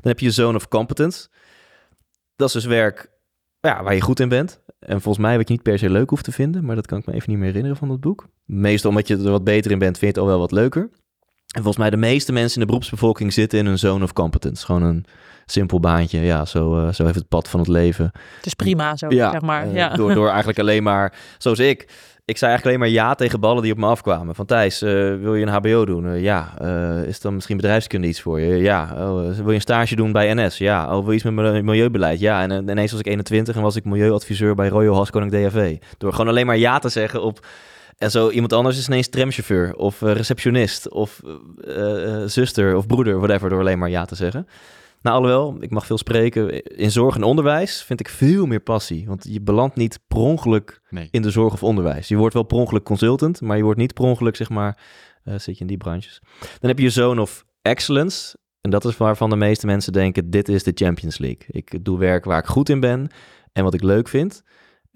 Dan 0.00 0.10
heb 0.10 0.18
je 0.18 0.26
je 0.26 0.32
zone 0.32 0.56
of 0.56 0.68
competence. 0.68 1.28
dat 2.36 2.48
is 2.48 2.54
dus 2.54 2.64
werk 2.64 3.18
ja, 3.60 3.82
waar 3.82 3.94
je 3.94 4.00
goed 4.00 4.20
in 4.20 4.28
bent. 4.28 4.62
En 4.78 5.00
volgens 5.00 5.24
mij 5.24 5.36
wat 5.36 5.48
je 5.48 5.54
niet 5.54 5.62
per 5.62 5.78
se 5.78 5.90
leuk 5.90 6.10
hoeft 6.10 6.24
te 6.24 6.32
vinden, 6.32 6.64
maar 6.64 6.76
dat 6.76 6.86
kan 6.86 6.98
ik 6.98 7.06
me 7.06 7.12
even 7.12 7.30
niet 7.30 7.38
meer 7.38 7.46
herinneren 7.46 7.76
van 7.76 7.88
dat 7.88 8.00
boek. 8.00 8.28
Meestal 8.44 8.90
omdat 8.90 9.08
je 9.08 9.16
er 9.16 9.30
wat 9.30 9.44
beter 9.44 9.70
in 9.70 9.78
bent, 9.78 9.98
vind 9.98 10.14
je 10.14 10.20
het 10.20 10.28
al 10.28 10.36
wel 10.36 10.38
wat 10.38 10.52
leuker. 10.52 10.90
En 11.48 11.62
volgens 11.62 11.76
mij 11.76 11.90
de 11.90 11.96
meeste 11.96 12.32
mensen 12.32 12.54
in 12.54 12.60
de 12.60 12.66
beroepsbevolking 12.66 13.32
zitten 13.32 13.58
in 13.58 13.66
een 13.66 13.78
zone 13.78 14.04
of 14.04 14.12
competence. 14.12 14.64
Gewoon 14.64 14.82
een 14.82 15.04
simpel 15.46 15.80
baantje. 15.80 16.20
Ja, 16.20 16.44
zo, 16.44 16.78
uh, 16.78 16.92
zo 16.92 17.04
heeft 17.04 17.18
het 17.18 17.28
pad 17.28 17.48
van 17.48 17.60
het 17.60 17.68
leven. 17.68 18.10
Het 18.36 18.46
is 18.46 18.54
prima 18.54 18.96
zo, 18.96 19.06
ja, 19.08 19.30
zeg 19.30 19.40
maar. 19.40 19.66
Uh, 19.66 19.74
ja. 19.74 19.88
door, 19.88 20.14
door 20.14 20.28
eigenlijk 20.28 20.58
alleen 20.58 20.82
maar, 20.82 21.14
zoals 21.38 21.58
ik, 21.58 21.80
ik 22.24 22.38
zei 22.38 22.50
eigenlijk 22.50 22.64
alleen 22.64 22.78
maar 22.78 23.02
ja 23.04 23.14
tegen 23.14 23.40
ballen 23.40 23.62
die 23.62 23.72
op 23.72 23.78
me 23.78 23.86
afkwamen. 23.86 24.34
Van 24.34 24.46
Thijs, 24.46 24.82
uh, 24.82 24.90
wil 25.20 25.34
je 25.34 25.46
een 25.46 25.52
hbo 25.52 25.84
doen? 25.84 26.20
ja. 26.20 26.60
is 27.06 27.20
dan 27.20 27.34
misschien 27.34 27.56
bedrijfskunde 27.56 28.08
iets 28.08 28.20
voor 28.20 28.40
je? 28.40 28.56
Ja. 28.56 28.94
Oh, 28.98 29.14
wil 29.36 29.48
je 29.48 29.54
een 29.54 29.60
stage 29.60 29.96
doen 29.96 30.12
bij 30.12 30.34
NS? 30.34 30.58
Ja. 30.58 30.84
Oh, 30.84 31.02
wil 31.02 31.10
je 31.10 31.14
iets 31.14 31.24
met 31.24 31.62
milieubeleid? 31.64 32.20
Ja. 32.20 32.42
En 32.42 32.68
ineens 32.68 32.90
was 32.90 33.00
ik 33.00 33.06
21 33.06 33.56
en 33.56 33.62
was 33.62 33.76
ik 33.76 33.84
milieuadviseur 33.84 34.54
bij 34.54 34.68
Royal 34.68 34.96
Haskoning 34.96 35.32
DFV. 35.32 35.76
Door 35.98 36.12
gewoon 36.12 36.28
alleen 36.28 36.46
maar 36.46 36.58
ja 36.58 36.78
te 36.78 36.88
zeggen 36.88 37.22
op... 37.22 37.46
En 37.98 38.10
zo 38.10 38.30
iemand 38.30 38.52
anders 38.52 38.78
is 38.78 38.86
ineens 38.86 39.08
tramchauffeur 39.08 39.74
of 39.74 40.00
receptionist 40.00 40.90
of 40.90 41.20
zuster 42.26 42.76
of 42.76 42.86
broeder, 42.86 43.18
whatever, 43.18 43.48
door 43.48 43.60
alleen 43.60 43.78
maar 43.78 43.90
ja 43.90 44.04
te 44.04 44.14
zeggen. 44.14 44.46
Nou, 45.02 45.16
alhoewel, 45.16 45.56
ik 45.60 45.70
mag 45.70 45.86
veel 45.86 45.98
spreken. 45.98 46.62
In 46.64 46.90
zorg 46.90 47.14
en 47.16 47.22
onderwijs 47.22 47.82
vind 47.82 48.00
ik 48.00 48.08
veel 48.08 48.46
meer 48.46 48.60
passie. 48.60 49.06
Want 49.06 49.26
je 49.28 49.40
belandt 49.40 49.76
niet 49.76 49.98
per 50.08 50.18
ongeluk 50.18 50.80
Nee. 50.90 51.08
in 51.10 51.22
de 51.22 51.30
zorg 51.30 51.52
of 51.52 51.62
onderwijs. 51.62 52.08
Je 52.08 52.16
wordt 52.16 52.34
wel 52.34 52.42
per 52.42 52.56
ongeluk 52.56 52.84
consultant, 52.84 53.40
maar 53.40 53.56
je 53.56 53.62
wordt 53.62 53.78
niet 53.78 53.94
per 53.94 54.04
ongeluk, 54.04 54.36
zeg 54.36 54.48
maar, 54.48 54.78
eh, 55.24 55.34
zit 55.38 55.54
je 55.54 55.60
in 55.60 55.66
die 55.66 55.76
branches. 55.76 56.20
Dan 56.40 56.68
heb 56.70 56.78
je 56.78 56.84
je 56.84 56.90
zone 56.90 57.20
of 57.20 57.44
excellence. 57.62 58.36
En 58.60 58.70
dat 58.70 58.84
is 58.84 58.96
waarvan 58.96 59.30
de 59.30 59.36
meeste 59.36 59.66
mensen 59.66 59.92
denken, 59.92 60.30
dit 60.30 60.48
is 60.48 60.62
de 60.62 60.72
Champions 60.74 61.18
League. 61.18 61.42
Ik 61.46 61.84
doe 61.84 61.98
werk 61.98 62.24
waar 62.24 62.38
ik 62.38 62.46
goed 62.46 62.68
in 62.68 62.80
ben 62.80 63.08
en 63.52 63.64
wat 63.64 63.74
ik 63.74 63.82
leuk 63.82 64.08
vind. 64.08 64.42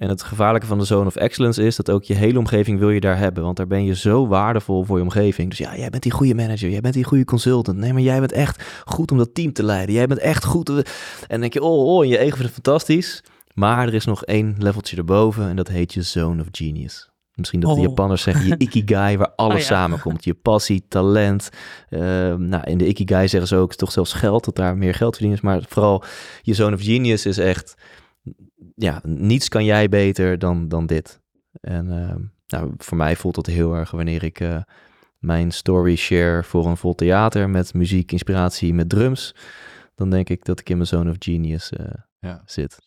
En 0.03 0.09
het 0.09 0.23
gevaarlijke 0.23 0.67
van 0.67 0.79
de 0.79 0.85
zone 0.85 1.07
of 1.07 1.17
excellence 1.17 1.63
is 1.63 1.77
dat 1.77 1.91
ook 1.91 2.05
je 2.05 2.15
hele 2.15 2.39
omgeving 2.39 2.79
wil 2.79 2.91
je 2.91 3.01
daar 3.01 3.19
hebben. 3.19 3.45
Want 3.45 3.57
daar 3.57 3.67
ben 3.67 3.85
je 3.85 3.95
zo 3.95 4.27
waardevol 4.27 4.85
voor 4.85 4.97
je 4.97 5.03
omgeving. 5.03 5.49
Dus 5.49 5.59
ja, 5.59 5.77
jij 5.77 5.91
bent 5.91 6.03
die 6.03 6.13
goede 6.13 6.35
manager, 6.35 6.71
jij 6.71 6.81
bent 6.81 6.95
die 6.95 7.05
goede 7.05 7.25
consultant. 7.25 7.79
Nee, 7.79 7.93
maar 7.93 8.03
jij 8.03 8.21
bent 8.21 8.33
echt 8.33 8.83
goed 8.85 9.11
om 9.11 9.19
dat 9.19 9.35
team 9.35 9.53
te 9.53 9.63
leiden. 9.63 9.95
Jij 9.95 10.07
bent 10.07 10.21
echt 10.21 10.45
goed. 10.45 10.69
En 10.69 10.85
dan 11.29 11.41
denk 11.41 11.53
je, 11.53 11.63
oh, 11.63 11.95
oh, 11.95 12.03
en 12.03 12.09
je 12.09 12.19
ego 12.19 12.37
vindt 12.37 12.55
het 12.55 12.65
fantastisch. 12.65 13.23
Maar 13.55 13.87
er 13.87 13.95
is 13.95 14.05
nog 14.05 14.25
één 14.25 14.55
leveltje 14.59 14.97
erboven 14.97 15.49
en 15.49 15.57
dat 15.57 15.69
heet 15.69 15.93
je 15.93 16.03
zone 16.03 16.43
of 16.43 16.49
genius. 16.51 17.11
Misschien 17.35 17.61
dat 17.61 17.75
de 17.75 17.81
Oh. 17.81 17.83
Japanners 17.83 18.23
zeggen 18.23 18.47
je 18.47 18.55
ikigai, 18.67 19.17
waar 19.17 19.33
alles 19.37 19.55
Oh 19.55 19.61
ja. 19.61 19.67
samenkomt. 19.67 20.25
Je 20.25 20.35
passie, 20.35 20.85
talent. 20.89 21.49
Ehm, 21.89 22.49
nou, 22.49 22.65
in 22.65 22.79
de 22.79 22.87
ikigai 22.87 23.29
zeggen 23.29 23.49
ze 23.49 23.57
ook 23.57 23.75
toch 23.75 23.93
zelfs 23.93 24.13
geld, 24.13 24.45
dat 24.45 24.57
daar 24.57 24.77
meer 24.77 24.95
geld 24.95 25.17
verdienen 25.17 25.39
is. 25.39 25.45
Maar 25.45 25.63
vooral 25.69 26.05
je 26.43 26.55
zone 26.55 26.75
of 26.75 26.83
genius 26.83 27.27
is 27.27 27.39
echt, 27.39 27.75
ja, 28.75 29.01
niets 29.05 29.49
kan 29.49 29.65
jij 29.65 29.89
beter 29.89 30.39
dan, 30.39 30.69
dan 30.69 30.87
dit. 30.87 31.21
En 31.61 31.91
ehm, 31.91 32.21
nou, 32.47 32.75
voor 32.79 32.97
mij 32.97 33.17
voelt 33.17 33.35
dat 33.35 33.47
heel 33.47 33.75
erg 33.75 33.91
wanneer 33.91 34.23
ik 34.23 34.41
eh, 34.41 34.63
mijn 35.19 35.51
story 35.51 35.97
share 35.97 36.43
voor 36.43 36.67
een 36.67 36.77
vol 36.77 36.95
theater 36.95 37.51
met 37.51 37.75
muziek, 37.75 38.13
inspiratie, 38.13 38.75
met 38.75 38.89
drums. 38.89 39.35
Dan 39.95 40.11
denk 40.11 40.29
ik 40.29 40.45
dat 40.45 40.61
ik 40.61 40.69
in 40.69 40.77
mijn 40.77 40.89
zone 40.89 41.11
of 41.11 41.17
genius 41.19 41.71
eh, 41.71 41.87
Ja. 42.19 42.43
zit. 42.47 42.79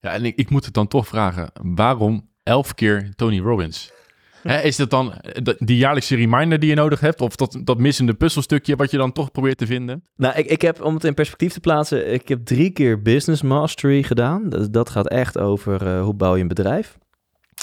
Ja, 0.00 0.12
en 0.12 0.24
ik, 0.24 0.36
ik 0.36 0.50
moet 0.50 0.64
het 0.64 0.74
dan 0.74 0.88
toch 0.88 1.06
vragen. 1.08 1.50
Waarom 1.62 2.28
elf 2.42 2.74
keer 2.74 3.14
Tony 3.14 3.38
Robbins? 3.40 3.92
Is 4.42 4.76
dat 4.76 4.90
dan 4.90 5.12
eh, 5.12 5.54
die 5.58 5.76
jaarlijkse 5.76 6.16
reminder 6.16 6.58
die 6.58 6.68
je 6.68 6.74
nodig 6.74 7.00
hebt? 7.00 7.20
Of 7.20 7.36
dat, 7.36 7.60
dat 7.64 7.78
missende 7.78 8.14
puzzelstukje 8.14 8.76
wat 8.76 8.90
je 8.90 8.96
dan 8.96 9.12
toch 9.12 9.30
probeert 9.30 9.58
te 9.58 9.66
vinden? 9.66 10.04
Nou, 10.16 10.34
ik, 10.36 10.46
ik 10.46 10.62
heb, 10.62 10.82
om 10.82 10.94
het 10.94 11.04
in 11.04 11.14
perspectief 11.14 11.52
te 11.52 11.60
plaatsen, 11.60 12.12
ik 12.12 12.28
heb 12.28 12.44
drie 12.44 12.70
keer 12.70 13.02
Business 13.02 13.42
Mastery 13.42 14.02
gedaan. 14.02 14.48
Dat, 14.48 14.72
dat 14.72 14.90
gaat 14.90 15.08
echt 15.08 15.38
over 15.38 15.86
eh, 15.86 16.02
hoe 16.02 16.14
bouw 16.14 16.34
je 16.34 16.42
een 16.42 16.48
bedrijf. 16.48 16.98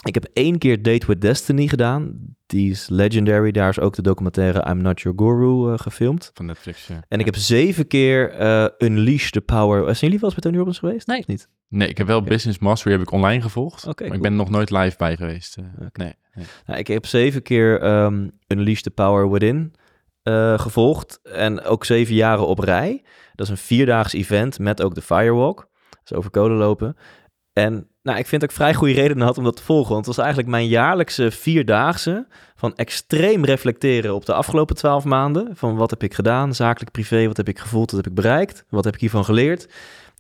Ik 0.04 0.14
heb 0.14 0.26
één 0.34 0.58
keer 0.58 0.82
Date 0.82 1.06
with 1.06 1.22
Destiny 1.22 1.68
gedaan. 1.68 2.20
Die 2.46 2.72
is 2.72 2.90
legendary. 2.90 3.52
Daar 3.52 3.70
is 3.70 3.80
ook 3.80 3.96
de 3.96 4.02
documentaire 4.02 4.70
I'm 4.70 4.82
Not 4.82 5.02
Your 5.02 5.18
Guru 5.18 5.72
eh, 5.74 5.80
gefilmd. 5.80 6.32
Van 6.34 6.46
Netflix, 6.46 6.88
ja. 6.88 7.04
En 7.08 7.20
ik 7.20 7.26
heb 7.26 7.36
zeven 7.36 7.88
keer 7.88 8.32
eh, 8.32 8.66
Unleash 8.78 9.30
the 9.30 9.42
Power. 9.42 9.84
Zijn 9.84 9.98
jullie 10.00 10.20
wel 10.20 10.30
eens 10.30 10.34
bij 10.34 10.44
Tony 10.44 10.56
Robbins 10.58 10.80
geweest? 10.80 11.08
Nee. 11.08 11.20
Of 11.20 11.28
niet? 11.28 11.50
Nee, 11.70 11.88
ik 11.88 11.98
heb 11.98 12.08
wel 12.08 12.22
Business 12.22 12.60
Mastery 12.60 12.92
heb 12.94 13.02
ik 13.02 13.12
online 13.12 13.42
gevolgd. 13.42 13.88
Oké, 13.88 13.88
maar 13.88 13.96
cool. 13.96 14.14
ik 14.16 14.22
ben 14.22 14.32
er 14.32 14.38
nog 14.38 14.50
nooit 14.50 14.72
live 14.72 14.98
bij 14.98 15.16
geweest. 15.18 15.58
eh. 15.58 15.64
Oké. 15.86 16.04
Nee. 16.04 16.14
nee. 16.34 16.46
Nou, 16.66 16.80
ik 16.80 16.88
heb 16.88 17.06
zeven 17.06 17.42
keer 17.42 17.82
ehm 17.82 18.28
Unleash 18.48 18.82
the 18.82 18.92
Power 18.92 19.32
Within 19.32 19.74
eh, 20.24 20.60
gevolgd. 20.60 21.20
En 21.24 21.62
ook 21.64 21.86
zeven 21.86 22.16
jaren 22.16 22.48
op 22.48 22.60
rij. 22.60 23.04
Dat 23.36 23.46
is 23.46 23.52
een 23.52 23.58
vierdaags 23.58 24.14
event 24.14 24.60
met 24.60 24.82
ook 24.82 24.96
de 24.96 25.02
Firewalk. 25.02 25.70
Dus 26.04 26.18
over 26.18 26.32
code 26.32 26.54
lopen. 26.54 26.96
En 27.54 27.88
nou, 28.08 28.20
ik 28.20 28.28
vind 28.28 28.44
ik 28.44 28.52
vrij 28.52 28.74
goede 28.74 28.94
redenen 28.94 29.26
had 29.26 29.38
om 29.38 29.44
dat 29.44 29.56
te 29.56 29.64
volgen. 29.64 29.94
Want 29.94 30.06
het 30.06 30.16
was 30.16 30.26
eigenlijk 30.26 30.56
mijn 30.56 30.68
jaarlijkse 30.68 31.32
vierdaagse 31.32 32.28
van 32.56 32.76
extreem 32.76 33.46
reflecteren 33.46 34.16
op 34.16 34.26
de 34.26 34.34
afgelopen 34.34 34.76
twaalf 34.76 35.04
maanden. 35.04 35.50
Van 35.56 35.76
wat 35.76 35.90
heb 35.90 36.04
ik 36.04 36.14
gedaan, 36.14 36.56
zakelijk, 36.56 36.92
privé, 36.92 37.28
wat 37.28 37.38
heb 37.38 37.48
ik 37.48 37.60
gevoeld, 37.60 37.92
wat 37.92 38.00
heb 38.00 38.10
ik 38.10 38.16
bereikt, 38.22 38.66
wat 38.70 38.84
heb 38.84 38.94
ik 38.94 39.00
hiervan 39.00 39.26
geleerd. 39.26 39.68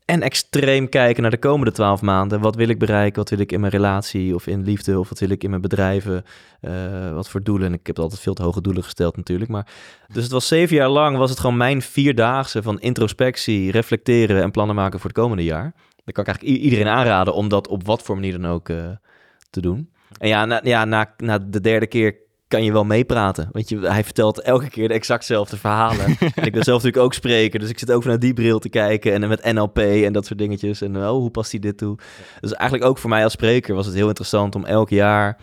En 0.06 0.21
extreem 0.21 0.89
kijken 0.89 1.21
naar 1.21 1.32
de 1.32 1.38
komende 1.38 1.71
twaalf 1.71 2.02
maanden. 2.02 2.41
Wat 2.41 2.56
wil 2.56 2.67
ik 2.67 2.80
bereiken? 2.80 3.19
Wat 3.19 3.30
wil 3.30 3.39
ik 3.39 3.52
in 3.52 3.60
mijn 3.60 3.71
relatie 3.71 4.36
of 4.36 4.47
in 4.47 4.63
liefde? 4.63 5.00
Of 5.00 5.10
wat 5.10 5.19
wil 5.19 5.30
ik 5.30 5.43
in 5.43 5.50
mijn 5.50 5.62
bedrijven? 5.62 6.23
Eh, 6.62 7.13
wat 7.13 7.30
voor 7.30 7.43
doelen? 7.43 7.67
En 7.67 7.73
ik 7.73 7.88
heb 7.88 8.00
altijd 8.00 8.21
veel 8.21 8.34
te 8.34 8.43
hoge 8.43 8.62
doelen 8.62 8.84
gesteld 8.84 9.17
natuurlijk. 9.17 9.50
Maar, 9.50 9.67
dus 10.13 10.23
het 10.23 10.32
was 10.32 10.47
zeven 10.47 10.76
jaar 10.76 10.89
lang 10.89 11.17
was 11.17 11.30
het 11.30 11.39
gewoon 11.39 11.58
mijn 11.58 11.82
vierdaagse 11.82 12.62
van 12.62 12.80
introspectie, 12.80 13.71
reflecteren 13.71 14.41
en 14.41 14.52
plannen 14.52 14.76
maken 14.76 15.00
voor 15.00 15.10
het 15.10 15.19
komende 15.19 15.43
jaar. 15.43 15.73
Dan 16.08 16.24
kan 16.24 16.34
ik 16.34 16.39
eigenlijk 16.39 16.63
iedereen 16.63 16.88
aanraden 16.88 17.34
om 17.34 17.50
dat 17.50 17.67
op 17.67 17.86
wat 17.86 18.02
voor 18.02 18.15
manier 18.15 18.41
dan 18.41 18.52
ook 18.52 18.70
eh, 18.70 18.89
te 19.50 19.62
doen. 19.62 19.89
En 20.17 20.28
ja, 20.28 20.46
na, 20.46 20.60
ja 20.63 20.86
na, 20.86 21.13
na 21.17 21.39
de 21.39 21.62
derde 21.62 21.88
keer 21.88 22.15
kan 22.48 22.63
je 22.63 22.72
wel 22.72 22.84
meepraten. 22.84 23.50
Want 23.52 23.70
je, 23.70 23.80
hij 23.80 24.04
vertelt 24.04 24.41
elke 24.41 24.70
keer 24.70 24.88
de 24.88 24.93
exactzelfde 24.93 25.58
verhalen. 25.58 26.06
en 26.36 26.43
ik 26.43 26.52
ben 26.52 26.63
zelf 26.63 26.84
natuurlijk 26.84 26.98
ook 26.98 27.13
spreker, 27.13 27.60
dus 27.60 27.70
ik 27.70 27.80
zit 27.80 27.91
ook 27.91 28.02
vanuit 28.02 28.22
die 28.22 28.34
bril 28.34 28.60
te 28.60 28.70
kijken. 28.70 29.13
En 29.13 29.28
met 29.28 29.54
NLP 29.54 29.78
en 29.78 30.13
dat 30.13 30.26
soort 30.26 30.39
dingetjes. 30.39 30.82
En 30.82 30.98
oh, 30.98 31.10
hoe 31.10 31.30
past 31.30 31.52
hij 31.52 31.60
dit 31.60 31.78
toe? 31.78 31.98
Dus 32.39 32.54
eigenlijk 32.54 32.89
ook 32.89 32.98
voor 32.98 33.10
mij 33.10 33.24
als 33.24 33.34
spreker 33.34 33.76
was 33.76 33.86
het 33.86 33.96
heel 33.96 34.08
interessant 34.08 34.56
om 34.56 34.65
elk 34.65 34.89
jaar... 34.89 35.38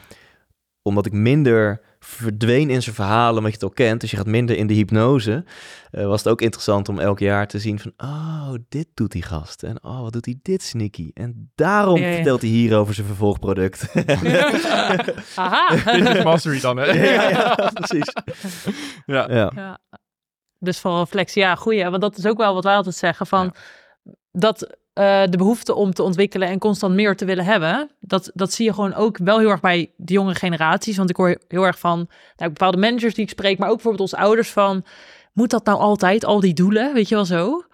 omdat 0.82 1.06
ik 1.06 1.12
minder 1.12 1.80
verdween 2.06 2.70
in 2.70 2.82
zijn 2.82 2.94
verhalen, 2.94 3.36
omdat 3.36 3.50
je 3.52 3.56
het 3.58 3.62
al 3.62 3.70
kent. 3.86 4.00
Dus 4.00 4.10
je 4.10 4.16
gaat 4.16 4.26
minder 4.26 4.56
in 4.56 4.66
de 4.66 4.74
hypnose. 4.74 5.44
eh, 5.90 6.06
was 6.06 6.22
het 6.22 6.32
ook 6.32 6.40
interessant 6.40 6.88
om 6.88 6.98
elk 6.98 7.18
jaar 7.18 7.46
te 7.46 7.58
zien 7.58 7.78
van... 7.78 7.92
oh, 7.96 8.54
dit 8.68 8.86
doet 8.94 9.12
die 9.12 9.22
gast. 9.22 9.62
En 9.62 9.84
oh, 9.84 10.00
wat 10.00 10.12
doet 10.12 10.24
hij 10.24 10.38
dit 10.42 10.62
sneaky. 10.62 11.10
En 11.14 11.50
daarom 11.54 12.00
Ja, 12.00 12.06
ja. 12.08 12.14
vertelt 12.14 12.40
hij 12.40 12.50
hier 12.50 12.76
over 12.76 12.94
zijn 12.94 13.06
vervolgproduct. 13.06 13.86
Haha. 15.36 15.74
Business 15.92 16.24
Mastery 16.24 16.60
dan, 16.60 16.76
hè? 16.76 16.84
ja, 16.84 17.28
ja, 17.28 17.70
precies. 17.74 18.12
Ja. 19.06 19.30
Ja. 19.30 19.52
Ja. 19.54 19.78
Dus 20.58 20.78
voor 20.78 20.98
reflectie, 20.98 21.42
ja, 21.42 21.54
goeie. 21.54 21.84
Want 21.90 22.02
dat 22.02 22.16
is 22.18 22.26
ook 22.26 22.36
wel 22.38 22.54
wat 22.54 22.64
wij 22.64 22.74
altijd 22.74 22.94
zeggen 22.94 23.26
van 23.26 23.54
dat 24.32 24.76
eh, 24.94 25.22
de 25.30 25.36
behoefte 25.36 25.74
om 25.74 25.92
te 25.92 26.02
ontwikkelen 26.02 26.48
en 26.48 26.58
constant 26.58 26.94
meer 26.94 27.16
te 27.16 27.24
willen 27.24 27.44
hebben, 27.44 27.90
dat, 28.00 28.30
dat 28.34 28.52
zie 28.52 28.64
je 28.64 28.72
gewoon 28.72 28.94
ook 28.94 29.18
wel 29.18 29.38
heel 29.38 29.50
erg 29.50 29.60
bij 29.60 29.90
de 29.96 30.12
jonge 30.12 30.34
generaties. 30.34 30.96
Want 30.96 31.10
ik 31.10 31.16
hoor 31.16 31.38
heel 31.48 31.66
erg 31.66 31.78
van 31.78 32.08
nou, 32.36 32.50
bepaalde 32.50 32.76
managers 32.78 33.14
die 33.14 33.24
ik 33.24 33.30
spreek, 33.30 33.58
maar 33.58 33.68
ook 33.68 33.74
bijvoorbeeld 33.74 34.12
onze 34.12 34.22
ouders 34.24 34.50
van, 34.50 34.84
moet 35.32 35.50
dat 35.50 35.64
nou 35.64 35.78
altijd, 35.78 36.24
al 36.24 36.40
die 36.40 36.54
doelen, 36.54 36.94
weet 36.94 37.08
je 37.08 37.14
wel 37.14 37.24
zo? 37.24 37.64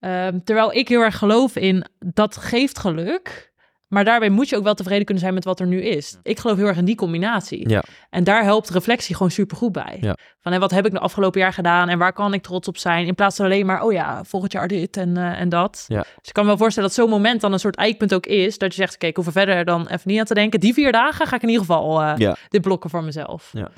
Ehm, 0.00 0.38
terwijl 0.44 0.72
ik 0.72 0.88
heel 0.88 1.00
erg 1.00 1.18
geloof 1.18 1.56
in, 1.56 1.84
dat 1.98 2.36
geeft 2.36 2.78
geluk. 2.78 3.52
Maar 3.88 4.04
daarbij 4.04 4.28
moet 4.28 4.48
je 4.48 4.56
ook 4.56 4.62
wel 4.62 4.74
tevreden 4.74 5.04
kunnen 5.04 5.22
zijn 5.22 5.34
met 5.34 5.44
wat 5.44 5.60
er 5.60 5.66
nu 5.66 5.82
is. 5.82 6.16
Ik 6.22 6.38
geloof 6.38 6.56
heel 6.56 6.66
erg 6.66 6.76
in 6.76 6.84
die 6.84 6.94
combinatie. 6.94 7.68
Ja. 7.68 7.82
En 8.10 8.24
daar 8.24 8.42
helpt 8.42 8.70
reflectie 8.70 9.14
gewoon 9.14 9.30
supergoed 9.30 9.72
bij. 9.72 9.98
Ja. 10.00 10.16
Van 10.40 10.52
hé, 10.52 10.58
wat 10.58 10.70
heb 10.70 10.86
ik 10.86 10.92
de 10.92 10.98
afgelopen 10.98 11.40
jaar 11.40 11.52
gedaan 11.52 11.88
en 11.88 11.98
waar 11.98 12.12
kan 12.12 12.34
ik 12.34 12.42
trots 12.42 12.68
op 12.68 12.76
zijn? 12.76 13.06
In 13.06 13.14
plaats 13.14 13.36
van 13.36 13.44
alleen 13.44 13.66
maar, 13.66 13.82
oh 13.82 13.92
ja, 13.92 14.24
volgend 14.24 14.52
jaar 14.52 14.68
dit 14.68 14.96
en, 14.96 15.16
eh, 15.16 15.40
en 15.40 15.48
dat. 15.48 15.84
Ja. 15.88 16.00
Dus 16.00 16.28
ik 16.28 16.32
kan 16.32 16.42
me 16.42 16.48
wel 16.48 16.58
voorstellen 16.58 16.88
dat 16.88 16.98
zo'n 16.98 17.10
moment 17.10 17.40
dan 17.40 17.52
een 17.52 17.58
soort 17.58 17.76
eikpunt 17.76 18.14
ook 18.14 18.26
is. 18.26 18.58
Dat 18.58 18.74
je 18.74 18.80
zegt, 18.80 18.94
oké, 18.94 19.06
ik 19.06 19.16
hoef 19.16 19.26
er 19.26 19.32
verder 19.32 19.64
dan 19.64 19.86
even 19.86 20.10
niet 20.10 20.18
aan 20.18 20.24
te 20.24 20.34
denken. 20.34 20.60
Die 20.60 20.74
vier 20.74 20.92
dagen 20.92 21.26
ga 21.26 21.36
ik 21.36 21.42
in 21.42 21.48
ieder 21.48 21.64
geval 21.64 22.02
eh, 22.02 22.32
dit 22.48 22.62
blokken 22.62 22.90
voor 22.90 23.04
mezelf. 23.04 23.50
Ja. 23.52 23.70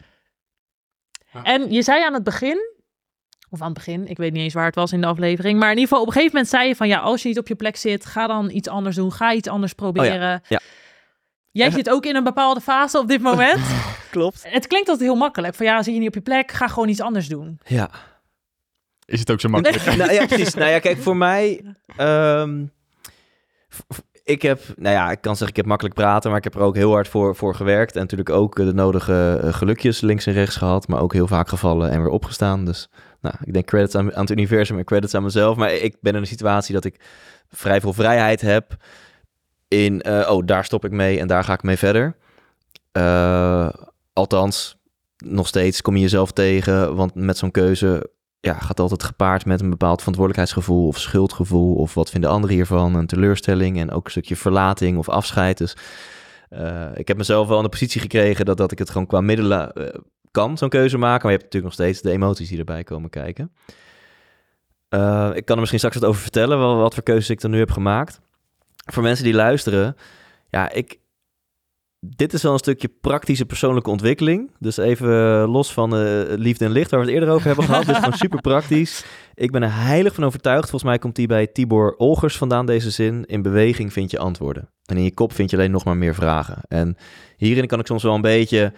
Ja. 1.32 1.42
En 1.42 1.72
je 1.72 1.82
zei 1.82 2.04
aan 2.04 2.14
het 2.14 2.24
begin, 2.24 2.76
of 3.50 3.60
aan 3.60 3.66
het 3.66 3.76
begin, 3.76 4.08
ik 4.08 4.16
weet 4.16 4.32
niet 4.32 4.42
eens 4.42 4.54
waar 4.54 4.64
het 4.64 4.74
was 4.74 4.92
in 4.92 5.00
de 5.00 5.06
aflevering. 5.06 5.58
Maar 5.58 5.70
in 5.70 5.78
ieder 5.78 5.88
geval 5.88 6.00
op 6.02 6.06
een 6.06 6.12
gegeven 6.12 6.34
moment 6.34 6.52
zei 6.52 6.68
je 6.68 6.76
van, 6.76 6.88
ja, 6.88 6.98
als 6.98 7.22
je 7.22 7.28
niet 7.28 7.38
op 7.38 7.48
je 7.48 7.54
plek 7.54 7.76
zit, 7.76 8.06
ga 8.06 8.26
dan 8.26 8.50
iets 8.50 8.68
anders 8.68 8.96
doen. 8.96 9.12
Ga 9.12 9.32
iets 9.32 9.48
anders 9.48 9.72
proberen. 9.72 10.34
Oh 10.34 10.48
ja. 10.48 10.60
Jij 11.50 11.70
zit 11.70 11.90
ook 11.90 12.06
in 12.06 12.16
een 12.16 12.24
bepaalde 12.24 12.60
fase 12.60 12.98
op 12.98 13.08
dit 13.08 13.20
moment. 13.20 13.60
Klopt. 14.10 14.44
Het 14.48 14.66
klinkt 14.66 14.88
altijd 14.88 15.08
heel 15.08 15.18
makkelijk. 15.18 15.54
Van 15.54 15.66
ja, 15.66 15.82
zit 15.82 15.94
je 15.94 15.98
niet 15.98 16.08
op 16.08 16.14
je 16.14 16.20
plek, 16.20 16.52
ga 16.52 16.68
gewoon 16.68 16.88
iets 16.88 17.00
anders 17.00 17.28
doen. 17.28 17.60
Ja. 17.64 17.90
Is 19.04 19.20
het 19.20 19.30
ook 19.30 19.40
zo 19.40 19.48
makkelijk? 19.48 19.84
nou 19.96 20.12
ja, 20.12 20.26
precies. 20.26 20.54
Nou 20.54 20.70
ja, 20.70 20.78
kijk, 20.78 20.98
voor 20.98 21.16
mij... 21.16 21.74
ehm, 21.96 22.64
ik 24.28 24.42
heb, 24.42 24.60
nou 24.76 24.94
ja, 24.94 25.10
ik 25.10 25.20
kan 25.20 25.32
zeggen, 25.32 25.48
ik 25.48 25.56
heb 25.56 25.66
makkelijk 25.66 25.94
praten, 25.94 26.28
maar 26.28 26.38
ik 26.38 26.44
heb 26.44 26.54
er 26.54 26.60
ook 26.60 26.74
heel 26.74 26.90
hard 26.90 27.08
voor, 27.08 27.36
voor 27.36 27.54
gewerkt. 27.54 27.94
En 27.94 28.00
natuurlijk 28.00 28.30
ook 28.30 28.56
de 28.56 28.74
nodige 28.74 29.40
eh, 29.42 29.52
gelukjes 29.52 30.00
links 30.00 30.26
en 30.26 30.32
rechts 30.32 30.56
gehad, 30.56 30.88
maar 30.88 31.00
ook 31.00 31.12
heel 31.12 31.26
vaak 31.26 31.48
gevallen 31.48 31.90
en 31.90 32.02
weer 32.02 32.10
opgestaan. 32.10 32.64
Dus 32.64 32.88
Nou, 33.20 33.34
ik 33.44 33.52
denk 33.52 33.66
credits 33.66 33.94
aan, 33.94 34.06
het 34.06 34.30
universum 34.30 34.78
en 34.78 34.84
credits 34.84 35.14
aan 35.14 35.22
mezelf. 35.22 35.56
Maar 35.56 35.72
ik 35.72 35.96
ben 36.00 36.14
in 36.14 36.20
een 36.20 36.26
situatie 36.26 36.74
dat 36.74 36.84
ik 36.84 37.00
vrij 37.48 37.80
veel 37.80 37.92
vrijheid 37.92 38.40
heb 38.40 38.76
in, 39.68 40.00
eh, 40.02 40.30
oh, 40.30 40.46
daar 40.46 40.64
stop 40.64 40.84
ik 40.84 40.90
mee 40.90 41.18
en 41.18 41.26
daar 41.26 41.44
ga 41.44 41.52
ik 41.52 41.62
mee 41.62 41.76
verder. 41.76 42.16
Uh, 42.92 43.68
althans, 44.12 44.76
nog 45.16 45.46
steeds 45.46 45.82
kom 45.82 45.94
je 45.94 46.00
jezelf 46.00 46.32
tegen, 46.32 46.94
want 46.94 47.14
met 47.14 47.38
zo'n 47.38 47.50
keuze 47.50 48.10
ja, 48.40 48.54
gaat 48.54 48.80
altijd 48.80 49.02
gepaard 49.02 49.44
met 49.44 49.60
een 49.60 49.70
bepaald 49.70 49.98
verantwoordelijkheidsgevoel 49.98 50.86
of 50.86 50.98
schuldgevoel 50.98 51.74
of 51.74 51.94
wat 51.94 52.10
vinden 52.10 52.30
anderen 52.30 52.56
hiervan, 52.56 52.94
een 52.94 53.06
teleurstelling 53.06 53.78
en 53.78 53.90
ook 53.90 54.04
een 54.04 54.10
stukje 54.10 54.36
verlating 54.36 54.98
of 54.98 55.08
afscheid. 55.08 55.58
Dus 55.58 55.76
uh, 56.50 56.86
ik 56.94 57.08
heb 57.08 57.16
mezelf 57.16 57.48
wel 57.48 57.56
in 57.56 57.62
de 57.62 57.68
positie 57.68 58.00
gekregen 58.00 58.44
dat, 58.44 58.56
dat 58.56 58.72
ik 58.72 58.78
het 58.78 58.90
gewoon 58.90 59.06
qua 59.06 59.20
middelen 59.20 59.72
kan, 60.30 60.58
zo'n 60.58 60.68
keuze 60.68 60.98
maken. 60.98 61.22
Maar 61.22 61.32
je 61.32 61.38
hebt 61.38 61.54
natuurlijk 61.54 61.76
nog 61.76 61.86
steeds 61.86 62.02
de 62.02 62.10
emoties 62.10 62.48
die 62.48 62.58
erbij 62.58 62.84
komen 62.84 63.10
kijken. 63.10 63.52
Uh, 64.94 65.30
ik 65.34 65.44
kan 65.44 65.54
er 65.54 65.58
misschien 65.58 65.78
straks 65.78 65.96
wat 65.96 66.08
over 66.08 66.20
vertellen, 66.20 66.58
wel, 66.58 66.76
wat 66.76 66.94
voor 66.94 67.02
keuzes 67.02 67.30
ik 67.30 67.40
dan 67.40 67.50
nu 67.50 67.58
heb 67.58 67.70
gemaakt. 67.70 68.20
Voor 68.92 69.02
mensen 69.02 69.24
die 69.24 69.34
luisteren, 69.34 69.96
ja, 70.50 70.70
ik, 70.70 70.98
dit 72.00 72.32
is 72.32 72.42
wel 72.42 72.52
een 72.52 72.58
stukje 72.58 72.88
praktische 72.88 73.44
persoonlijke 73.44 73.90
ontwikkeling. 73.90 74.50
Dus 74.58 74.76
even 74.76 75.10
los 75.48 75.72
van 75.72 76.02
uh, 76.02 76.22
liefde 76.26 76.64
en 76.64 76.70
licht, 76.70 76.90
waar 76.90 77.00
we 77.00 77.06
het 77.06 77.14
eerder 77.14 77.34
over 77.34 77.46
hebben 77.46 77.64
gehad. 77.64 77.86
Dit 77.86 77.94
is 77.94 78.02
gewoon 78.02 78.18
super 78.18 78.40
praktisch. 78.40 79.04
Ik 79.34 79.50
ben 79.50 79.62
er 79.62 79.74
heilig 79.74 80.14
van 80.14 80.24
overtuigd. 80.24 80.70
Volgens 80.70 80.90
mij 80.90 80.98
komt 80.98 81.16
die 81.16 81.26
bij 81.26 81.46
Tibor 81.46 81.94
Olgers 81.96 82.36
vandaan, 82.36 82.66
deze 82.66 82.90
zin. 82.90 83.24
In 83.24 83.42
beweging 83.42 83.92
vind 83.92 84.10
je 84.10 84.18
antwoorden. 84.18 84.70
En 84.84 84.96
in 84.96 85.02
je 85.02 85.14
kop 85.14 85.32
vind 85.32 85.50
je 85.50 85.56
alleen 85.56 85.70
nog 85.70 85.84
maar 85.84 85.96
meer 85.96 86.14
vragen. 86.14 86.58
En 86.68 86.96
hierin 87.36 87.66
kan 87.66 87.78
ik 87.80 87.86
soms 87.86 88.02
wel 88.02 88.14
een 88.14 88.20
beetje 88.20 88.72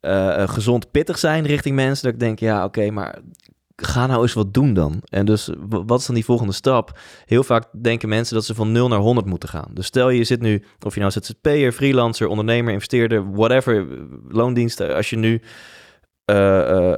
uh, 0.00 0.48
gezond 0.48 0.90
pittig 0.90 1.18
zijn 1.18 1.46
richting 1.46 1.74
mensen. 1.74 2.04
Dat 2.04 2.12
ik 2.12 2.20
denk, 2.20 2.38
ja, 2.38 2.64
oké, 2.64 2.90
maar 2.90 3.18
ga 3.76 4.06
nou 4.06 4.22
eens 4.22 4.32
wat 4.32 4.54
doen 4.54 4.74
dan. 4.74 5.02
En 5.08 5.26
dus 5.26 5.50
wat 5.68 6.00
is 6.00 6.06
dan 6.06 6.14
die 6.14 6.24
volgende 6.24 6.52
stap? 6.52 6.98
Heel 7.24 7.42
vaak 7.42 7.64
denken 7.82 8.08
mensen 8.08 8.34
dat 8.34 8.44
ze 8.44 8.54
van 8.54 8.72
0 8.72 8.88
naar 8.88 8.98
100 8.98 9.26
moeten 9.26 9.48
gaan. 9.48 9.70
Dus 9.74 9.86
stel 9.86 10.10
je 10.10 10.24
zit 10.24 10.40
nu, 10.40 10.64
of 10.86 10.94
je 10.94 11.00
nou 11.00 11.12
ZZP'er, 11.12 11.72
freelancer, 11.72 12.26
ondernemer, 12.26 12.72
investeerder, 12.72 13.30
whatever, 13.32 13.86
loondienst. 14.28 14.80
Als 14.80 15.10
je 15.10 15.16
nu 15.16 15.42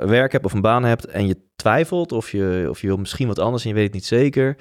werk 0.06 0.32
hebt 0.32 0.44
of 0.44 0.52
een 0.52 0.60
baan 0.60 0.84
hebt 0.84 1.06
en 1.06 1.26
je 1.26 1.36
twijfelt 1.56 2.12
of 2.12 2.30
je, 2.30 2.66
of 2.70 2.80
je 2.80 2.86
wil 2.86 2.96
misschien 2.96 3.26
wat 3.26 3.38
anders 3.38 3.62
en 3.62 3.68
je 3.68 3.74
weet 3.74 3.84
het 3.84 3.94
niet 3.94 4.04
zeker. 4.04 4.56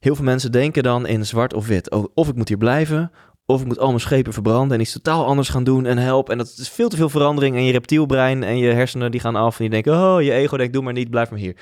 Heel 0.00 0.14
veel 0.14 0.24
mensen 0.24 0.52
denken 0.52 0.82
dan 0.82 1.06
in 1.06 1.26
zwart 1.26 1.54
of 1.54 1.66
wit. 1.66 1.90
Oh, 1.90 2.04
of 2.14 2.28
ik 2.28 2.34
moet 2.34 2.48
hier 2.48 2.58
blijven, 2.58 3.10
of 3.46 3.60
ik 3.60 3.66
moet 3.66 3.78
al 3.78 3.88
mijn 3.88 4.00
schepen 4.00 4.32
verbranden 4.32 4.76
en 4.76 4.82
iets 4.82 4.92
totaal 4.92 5.26
anders 5.26 5.48
gaan 5.48 5.64
doen 5.64 5.86
en 5.86 5.98
help. 5.98 6.30
En 6.30 6.38
dat 6.38 6.54
is 6.58 6.68
veel 6.68 6.88
te 6.88 6.96
veel 6.96 7.08
verandering. 7.08 7.56
En 7.56 7.64
je 7.64 7.72
reptielbrein 7.72 8.42
en 8.42 8.58
je 8.58 8.72
hersenen 8.72 9.10
die 9.10 9.20
gaan 9.20 9.36
af. 9.36 9.56
En 9.58 9.60
die 9.60 9.70
denken, 9.70 9.92
oh, 9.92 10.22
je 10.22 10.32
ego 10.32 10.56
denkt, 10.56 10.72
doe 10.72 10.82
maar 10.82 10.92
niet, 10.92 11.10
blijf 11.10 11.30
maar 11.30 11.38
hier. 11.38 11.56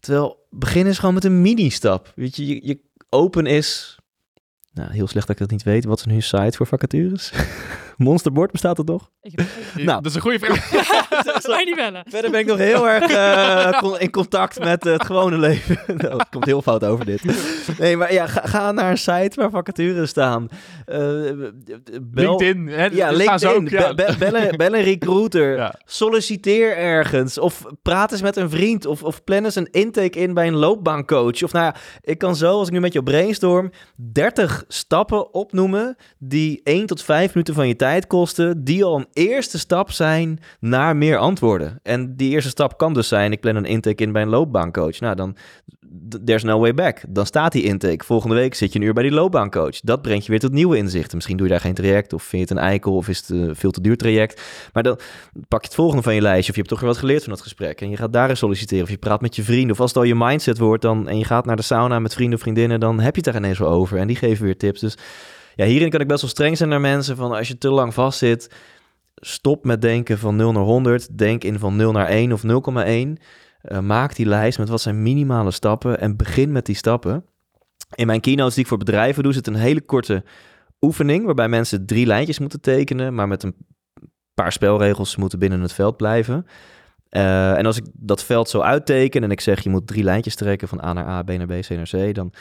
Terwijl, 0.00 0.46
begin 0.50 0.86
is 0.86 0.98
gewoon 0.98 1.14
met 1.14 1.24
een 1.24 1.40
mini-stap. 1.40 2.12
Weet 2.14 2.36
je, 2.36 2.46
je, 2.46 2.66
je 2.66 2.80
open 3.08 3.46
is... 3.46 3.98
Nou, 4.72 4.92
heel 4.92 5.06
slecht 5.06 5.26
dat 5.26 5.36
ik 5.36 5.42
dat 5.42 5.50
niet 5.50 5.62
weet. 5.62 5.84
Wat 5.84 5.98
is 5.98 6.04
nu 6.04 6.14
een 6.14 6.22
site 6.22 6.56
voor 6.56 6.66
vacatures? 6.66 7.32
Monsterbord 7.96 8.52
bestaat 8.52 8.84
nog? 8.84 9.10
Ik 9.20 9.32
heb... 9.38 9.46
nou, 9.74 10.02
dat 10.02 10.06
is 10.06 10.14
een 10.14 10.20
goede 10.20 10.38
vraag. 10.38 10.70
Niet 11.64 11.74
bellen? 11.74 12.04
Verder 12.08 12.30
ben 12.30 12.40
ik 12.40 12.46
nog 12.46 12.58
heel 12.58 12.88
erg 12.88 13.10
uh, 13.10 13.94
in 13.98 14.10
contact 14.10 14.58
met 14.58 14.86
uh, 14.86 14.92
het 14.92 15.04
gewone 15.04 15.38
leven. 15.38 15.78
nou, 15.96 16.16
het 16.16 16.28
komt 16.30 16.44
heel 16.44 16.62
fout 16.62 16.84
over 16.84 17.04
dit. 17.04 17.22
Nee, 17.78 17.96
maar 17.96 18.12
ja, 18.12 18.26
ga, 18.26 18.40
ga 18.44 18.72
naar 18.72 18.90
een 18.90 18.98
site 18.98 19.30
waar 19.34 19.50
vacatures 19.50 20.10
staan. 20.10 20.48
Uh, 20.86 20.98
bel, 22.02 22.36
LinkedIn. 22.38 22.66
Hè? 22.66 22.84
Ja, 22.84 23.10
LinkedIn. 23.10 23.48
Ook, 23.48 23.68
ja. 23.68 23.94
Be, 23.94 24.14
bel, 24.18 24.34
een, 24.34 24.56
bel, 24.56 24.74
een 24.74 24.82
recruiter. 24.94 25.56
Ja. 25.56 25.74
Solliciteer 25.84 26.76
ergens. 26.76 27.38
Of 27.38 27.62
praat 27.82 28.12
eens 28.12 28.22
met 28.22 28.36
een 28.36 28.50
vriend. 28.50 28.86
Of, 28.86 29.02
of 29.02 29.24
plan 29.24 29.44
eens 29.44 29.54
een 29.54 29.68
intake 29.70 30.18
in 30.18 30.34
bij 30.34 30.46
een 30.46 30.56
loopbaancoach. 30.56 31.42
Of 31.42 31.52
nou 31.52 31.64
ja, 31.64 31.74
ik 32.00 32.18
kan 32.18 32.36
zo, 32.36 32.58
als 32.58 32.66
ik 32.66 32.72
nu 32.72 32.80
met 32.80 32.92
je 32.92 33.02
brainstorm, 33.02 33.70
30 34.12 34.64
stappen 34.68 35.34
opnoemen 35.34 35.96
die 36.18 36.60
1 36.64 36.86
tot 36.86 37.02
5 37.02 37.34
minuten 37.34 37.54
van 37.54 37.68
je 37.68 37.76
tijd 37.76 38.06
kosten. 38.06 38.64
Die 38.64 38.84
al 38.84 38.96
een 38.96 39.08
eerste 39.12 39.58
stap 39.58 39.90
zijn 39.90 40.40
naar 40.60 40.96
meer 40.96 41.05
antwoorden. 41.14 41.80
En 41.82 42.16
die 42.16 42.30
eerste 42.30 42.50
stap 42.50 42.78
kan 42.78 42.94
dus 42.94 43.08
zijn, 43.08 43.32
ik 43.32 43.40
plan 43.40 43.56
een 43.56 43.64
intake 43.64 44.02
in 44.02 44.12
bij 44.12 44.22
een 44.22 44.28
loopbaancoach. 44.28 45.00
Nou, 45.00 45.14
dan, 45.14 45.36
there's 46.24 46.42
no 46.42 46.58
way 46.58 46.74
back. 46.74 47.02
Dan 47.08 47.26
staat 47.26 47.52
die 47.52 47.62
intake. 47.62 48.04
Volgende 48.04 48.34
week 48.34 48.54
zit 48.54 48.72
je 48.72 48.78
een 48.78 48.84
uur 48.84 48.92
bij 48.92 49.02
die 49.02 49.12
loopbaancoach. 49.12 49.80
Dat 49.80 50.02
brengt 50.02 50.24
je 50.24 50.30
weer 50.30 50.40
tot 50.40 50.52
nieuwe 50.52 50.76
inzichten. 50.76 51.14
Misschien 51.14 51.36
doe 51.36 51.46
je 51.46 51.52
daar 51.52 51.62
geen 51.62 51.74
traject, 51.74 52.12
of 52.12 52.22
vind 52.22 52.48
je 52.48 52.54
het 52.54 52.62
een 52.62 52.68
eikel, 52.70 52.96
of 52.96 53.08
is 53.08 53.18
het 53.18 53.28
een 53.28 53.56
veel 53.56 53.70
te 53.70 53.80
duur 53.80 53.96
traject. 53.96 54.42
Maar 54.72 54.82
dan 54.82 54.98
pak 55.48 55.60
je 55.60 55.66
het 55.66 55.76
volgende 55.76 56.02
van 56.02 56.14
je 56.14 56.20
lijstje, 56.20 56.48
of 56.48 56.54
je 56.54 56.62
hebt 56.62 56.68
toch 56.68 56.80
weer 56.80 56.88
wat 56.88 56.98
geleerd 56.98 57.22
van 57.22 57.32
dat 57.32 57.42
gesprek. 57.42 57.80
En 57.80 57.90
je 57.90 57.96
gaat 57.96 58.12
daar 58.12 58.28
eens 58.28 58.38
solliciteren, 58.38 58.84
of 58.84 58.90
je 58.90 58.98
praat 58.98 59.20
met 59.20 59.36
je 59.36 59.42
vrienden. 59.42 59.70
Of 59.70 59.80
als 59.80 59.90
het 59.90 59.98
al 59.98 60.04
je 60.04 60.14
mindset 60.14 60.58
wordt, 60.58 60.82
dan, 60.82 61.08
en 61.08 61.18
je 61.18 61.24
gaat 61.24 61.46
naar 61.46 61.56
de 61.56 61.62
sauna 61.62 61.98
met 61.98 62.14
vrienden 62.14 62.36
of 62.36 62.40
vriendinnen, 62.40 62.80
dan 62.80 63.00
heb 63.00 63.16
je 63.16 63.20
het 63.22 63.32
daar 63.32 63.42
ineens 63.42 63.58
wel 63.58 63.70
over. 63.70 63.98
En 63.98 64.06
die 64.06 64.16
geven 64.16 64.44
weer 64.44 64.56
tips. 64.56 64.80
Dus 64.80 64.96
ja, 65.54 65.64
hierin 65.64 65.90
kan 65.90 66.00
ik 66.00 66.08
best 66.08 66.20
wel 66.20 66.30
streng 66.30 66.56
zijn 66.56 66.68
naar 66.68 66.80
mensen 66.80 67.16
van 67.16 67.32
als 67.32 67.48
je 67.48 67.58
te 67.58 67.70
lang 67.70 67.94
vastzit, 67.94 68.50
stop 69.20 69.64
met 69.64 69.82
denken 69.82 70.18
van 70.18 70.36
0 70.36 70.52
naar 70.52 70.62
100. 70.62 71.18
Denk 71.18 71.44
in 71.44 71.58
van 71.58 71.76
0 71.76 71.92
naar 71.92 72.06
1 72.06 72.32
of 72.32 72.42
0,1. 72.42 72.48
Uh, 73.62 73.80
maak 73.80 74.14
die 74.14 74.26
lijst 74.26 74.58
met 74.58 74.68
wat 74.68 74.80
zijn 74.80 75.02
minimale 75.02 75.50
stappen 75.50 76.00
en 76.00 76.16
begin 76.16 76.52
met 76.52 76.66
die 76.66 76.76
stappen. 76.76 77.24
In 77.94 78.06
mijn 78.06 78.20
keynotes 78.20 78.54
die 78.54 78.62
ik 78.62 78.68
voor 78.68 78.78
bedrijven 78.78 79.22
doe, 79.22 79.32
zit 79.32 79.46
een 79.46 79.54
hele 79.54 79.80
korte 79.80 80.24
oefening 80.80 81.24
waarbij 81.24 81.48
mensen 81.48 81.86
drie 81.86 82.06
lijntjes 82.06 82.38
moeten 82.38 82.60
tekenen, 82.60 83.14
maar 83.14 83.28
met 83.28 83.42
een 83.42 83.54
paar 84.34 84.52
spelregels 84.52 85.16
moeten 85.16 85.38
binnen 85.38 85.60
het 85.60 85.72
veld 85.72 85.96
blijven. 85.96 86.46
Uh, 87.10 87.58
en 87.58 87.66
als 87.66 87.76
ik 87.76 87.84
dat 87.92 88.24
veld 88.24 88.48
zo 88.48 88.60
uitteken 88.60 89.22
en 89.22 89.30
ik 89.30 89.40
zeg 89.40 89.62
je 89.62 89.70
moet 89.70 89.86
drie 89.86 90.04
lijntjes 90.04 90.34
trekken 90.34 90.68
van 90.68 90.84
A 90.84 90.92
naar 90.92 91.06
A, 91.06 91.22
B 91.22 91.28
naar 91.28 91.46
B, 91.46 91.60
C 91.60 91.68
naar 91.68 91.90
C, 91.90 92.14
dan 92.14 92.32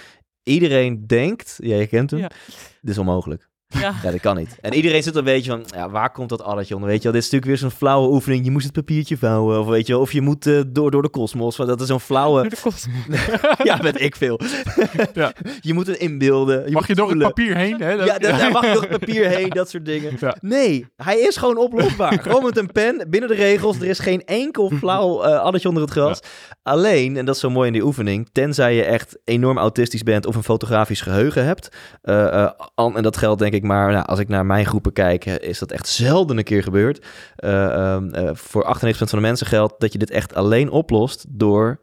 iedereen 0.43 1.07
denkt, 1.07 1.57
ja, 1.61 1.75
je 1.75 1.87
kent 1.87 2.11
hem, 2.11 2.19
ja. 2.19 2.27
dit 2.81 2.89
is 2.89 2.97
onmogelijk. 2.97 3.49
Ja. 3.67 3.93
ja, 4.03 4.11
dat 4.11 4.19
kan 4.19 4.35
niet. 4.35 4.57
En 4.61 4.73
iedereen 4.73 5.03
zit 5.03 5.15
een 5.15 5.23
beetje 5.23 5.51
van, 5.51 5.65
ja, 5.75 5.89
waar 5.89 6.11
komt 6.11 6.29
dat 6.29 6.41
alletje 6.41 6.73
onder? 6.73 6.89
Weet 6.89 6.97
je 6.97 7.03
wel, 7.03 7.13
dit 7.13 7.21
is 7.23 7.31
natuurlijk 7.31 7.61
weer 7.61 7.69
zo'n 7.69 7.77
flauwe 7.77 8.13
oefening. 8.13 8.45
Je 8.45 8.51
moest 8.51 8.65
het 8.65 8.73
papiertje 8.73 9.17
vouwen, 9.17 9.59
of 9.59 9.67
weet 9.67 9.87
je 9.87 9.93
wel, 9.93 10.01
of 10.01 10.11
je 10.11 10.21
moet 10.21 10.45
uh, 10.45 10.61
door, 10.67 10.91
door 10.91 11.01
de 11.01 11.09
kosmos. 11.09 11.55
Dat 11.55 11.81
is 11.81 11.87
zo'n 11.87 11.99
flauwe... 11.99 12.41
Door 12.41 12.49
de 12.49 12.57
kosmos. 12.61 13.17
ja, 13.63 13.81
weet 13.81 14.01
ik 14.01 14.15
veel. 14.15 14.39
ja. 15.13 15.33
Je 15.61 15.73
moet 15.73 15.87
het 15.87 15.97
inbeelden. 15.97 16.65
Je 16.65 16.71
mag 16.71 16.87
je 16.87 16.95
door 16.95 17.07
voelen. 17.07 17.25
het 17.25 17.35
papier 17.35 17.55
heen? 17.55 17.81
Hè? 17.81 17.97
Dat... 17.97 18.07
Ja, 18.07 18.17
dat, 18.17 18.39
daar 18.39 18.51
mag 18.51 18.65
je 18.65 18.73
door 18.73 18.81
het 18.81 18.99
papier 18.99 19.29
heen, 19.29 19.49
dat 19.49 19.69
soort 19.69 19.85
dingen. 19.85 20.17
Ja. 20.19 20.35
Nee, 20.41 20.87
hij 20.95 21.19
is 21.19 21.37
gewoon 21.37 21.57
oplosbaar. 21.57 22.19
gewoon 22.23 22.43
met 22.43 22.57
een 22.57 22.71
pen, 22.71 23.07
binnen 23.09 23.29
de 23.29 23.35
regels. 23.35 23.79
Er 23.79 23.87
is 23.87 23.99
geen 23.99 24.23
enkel 24.25 24.69
flauw 24.69 25.25
uh, 25.25 25.39
addertje 25.39 25.67
onder 25.67 25.83
het 25.83 25.91
gras. 25.91 26.19
Alleen, 26.63 27.17
en 27.17 27.25
dat 27.25 27.35
is 27.35 27.41
zo 27.41 27.49
mooi 27.49 27.67
in 27.67 27.73
die 27.73 27.85
oefening, 27.85 28.29
tenzij 28.31 28.75
je 28.75 28.83
echt 28.83 29.17
enorm 29.23 29.57
autistisch 29.57 30.03
bent 30.03 30.25
of 30.25 30.35
een 30.35 30.43
fotografisch 30.43 31.01
geheugen 31.01 31.45
hebt. 31.45 31.75
Uh, 32.03 32.49
en 32.75 33.03
dat 33.03 33.17
geldt 33.17 33.39
denk 33.39 33.53
ik 33.53 33.54
maar, 33.63 33.91
nou, 33.91 34.05
als 34.05 34.19
ik 34.19 34.27
naar 34.27 34.45
mijn 34.45 34.65
groepen 34.65 34.93
kijk, 34.93 35.25
is 35.25 35.59
dat 35.59 35.71
echt 35.71 35.87
zelden 35.87 36.37
een 36.37 36.43
keer 36.43 36.63
gebeurd. 36.63 37.05
Uh, 37.45 37.97
uh, 38.11 38.29
voor 38.33 38.77
98% 38.77 38.79
van 38.89 39.07
de 39.07 39.19
mensen 39.19 39.47
geldt 39.47 39.79
dat 39.79 39.91
je 39.91 39.97
dit 39.97 40.09
echt 40.09 40.35
alleen 40.35 40.69
oplost 40.69 41.25
door 41.29 41.81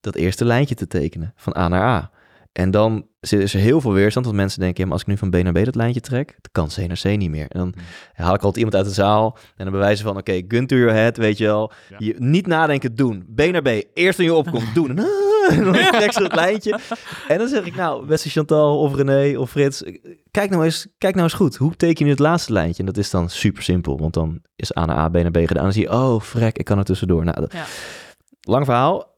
dat 0.00 0.14
eerste 0.14 0.44
lijntje 0.44 0.74
te 0.74 0.86
tekenen, 0.86 1.32
van 1.36 1.56
A 1.56 1.68
naar 1.68 1.82
A. 1.82 2.10
En 2.52 2.70
dan 2.70 3.06
is 3.20 3.32
er 3.32 3.60
heel 3.60 3.80
veel 3.80 3.92
weerstand, 3.92 4.24
want 4.24 4.36
mensen 4.36 4.60
denken, 4.60 4.78
ja, 4.78 4.84
maar 4.84 4.92
als 4.92 5.02
ik 5.02 5.08
nu 5.08 5.16
van 5.16 5.30
B 5.30 5.42
naar 5.42 5.52
B 5.52 5.64
dat 5.64 5.74
lijntje 5.74 6.00
trek, 6.00 6.26
dan 6.40 6.52
kan 6.52 6.84
C 6.84 6.88
naar 6.88 7.00
C 7.02 7.16
niet 7.16 7.30
meer. 7.30 7.46
En 7.48 7.58
dan 7.58 7.74
haal 8.12 8.34
ik 8.34 8.42
altijd 8.42 8.56
iemand 8.56 8.76
uit 8.76 8.84
de 8.84 8.92
zaal 8.92 9.38
en 9.56 9.64
dan 9.64 9.72
bewijzen 9.72 10.04
van, 10.04 10.16
oké, 10.16 10.30
okay, 10.30 10.44
gun 10.48 10.66
to 10.66 10.76
your 10.76 10.94
head, 10.94 11.16
weet 11.16 11.38
je 11.38 11.44
wel. 11.44 11.72
Ja. 11.88 11.96
Je, 11.98 12.14
niet 12.18 12.46
nadenken, 12.46 12.94
doen. 12.94 13.26
B 13.34 13.40
naar 13.40 13.62
B, 13.62 13.82
eerst 13.94 14.16
toen 14.16 14.26
je 14.26 14.34
opkomt, 14.34 14.74
doen. 14.74 14.98
En 15.48 15.64
dan 15.72 15.72
trek 15.72 16.12
ze 16.12 16.22
het 16.22 16.34
lijntje. 16.34 16.78
En 17.28 17.38
dan 17.38 17.48
zeg 17.48 17.64
ik, 17.64 17.74
nou, 17.74 18.06
beste 18.06 18.30
Chantal 18.30 18.78
of 18.78 18.94
René 18.94 19.38
of 19.38 19.50
Frits, 19.50 19.82
kijk 20.30 20.50
nou 20.50 20.64
eens, 20.64 20.86
kijk 20.98 21.14
nou 21.14 21.26
eens 21.26 21.36
goed. 21.36 21.56
Hoe 21.56 21.76
teken 21.76 22.04
je 22.04 22.10
het 22.10 22.20
laatste 22.20 22.52
lijntje? 22.52 22.78
En 22.78 22.86
dat 22.86 22.96
is 22.96 23.10
dan 23.10 23.30
super 23.30 23.62
simpel, 23.62 23.98
want 23.98 24.14
dan 24.14 24.40
is 24.56 24.76
A 24.76 24.84
naar 24.84 24.96
A, 24.96 25.08
B 25.08 25.12
naar 25.12 25.30
B 25.30 25.36
gedaan. 25.36 25.62
Dan 25.62 25.72
zie 25.72 25.82
je, 25.82 25.92
oh, 25.92 26.20
frek, 26.20 26.58
ik 26.58 26.64
kan 26.64 26.78
er 26.78 26.84
tussendoor. 26.84 27.24
Nou, 27.24 27.46
ja. 27.50 27.64
lang 28.40 28.64
verhaal 28.64 29.12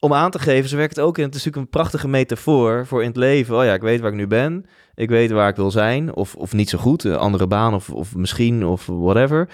om 0.00 0.14
aan 0.14 0.30
te 0.30 0.38
geven, 0.38 0.68
zo 0.68 0.76
werkt 0.76 0.96
het 0.96 1.04
ook. 1.04 1.18
En 1.18 1.24
het 1.24 1.34
is 1.34 1.44
natuurlijk 1.44 1.64
een 1.64 1.80
prachtige 1.80 2.08
metafoor 2.08 2.86
voor 2.86 3.00
in 3.02 3.08
het 3.08 3.16
leven. 3.16 3.56
Oh 3.56 3.64
ja, 3.64 3.74
ik 3.74 3.80
weet 3.80 4.00
waar 4.00 4.10
ik 4.10 4.16
nu 4.16 4.26
ben. 4.26 4.66
Ik 4.94 5.08
weet 5.08 5.30
waar 5.30 5.48
ik 5.48 5.56
wil 5.56 5.70
zijn. 5.70 6.14
Of, 6.14 6.34
of 6.34 6.52
niet 6.52 6.68
zo 6.68 6.78
goed, 6.78 7.04
een 7.04 7.16
andere 7.16 7.46
baan 7.46 7.74
of, 7.74 7.90
of 7.90 8.14
misschien 8.14 8.64
of 8.66 8.86
whatever. 8.86 9.48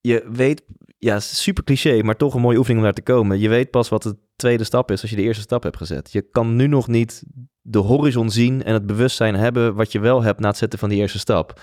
Je 0.00 0.28
weet, 0.32 0.62
ja, 1.04 1.20
super 1.20 1.64
cliché, 1.64 2.02
maar 2.02 2.16
toch 2.16 2.34
een 2.34 2.40
mooie 2.40 2.56
oefening 2.58 2.80
om 2.80 2.84
daar 2.84 2.94
te 2.94 3.12
komen. 3.12 3.38
Je 3.38 3.48
weet 3.48 3.70
pas 3.70 3.88
wat 3.88 4.02
de 4.02 4.16
tweede 4.36 4.64
stap 4.64 4.90
is 4.90 5.00
als 5.00 5.10
je 5.10 5.16
de 5.16 5.22
eerste 5.22 5.42
stap 5.42 5.62
hebt 5.62 5.76
gezet. 5.76 6.12
Je 6.12 6.22
kan 6.30 6.56
nu 6.56 6.66
nog 6.66 6.88
niet 6.88 7.22
de 7.60 7.78
horizon 7.78 8.30
zien 8.30 8.62
en 8.64 8.72
het 8.72 8.86
bewustzijn 8.86 9.34
hebben 9.34 9.74
wat 9.74 9.92
je 9.92 10.00
wel 10.00 10.22
hebt 10.22 10.40
na 10.40 10.48
het 10.48 10.56
zetten 10.56 10.78
van 10.78 10.88
die 10.88 10.98
eerste 10.98 11.18
stap. 11.18 11.60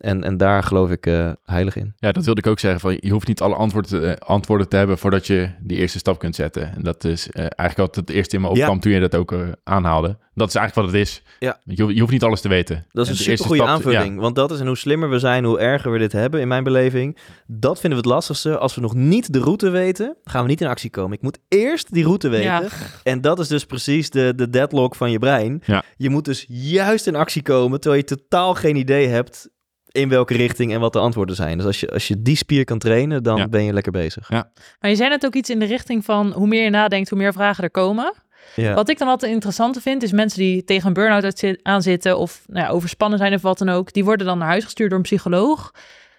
En, 0.00 0.24
en 0.24 0.36
daar 0.36 0.62
geloof 0.62 0.90
ik 0.90 1.06
eh, 1.06 1.30
heilig 1.44 1.76
in. 1.76 1.92
Ja, 1.96 2.12
dat 2.12 2.24
wilde 2.24 2.40
ik 2.40 2.46
ook 2.46 2.58
zeggen. 2.58 2.80
Van, 2.80 2.96
je 3.00 3.10
hoeft 3.10 3.26
niet 3.28 3.40
alle 3.40 3.54
antwoorden 3.54 3.90
te, 3.90 4.06
eh, 4.06 4.28
antwoorden 4.28 4.68
te 4.68 4.76
hebben 4.76 4.98
voordat 4.98 5.26
je 5.26 5.50
die 5.60 5.78
eerste 5.78 5.98
stap 5.98 6.18
kunt 6.18 6.34
zetten. 6.34 6.74
En 6.74 6.82
dat 6.82 7.04
is 7.04 7.30
eh, 7.30 7.38
eigenlijk 7.40 7.78
altijd 7.78 8.06
het 8.08 8.16
eerste 8.16 8.36
in 8.36 8.42
me 8.42 8.48
opkwam 8.48 8.74
Ja. 8.74 8.80
toen 8.80 8.92
je 8.92 9.00
dat 9.00 9.14
ook 9.14 9.32
eh, 9.32 9.40
aanhaalde. 9.64 10.18
Dat 10.34 10.48
is 10.48 10.54
eigenlijk 10.54 10.86
wat 10.86 10.96
het 11.00 11.08
is. 11.08 11.22
Ja. 11.38 11.58
Je, 11.64 11.82
hoeft- 11.82 11.94
je 11.94 12.00
hoeft 12.00 12.12
niet 12.12 12.22
alles 12.24 12.40
te 12.40 12.48
weten. 12.48 12.86
Dat 12.92 13.06
is 13.06 13.10
En 13.12 13.18
een 13.18 13.24
de 13.24 13.30
eerste 13.30 13.30
super 13.30 13.44
goede 13.46 13.62
stap- 13.62 13.92
aanvulling. 13.94 14.20
Want 14.20 14.34
dat 14.34 14.50
is, 14.50 14.60
en 14.60 14.66
hoe 14.66 14.76
slimmer 14.76 15.10
we 15.10 15.18
zijn, 15.18 15.44
hoe 15.44 15.58
erger 15.58 15.92
we 15.92 15.98
dit 15.98 16.12
hebben, 16.12 16.40
in 16.40 16.48
mijn 16.48 16.64
beleving. 16.64 17.18
Dat 17.46 17.80
vinden 17.80 17.98
we 17.98 18.04
het 18.06 18.14
lastigste. 18.14 18.58
Als 18.58 18.74
we 18.74 18.80
nog 18.80 18.94
niet 18.94 19.32
de 19.32 19.38
route 19.38 19.70
weten, 19.70 20.16
gaan 20.24 20.42
we 20.42 20.48
niet 20.48 20.60
in 20.60 20.66
actie 20.66 20.90
komen. 20.90 21.12
Ik 21.16 21.22
moet 21.22 21.38
eerst 21.48 21.92
die 21.92 22.04
route 22.04 22.28
weten. 22.28 22.44
Ja. 22.46 22.62
En 23.02 23.20
dat 23.20 23.38
is 23.38 23.48
dus 23.48 23.64
precies 23.64 24.10
de, 24.10 24.32
de 24.36 24.50
deadlock 24.50 24.94
van 24.94 25.10
je 25.10 25.18
brein. 25.18 25.62
Ja. 25.66 25.82
Je 25.96 26.10
moet 26.10 26.24
dus 26.24 26.44
juist 26.48 27.06
in 27.06 27.14
actie 27.16 27.42
komen, 27.42 27.80
terwijl 27.80 28.02
je 28.08 28.16
totaal 28.16 28.54
geen 28.54 28.76
idee 28.76 29.06
hebt 29.08 29.48
in 29.90 30.08
welke 30.08 30.36
richting 30.36 30.72
en 30.72 30.80
wat 30.80 30.92
de 30.92 30.98
antwoorden 30.98 31.36
zijn. 31.36 31.56
Dus 31.56 31.66
als 31.66 31.80
je, 31.80 31.90
als 31.90 32.08
je 32.08 32.22
die 32.22 32.36
spier 32.36 32.64
kan 32.64 32.78
trainen, 32.78 33.22
dan 33.22 33.36
Ja. 33.36 33.48
ben 33.48 33.62
je 33.64 33.72
lekker 33.72 33.92
bezig. 33.92 34.30
Maar 34.30 34.50
je 34.80 34.94
zei 34.94 35.08
net 35.08 35.26
ook 35.26 35.34
iets 35.34 35.50
in 35.50 35.58
de 35.58 35.64
richting 35.64 36.04
van 36.04 36.32
hoe 36.32 36.46
meer 36.46 36.64
je 36.64 36.70
nadenkt, 36.70 37.08
hoe 37.08 37.18
meer 37.18 37.32
vragen 37.32 37.64
er 37.64 37.70
komen. 37.70 38.14
Ja. 38.56 38.74
Wat 38.74 38.88
ik 38.88 38.98
dan 38.98 39.08
altijd 39.08 39.32
interessant 39.32 39.82
vind, 39.82 40.02
is 40.02 40.12
mensen 40.12 40.38
die 40.38 40.64
tegen 40.64 40.86
een 40.86 40.92
burn-out 40.92 41.58
aan 41.62 41.82
zitten 41.82 42.18
of 42.18 42.42
nou 42.46 42.66
ja, 42.66 42.70
overspannen 42.72 43.18
zijn 43.18 43.34
of 43.34 43.42
wat 43.42 43.58
dan 43.58 43.68
ook. 43.68 43.92
Die 43.92 44.04
worden 44.04 44.26
dan 44.26 44.38
naar 44.38 44.48
huis 44.48 44.64
gestuurd 44.64 44.88
door 44.88 44.98
een 44.98 45.04
psycholoog. 45.04 45.74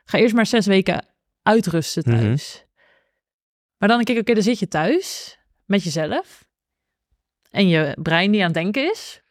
Ga 0.05 0.17
eerst 0.17 0.33
maar 0.35 0.45
zes 0.45 0.65
weken 0.65 1.05
uitrusten 1.43 2.03
Mhm. 2.05 2.19
thuis. 2.19 2.65
Maar 3.77 3.89
dan 3.89 3.97
denk 4.03 4.09
ik, 4.17 4.23
oké, 4.23 4.33
dan 4.33 4.43
zit 4.43 4.59
je 4.59 4.67
thuis 4.67 5.37
met 5.65 5.83
jezelf. 5.83 6.45
En 7.49 7.67
je 7.67 7.97
brein 8.01 8.31
die 8.31 8.39
aan 8.41 8.45
het 8.45 8.55
denken 8.55 8.91
is. 8.91 9.21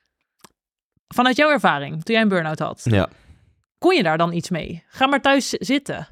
Vanuit 1.09 1.37
jouw 1.37 1.51
ervaring, 1.51 1.93
toen 2.05 2.15
jij 2.15 2.23
een 2.23 2.29
burn-out 2.29 2.59
had, 2.59 2.81
ja. 2.85 3.09
Kon 3.81 3.97
je 3.97 4.03
daar 4.03 4.19
dan 4.19 4.33
iets 4.33 4.51
mee? 4.51 4.85
Ga 4.89 5.07
maar 5.07 5.21
thuis 5.21 5.49
zitten. 5.49 6.09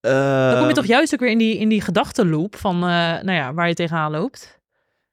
Dan 0.00 0.12
Ehm, 0.12 0.58
kom 0.58 0.68
je 0.68 0.74
toch 0.74 0.86
juist 0.86 1.14
ook 1.14 1.20
weer 1.20 1.30
in 1.30 1.38
die, 1.38 1.58
in 1.58 1.68
die 1.68 1.80
gedachtenloop 1.80 2.56
van, 2.56 2.74
eh, 2.74 2.80
nou 3.22 3.32
ja, 3.32 3.54
waar 3.54 3.68
je 3.68 3.74
tegenaan 3.74 4.10
loopt. 4.10 4.58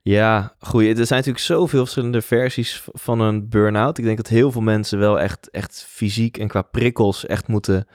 Ja, 0.02 0.56
goeie. 0.60 0.90
Er 0.90 0.96
zijn 1.06 1.20
natuurlijk 1.20 1.46
zoveel 1.46 1.80
verschillende 1.80 2.22
versies 2.22 2.84
van 2.92 3.20
een 3.20 3.50
burn-out. 3.50 3.98
Ik 3.98 4.04
denk 4.04 4.18
dat 4.18 4.28
heel 4.28 4.52
veel 4.52 4.62
mensen 4.62 5.00
wel 5.00 5.20
echt, 5.20 5.50
echt 5.50 5.86
fysiek 5.90 6.38
en 6.38 6.48
qua 6.48 6.62
prikkels 6.62 7.26
echt 7.26 7.48
moeten 7.48 7.88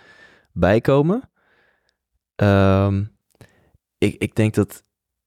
bijkomen. 0.53 1.31
Ehm, 2.37 3.05
ik, 3.99 4.15
ik 4.19 4.35
denk 4.35 4.55
dat 4.55 4.85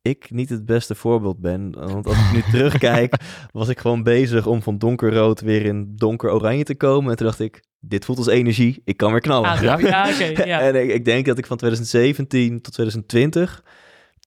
ik 0.08 0.32
niet 0.32 0.50
het 0.50 0.66
beste 0.66 0.96
voorbeeld 0.96 1.40
ben. 1.40 1.72
Want 1.72 2.08
als 2.08 2.18
ik 2.18 2.34
nu 2.34 2.42
terugkijk, 2.52 3.16
was 3.52 3.68
ik 3.68 3.80
gewoon 3.80 4.04
bezig 4.04 4.48
om 4.48 4.62
van 4.62 4.78
donkerrood 4.78 5.42
weer 5.42 5.66
in 5.66 5.94
donker-oranje 5.96 6.64
te 6.64 6.76
komen. 6.76 7.12
En 7.12 7.18
toen 7.18 7.26
dacht 7.26 7.40
ik, 7.40 7.64
dit 7.80 8.06
voelt 8.06 8.18
als 8.18 8.28
energie. 8.28 8.82
Ik 8.86 8.98
kan 8.98 9.12
weer 9.12 9.22
knallen. 9.22 9.50
Ah, 9.50 9.62
ja, 9.62 9.78
ja 9.78 10.10
oké. 10.10 10.44
ja. 10.52 10.60
En 10.60 10.76
ik, 10.76 10.90
ik 10.90 11.06
denk 11.06 11.26
dat 11.26 11.38
ik 11.38 11.46
van 11.46 11.58
2017 11.58 12.62
tot 12.62 12.74
2020. 12.74 13.64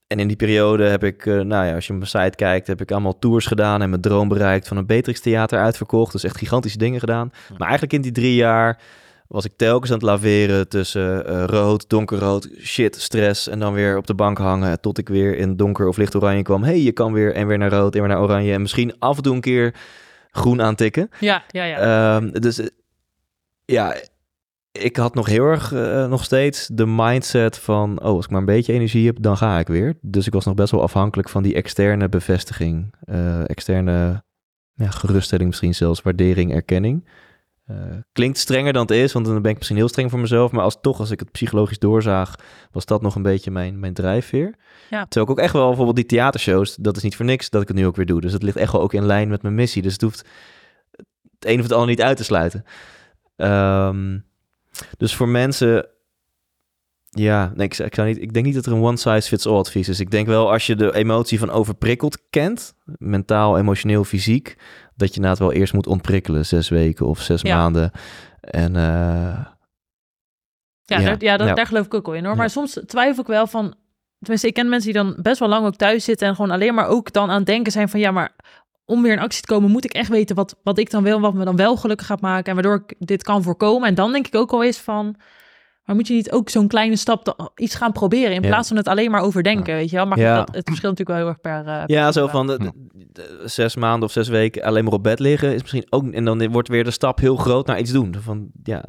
En 0.06 0.18
in 0.18 0.28
die 0.28 0.36
periode 0.36 0.84
heb 0.84 1.04
ik, 1.04 1.26
eh, 1.26 1.40
nou 1.40 1.66
ja, 1.66 1.74
als 1.74 1.86
je 1.86 1.92
op 1.92 1.98
mijn 1.98 2.10
site 2.10 2.36
kijkt, 2.36 2.66
heb 2.66 2.80
ik 2.80 2.90
allemaal 2.90 3.18
tours 3.18 3.46
gedaan 3.46 3.82
en 3.82 3.88
mijn 3.88 4.02
droom 4.02 4.28
bereikt 4.28 4.68
van 4.68 4.76
een 4.76 4.86
Beatrix 4.86 5.20
Theater 5.20 5.58
uitverkocht. 5.58 6.12
Dus 6.12 6.24
echt 6.24 6.38
gigantische 6.38 6.78
dingen 6.78 7.00
gedaan. 7.00 7.30
Maar 7.58 7.68
eigenlijk 7.68 7.92
in 7.92 8.00
die 8.00 8.12
drie 8.12 8.34
jaar 8.34 8.80
was 9.28 9.44
ik 9.44 9.52
telkens 9.56 9.90
aan 9.90 9.96
het 9.96 10.06
laveren 10.06 10.68
tussen 10.68 11.26
eh, 11.26 11.44
rood, 11.44 11.88
donkerrood, 11.88 12.50
shit, 12.60 12.96
stress 12.96 13.48
en 13.48 13.58
dan 13.58 13.72
weer 13.72 13.96
op 13.96 14.06
de 14.06 14.14
bank 14.14 14.38
hangen 14.38 14.80
tot 14.80 14.98
ik 14.98 15.08
weer 15.08 15.36
in 15.36 15.56
donker 15.56 15.88
of 15.88 15.96
licht 15.96 16.14
oranje 16.14 16.42
kwam. 16.42 16.62
hey, 16.62 16.80
je 16.80 16.92
kan 16.92 17.12
weer 17.12 17.34
en 17.34 17.46
weer 17.46 17.58
naar 17.58 17.70
rood 17.70 17.94
en 17.94 18.00
weer 18.00 18.08
naar 18.08 18.20
oranje 18.20 18.52
en 18.52 18.60
misschien 18.60 18.98
af 18.98 19.16
en 19.16 19.22
toe 19.22 19.34
een 19.34 19.40
keer 19.40 19.74
groen 20.30 20.62
aantikken. 20.62 21.10
Ja, 21.20 21.44
ja, 21.48 21.64
ja. 21.64 21.78
Ehm, 22.16 22.30
dus 22.30 22.58
eh, 22.58 22.66
ja, 23.64 23.96
ik 24.72 24.96
had 24.96 25.14
nog 25.14 25.26
heel 25.26 25.44
erg 25.44 25.72
eh, 25.72 26.08
nog 26.08 26.24
steeds 26.24 26.68
de 26.72 26.86
mindset 26.86 27.58
van, 27.58 28.00
oh, 28.00 28.04
als 28.04 28.24
ik 28.24 28.30
maar 28.30 28.40
een 28.40 28.46
beetje 28.46 28.72
energie 28.72 29.06
heb, 29.06 29.16
dan 29.20 29.36
ga 29.36 29.58
ik 29.58 29.66
weer. 29.66 29.98
Dus 30.00 30.26
ik 30.26 30.32
was 30.32 30.44
nog 30.44 30.54
best 30.54 30.70
wel 30.70 30.82
afhankelijk 30.82 31.28
van 31.28 31.42
die 31.42 31.54
externe 31.54 32.08
bevestiging, 32.08 32.94
externe 33.46 34.22
ja, 34.74 34.90
geruststelling, 34.90 35.48
misschien 35.48 35.74
zelfs 35.74 36.02
waardering, 36.02 36.52
erkenning. 36.52 37.04
Eh, 37.68 37.76
klinkt 38.12 38.38
strenger 38.38 38.72
dan 38.72 38.82
het 38.82 38.90
is, 38.90 39.12
want 39.12 39.26
dan 39.26 39.42
ben 39.42 39.50
ik 39.50 39.56
misschien 39.56 39.76
heel 39.76 39.88
streng 39.88 40.10
voor 40.10 40.18
mezelf. 40.18 40.52
Maar 40.52 40.62
als 40.62 40.78
toch, 40.80 41.00
als 41.00 41.10
ik 41.10 41.20
het 41.20 41.32
psychologisch 41.32 41.78
doorzaag, 41.78 42.34
was 42.70 42.84
dat 42.84 43.02
nog 43.02 43.14
een 43.14 43.22
beetje 43.22 43.50
mijn, 43.50 43.80
mijn 43.80 43.94
drijfveer. 43.94 44.54
Ja. 44.90 45.04
Terwijl 45.04 45.24
ik 45.24 45.30
ook 45.30 45.44
echt 45.44 45.52
wel 45.52 45.66
bijvoorbeeld 45.66 45.96
die 45.96 46.06
theatershows, 46.06 46.76
dat 46.76 46.96
is 46.96 47.02
niet 47.02 47.16
voor 47.16 47.24
niks 47.24 47.50
dat 47.50 47.62
ik 47.62 47.68
het 47.68 47.76
nu 47.76 47.86
ook 47.86 47.96
weer 47.96 48.06
doe. 48.06 48.20
Dus 48.20 48.32
het 48.32 48.42
ligt 48.42 48.56
echt 48.56 48.72
wel 48.72 48.80
ook 48.80 48.92
in 48.92 49.06
lijn 49.06 49.28
met 49.28 49.42
mijn 49.42 49.54
missie. 49.54 49.82
Dus 49.82 49.92
het 49.92 50.02
hoeft 50.02 50.24
het 51.38 51.50
een 51.50 51.56
of 51.56 51.62
het 51.62 51.72
ander 51.72 51.88
niet 51.88 52.02
uit 52.02 52.16
te 52.16 52.24
sluiten. 52.24 52.64
Ehm, 53.36 54.18
dus 54.96 55.14
voor 55.14 55.28
mensen, 55.28 55.86
ja, 57.10 57.52
nee, 57.54 57.66
ik, 57.66 57.78
ik, 57.78 57.94
zou 57.94 58.08
niet, 58.08 58.22
ik 58.22 58.32
denk 58.32 58.46
niet 58.46 58.54
dat 58.54 58.66
er 58.66 58.72
een 58.72 58.82
one 58.82 58.96
size 58.96 59.28
fits 59.28 59.46
all 59.46 59.58
advies 59.58 59.88
is. 59.88 60.00
Ik 60.00 60.10
denk 60.10 60.26
wel 60.26 60.52
als 60.52 60.66
je 60.66 60.76
de 60.76 60.94
emotie 60.94 61.38
van 61.38 61.50
overprikkeld 61.50 62.18
kent, 62.30 62.74
mentaal, 62.98 63.58
emotioneel, 63.58 64.04
fysiek, 64.04 64.56
dat 64.98 65.08
je 65.08 65.14
inderdaad 65.14 65.38
wel 65.38 65.52
eerst 65.52 65.72
moet 65.72 65.86
ontprikkelen, 65.86 66.46
zes 66.46 66.68
weken 66.68 67.06
of 67.06 67.20
zes 67.20 67.42
Ja. 67.42 67.56
maanden. 67.56 67.90
En 68.40 68.76
eh, 68.76 68.82
Ja, 70.84 70.98
Ja, 70.98 71.04
Daar, 71.04 71.22
ja, 71.22 71.36
dat, 71.36 71.48
ja. 71.48 71.54
daar 71.54 71.66
geloof 71.66 71.86
ik 71.86 71.94
ook 71.94 72.06
wel 72.06 72.14
in 72.14 72.24
hoor. 72.24 72.36
Maar 72.36 72.50
soms 72.50 72.80
twijfel 72.86 73.22
ik 73.22 73.28
wel 73.28 73.46
van... 73.46 73.74
Tenminste, 74.18 74.46
ik 74.48 74.54
ken 74.54 74.68
mensen 74.68 74.92
die 74.92 75.02
dan 75.02 75.16
best 75.22 75.38
wel 75.38 75.48
lang 75.48 75.66
ook 75.66 75.76
thuis 75.76 76.04
zitten... 76.04 76.28
en 76.28 76.34
gewoon 76.34 76.50
alleen 76.50 76.74
maar 76.74 76.86
ook 76.86 77.12
dan 77.12 77.30
aan 77.30 77.36
het 77.36 77.46
denken 77.46 77.72
zijn 77.72 77.88
van... 77.88 78.00
ja, 78.00 78.10
maar 78.10 78.36
om 78.84 79.02
weer 79.02 79.12
in 79.12 79.18
actie 79.18 79.40
te 79.40 79.46
komen... 79.46 79.70
moet 79.70 79.84
ik 79.84 79.92
echt 79.92 80.08
weten 80.08 80.36
wat, 80.36 80.56
wat 80.62 80.78
ik 80.78 80.90
dan 80.90 81.02
wil... 81.02 81.20
wat 81.20 81.34
me 81.34 81.44
dan 81.44 81.56
wel 81.56 81.76
gelukkig 81.76 82.06
gaat 82.06 82.20
maken... 82.20 82.46
en 82.46 82.54
waardoor 82.54 82.84
ik 82.86 82.94
dit 82.98 83.22
kan 83.22 83.42
voorkomen. 83.42 83.88
En 83.88 83.94
dan 83.94 84.12
denk 84.12 84.26
ik 84.26 84.34
ook 84.34 84.52
al 84.52 84.64
eens 84.64 84.78
van... 84.78 85.16
maar 85.88 85.96
moet 85.96 86.06
je 86.08 86.14
niet 86.14 86.30
ook 86.32 86.48
zo'n 86.48 86.68
kleine 86.68 86.96
stap... 86.96 87.50
iets 87.56 87.74
gaan 87.74 87.92
proberen... 87.92 88.34
in 88.34 88.42
Ja. 88.42 88.48
plaats 88.48 88.68
van 88.68 88.76
het 88.76 88.88
alleen 88.88 89.10
maar 89.10 89.20
overdenken, 89.22 89.74
weet 89.74 89.90
je 89.90 89.96
wel? 89.96 90.06
Maar 90.06 90.18
Ja. 90.18 90.36
dat, 90.36 90.54
het 90.54 90.66
verschilt 90.68 90.98
natuurlijk 90.98 91.08
wel 91.08 91.16
heel 91.18 91.26
erg 91.28 91.40
per... 91.40 91.72
eh, 91.74 91.84
per 91.84 91.96
ja, 91.96 92.12
zo 92.12 92.26
van 92.26 92.46
de, 92.46 92.58
de- 92.58 92.72
de- 93.12 93.42
zes 93.44 93.76
maanden 93.76 94.02
of 94.08 94.12
zes 94.12 94.28
weken 94.28 94.62
alleen 94.62 94.84
maar 94.84 94.92
op 94.92 95.02
bed 95.02 95.18
liggen 95.18 95.54
is 95.54 95.60
misschien 95.60 95.86
ook, 95.90 96.10
en 96.12 96.24
dan 96.24 96.50
wordt 96.50 96.68
weer 96.68 96.84
de 96.84 96.90
stap 96.90 97.18
heel 97.18 97.36
groot 97.36 97.66
naar 97.66 97.78
iets 97.78 97.92
doen. 97.92 98.14
Van 98.20 98.48
ja, 98.62 98.84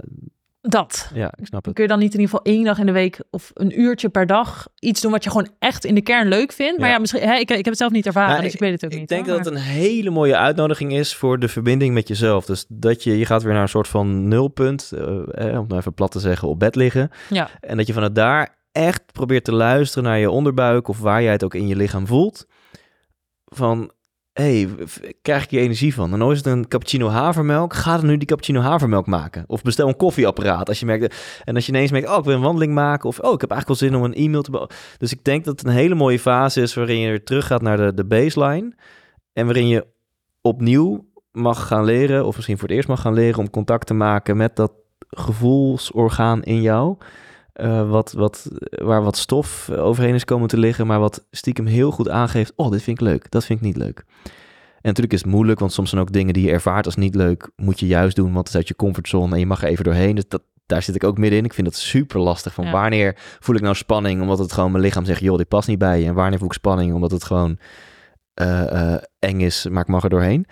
Dat. 0.61 1.11
ja, 1.13 1.31
ik 1.39 1.45
snap 1.45 1.65
het. 1.65 1.73
Kun 1.73 1.83
je 1.83 1.89
dan 1.89 1.99
niet 1.99 2.13
in 2.13 2.19
ieder 2.19 2.35
geval 2.35 2.53
één 2.53 2.63
dag 2.63 2.77
in 2.79 2.85
de 2.85 2.91
week... 2.91 3.19
of 3.31 3.51
een 3.53 3.79
uurtje 3.79 4.09
per 4.09 4.25
dag... 4.25 4.67
iets 4.79 5.01
doen 5.01 5.11
wat 5.11 5.23
je 5.23 5.29
gewoon 5.29 5.49
echt 5.59 5.85
in 5.85 5.95
de 5.95 6.01
kern 6.01 6.27
leuk 6.27 6.51
vindt? 6.51 6.79
Maar 6.79 6.89
Ja. 6.89 6.97
misschien... 6.97 7.21
Hè, 7.21 7.33
ik, 7.33 7.39
ik 7.39 7.55
heb 7.55 7.65
het 7.65 7.77
zelf 7.77 7.91
niet 7.91 8.05
ervaren, 8.05 8.29
Nou, 8.31 8.43
dus 8.43 8.53
ik 8.53 8.59
weet 8.59 8.71
het 8.71 8.85
ook 8.85 8.91
ik 8.91 8.99
niet. 8.99 9.09
denk 9.09 9.25
hoor, 9.27 9.35
dat 9.35 9.45
het 9.45 9.53
een 9.53 9.61
hele 9.61 10.09
mooie 10.09 10.37
uitnodiging 10.37 10.93
is 10.93 11.15
voor 11.15 11.39
de 11.39 11.47
verbinding 11.47 11.93
met 11.93 12.07
jezelf. 12.07 12.45
Dus 12.45 12.65
dat 12.67 13.03
je, 13.03 13.17
je 13.17 13.25
gaat 13.25 13.43
weer 13.43 13.53
naar 13.53 13.61
een 13.61 13.67
soort 13.69 13.87
van 13.87 14.27
nulpunt, 14.27 14.91
eh, 14.91 15.03
om 15.07 15.25
het 15.35 15.67
nou 15.67 15.75
even 15.77 15.93
plat 15.93 16.11
te 16.11 16.19
zeggen, 16.19 16.47
op 16.47 16.59
bed 16.59 16.75
liggen. 16.75 17.09
Ja. 17.29 17.49
En 17.59 17.77
dat 17.77 17.87
je 17.87 17.93
vanuit 17.93 18.15
daar 18.15 18.55
echt 18.71 19.11
probeert 19.11 19.43
te 19.43 19.53
luisteren 19.53 20.03
naar 20.03 20.19
je 20.19 20.29
onderbuik 20.31 20.87
of 20.87 20.99
waar 20.99 21.21
jij 21.23 21.31
het 21.31 21.43
ook 21.43 21.53
in 21.55 21.67
je 21.67 21.75
lichaam 21.75 22.07
voelt. 22.07 22.47
Van, 23.45 23.91
hey, 24.39 24.69
krijg 25.21 25.43
ik 25.43 25.49
hier 25.49 25.59
energie 25.59 25.93
van? 25.93 26.09
Dan 26.09 26.31
is 26.31 26.37
het 26.37 26.45
een 26.45 26.67
cappuccino 26.67 27.07
havermelk. 27.07 27.73
Ga 27.73 27.97
dan 27.97 28.05
nu 28.05 28.17
die 28.17 28.27
cappuccino 28.27 28.59
havermelk 28.59 29.05
maken. 29.05 29.43
Of 29.47 29.61
bestel 29.61 29.87
een 29.87 29.95
koffieapparaat. 29.95 30.67
Als 30.67 30.79
je 30.79 30.85
merkt, 30.85 31.15
en 31.43 31.55
als 31.55 31.65
je 31.65 31.71
ineens 31.71 31.91
merkt, 31.91 32.09
oh, 32.09 32.17
ik 32.17 32.23
wil 32.23 32.35
een 32.35 32.41
wandeling 32.41 32.73
maken. 32.73 33.09
Of, 33.09 33.19
oh, 33.19 33.33
ik 33.33 33.41
heb 33.41 33.51
eigenlijk 33.51 33.81
wel 33.81 33.89
zin 33.89 33.99
om 33.99 34.03
een 34.03 34.25
e-mail 34.25 34.41
te... 34.41 34.69
Dus 34.97 35.11
ik 35.11 35.23
denk 35.23 35.45
dat 35.45 35.59
het 35.59 35.67
een 35.67 35.73
hele 35.73 35.95
mooie 35.95 36.19
fase 36.19 36.61
is 36.61 36.73
waarin 36.73 36.99
je 36.99 37.23
terug 37.23 37.47
gaat 37.47 37.61
naar 37.61 37.77
de, 37.77 37.93
de 37.93 38.05
baseline. 38.05 38.73
En 39.33 39.45
waarin 39.45 39.67
je 39.67 39.87
opnieuw 40.41 41.07
mag 41.31 41.67
gaan 41.67 41.83
leren, 41.83 42.25
of 42.25 42.35
misschien 42.35 42.57
voor 42.57 42.67
het 42.67 42.77
eerst 42.77 42.89
mag 42.89 43.01
gaan 43.01 43.13
leren 43.13 43.39
om 43.39 43.49
contact 43.49 43.87
te 43.87 43.93
maken 43.93 44.37
met 44.37 44.55
dat 44.55 44.71
gevoelsorgaan 45.09 46.43
in 46.43 46.61
jou. 46.61 46.97
Eh, 47.59 47.89
wat, 47.89 48.11
wat, 48.11 48.47
waar 48.69 49.03
wat 49.03 49.17
stof 49.17 49.69
overheen 49.69 50.13
is 50.15 50.25
komen 50.25 50.47
te 50.47 50.57
liggen, 50.57 50.87
maar 50.87 50.99
wat 50.99 51.25
stiekem 51.31 51.65
heel 51.65 51.91
goed 51.91 52.09
aangeeft: 52.09 52.53
Oh, 52.55 52.71
dit 52.71 52.81
vind 52.81 53.01
ik 53.01 53.07
leuk, 53.07 53.31
dat 53.31 53.45
vind 53.45 53.59
ik 53.59 53.65
niet 53.65 53.77
leuk. 53.77 54.03
En 54.81 54.87
natuurlijk 54.87 55.13
is 55.13 55.21
het 55.21 55.31
moeilijk, 55.31 55.59
want 55.59 55.73
soms 55.73 55.89
zijn 55.89 56.01
ook 56.01 56.11
dingen 56.11 56.33
die 56.33 56.45
je 56.45 56.51
ervaart 56.51 56.85
als 56.85 56.95
niet 56.95 57.15
leuk, 57.15 57.49
moet 57.55 57.79
je 57.79 57.87
juist 57.87 58.15
doen, 58.15 58.25
want 58.33 58.37
het 58.37 58.47
is 58.47 58.55
uit 58.55 58.67
je 58.67 58.75
comfortzone 58.75 59.33
en 59.33 59.39
je 59.39 59.45
mag 59.45 59.61
er 59.61 59.69
even 59.69 59.83
doorheen. 59.83 60.15
Dus 60.15 60.27
dat, 60.27 60.41
daar 60.65 60.81
zit 60.81 60.95
ik 60.95 61.03
ook 61.03 61.17
middenin. 61.17 61.45
Ik 61.45 61.53
vind 61.53 61.67
dat 61.67 61.75
super 61.75 62.19
lastig. 62.19 62.53
Van 62.53 62.65
Ja. 62.65 62.71
wanneer 62.71 63.15
voel 63.39 63.55
ik 63.55 63.61
nou 63.61 63.75
spanning, 63.75 64.21
omdat 64.21 64.39
het 64.39 64.53
gewoon 64.53 64.71
mijn 64.71 64.83
lichaam 64.83 65.05
zegt: 65.05 65.21
joh, 65.21 65.37
dit 65.37 65.47
past 65.47 65.67
niet 65.67 65.77
bij 65.79 65.99
je. 65.99 66.05
En 66.05 66.13
wanneer 66.13 66.37
voel 66.37 66.47
ik 66.47 66.53
spanning, 66.53 66.93
omdat 66.93 67.11
het 67.11 67.23
gewoon 67.23 67.57
eh, 68.33 68.93
eh, 68.93 69.01
eng 69.19 69.39
is, 69.39 69.67
maar 69.69 69.81
ik 69.81 69.87
mag 69.87 70.03
er 70.03 70.09
doorheen. 70.09 70.45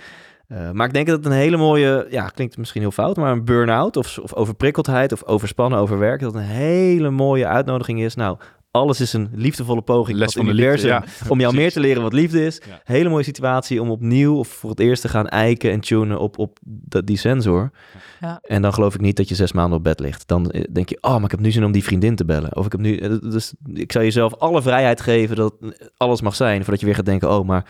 Eh, 0.47 0.71
maar 0.71 0.87
ik 0.87 0.93
denk 0.93 1.07
dat 1.07 1.17
het 1.17 1.25
een 1.25 1.31
hele 1.31 1.57
mooie, 1.57 2.07
ja, 2.09 2.27
klinkt 2.27 2.57
misschien 2.57 2.81
heel 2.81 2.91
fout, 2.91 3.17
maar 3.17 3.31
een 3.31 3.45
burn-out 3.45 3.97
of, 3.97 4.17
of 4.17 4.33
overprikkeldheid 4.33 5.11
of 5.11 5.23
overspannen, 5.23 5.79
overwerken, 5.79 6.25
dat 6.25 6.35
een 6.35 6.47
hele 6.47 7.09
mooie 7.09 7.47
uitnodiging 7.47 8.01
is. 8.01 8.15
Nou, 8.15 8.37
alles 8.71 9.01
is 9.01 9.13
een 9.13 9.29
liefdevolle 9.33 9.81
poging 9.81 10.17
Les 10.17 10.33
van 10.33 10.45
het 10.45 10.55
liefde, 10.55 10.71
universum 10.71 10.89
ja. 10.89 11.29
om 11.33 11.39
jou 11.39 11.55
meer 11.55 11.71
te 11.71 11.79
leren 11.79 12.01
wat 12.01 12.13
liefde 12.13 12.45
is. 12.45 12.61
Ja. 12.67 12.81
Hele 12.83 13.09
mooie 13.09 13.23
situatie 13.23 13.81
om 13.81 13.89
opnieuw 13.89 14.37
of 14.37 14.47
voor 14.47 14.69
het 14.69 14.79
eerst 14.79 15.01
te 15.01 15.09
gaan 15.09 15.27
eiken 15.27 15.71
en 15.71 15.79
tunen 15.79 16.19
op, 16.19 16.37
op 16.37 16.57
dat, 16.61 17.07
die 17.07 17.17
sensor. 17.17 17.71
Ja. 18.19 18.39
En 18.41 18.61
dan 18.61 18.73
geloof 18.73 18.93
ik 18.93 19.01
niet 19.01 19.17
dat 19.17 19.29
je 19.29 19.35
zes 19.35 19.51
maanden 19.51 19.77
op 19.77 19.83
bed 19.83 19.99
ligt. 19.99 20.27
Dan 20.27 20.51
eh, 20.51 20.63
denk 20.71 20.89
je, 20.89 20.97
oh, 21.01 21.13
maar 21.13 21.23
ik 21.23 21.31
heb 21.31 21.39
nu 21.39 21.51
zin 21.51 21.65
om 21.65 21.71
die 21.71 21.83
vriendin 21.83 22.15
te 22.15 22.25
bellen. 22.25 22.55
Of 22.55 22.65
ik 22.65 22.71
heb 22.71 22.81
nu, 22.81 22.97
eh, 22.97 23.09
dus 23.21 23.53
ik 23.73 23.91
zou 23.91 24.03
jezelf 24.03 24.35
alle 24.35 24.61
vrijheid 24.61 25.01
geven 25.01 25.35
dat 25.35 25.53
alles 25.97 26.21
mag 26.21 26.35
zijn, 26.35 26.61
voordat 26.61 26.79
je 26.79 26.85
weer 26.85 26.95
gaat 26.95 27.05
denken, 27.05 27.31
oh, 27.31 27.45
maar 27.45 27.65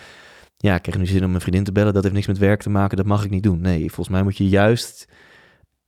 ja, 0.58 0.76
ik 0.76 0.82
krijg 0.82 0.98
nu 0.98 1.06
zin 1.06 1.24
om 1.24 1.30
mijn 1.30 1.42
vriendin 1.42 1.64
te 1.64 1.72
bellen. 1.72 1.94
Dat 1.94 2.04
heeft 2.04 2.16
niks 2.16 2.28
met 2.28 2.38
werk 2.38 2.62
te 2.62 2.70
maken. 2.70 2.98
Dat 2.98 3.06
mag 3.06 3.24
ik 3.24 3.30
niet 3.30 3.44
doen. 3.44 3.62
Nee, 3.62 3.80
volgens 3.80 4.10
mij 4.10 4.24
moet 4.24 4.38
je 4.38 4.50
juist 4.50 5.08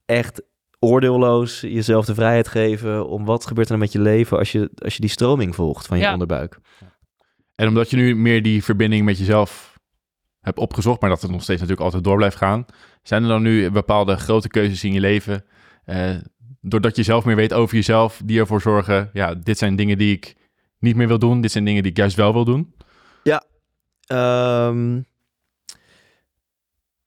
echt 0.05 0.41
oordeelloos 0.79 1.61
jezelf 1.61 2.05
de 2.05 2.13
vrijheid 2.13 2.47
geven 2.47 3.07
om 3.07 3.25
wat 3.25 3.45
gebeurt 3.45 3.67
er 3.67 3.73
dan 3.73 3.81
met 3.83 3.91
je 3.91 3.99
leven 3.99 4.37
als 4.37 4.51
je, 4.51 4.69
als 4.75 4.93
je 4.95 5.01
die 5.01 5.09
stroming 5.09 5.55
volgt 5.55 5.87
van 5.87 5.97
je 5.97 6.03
Ja. 6.03 6.11
onderbuik. 6.13 6.59
En 7.55 7.67
omdat 7.67 7.89
je 7.89 7.95
nu 7.95 8.15
meer 8.15 8.41
die 8.43 8.63
verbinding 8.63 9.05
met 9.05 9.17
jezelf 9.17 9.77
hebt 10.41 10.57
opgezocht, 10.57 11.01
maar 11.01 11.09
dat 11.09 11.21
het 11.21 11.31
nog 11.31 11.41
steeds 11.43 11.59
natuurlijk 11.59 11.85
altijd 11.85 12.03
door 12.03 12.15
blijft 12.17 12.35
gaan, 12.35 12.65
zijn 13.03 13.23
er 13.23 13.29
dan 13.29 13.41
nu 13.41 13.71
bepaalde 13.71 14.15
grote 14.15 14.47
keuzes 14.47 14.83
in 14.83 14.93
je 14.93 14.99
leven, 14.99 15.45
eh, 15.85 16.15
doordat 16.61 16.95
je 16.95 17.03
zelf 17.03 17.25
meer 17.25 17.35
weet 17.35 17.53
over 17.53 17.75
jezelf, 17.75 18.21
die 18.25 18.39
ervoor 18.39 18.61
zorgen, 18.61 19.09
ja, 19.13 19.33
dit 19.35 19.57
zijn 19.57 19.75
dingen 19.75 19.97
die 19.97 20.13
ik 20.15 20.35
niet 20.79 20.95
meer 20.95 21.07
wil 21.07 21.19
doen, 21.19 21.41
dit 21.41 21.51
zijn 21.51 21.65
dingen 21.65 21.81
die 21.81 21.91
ik 21.91 21.97
juist 21.97 22.15
wel 22.15 22.33
wil 22.33 22.45
doen? 22.45 22.73
Ehm, 24.09 24.95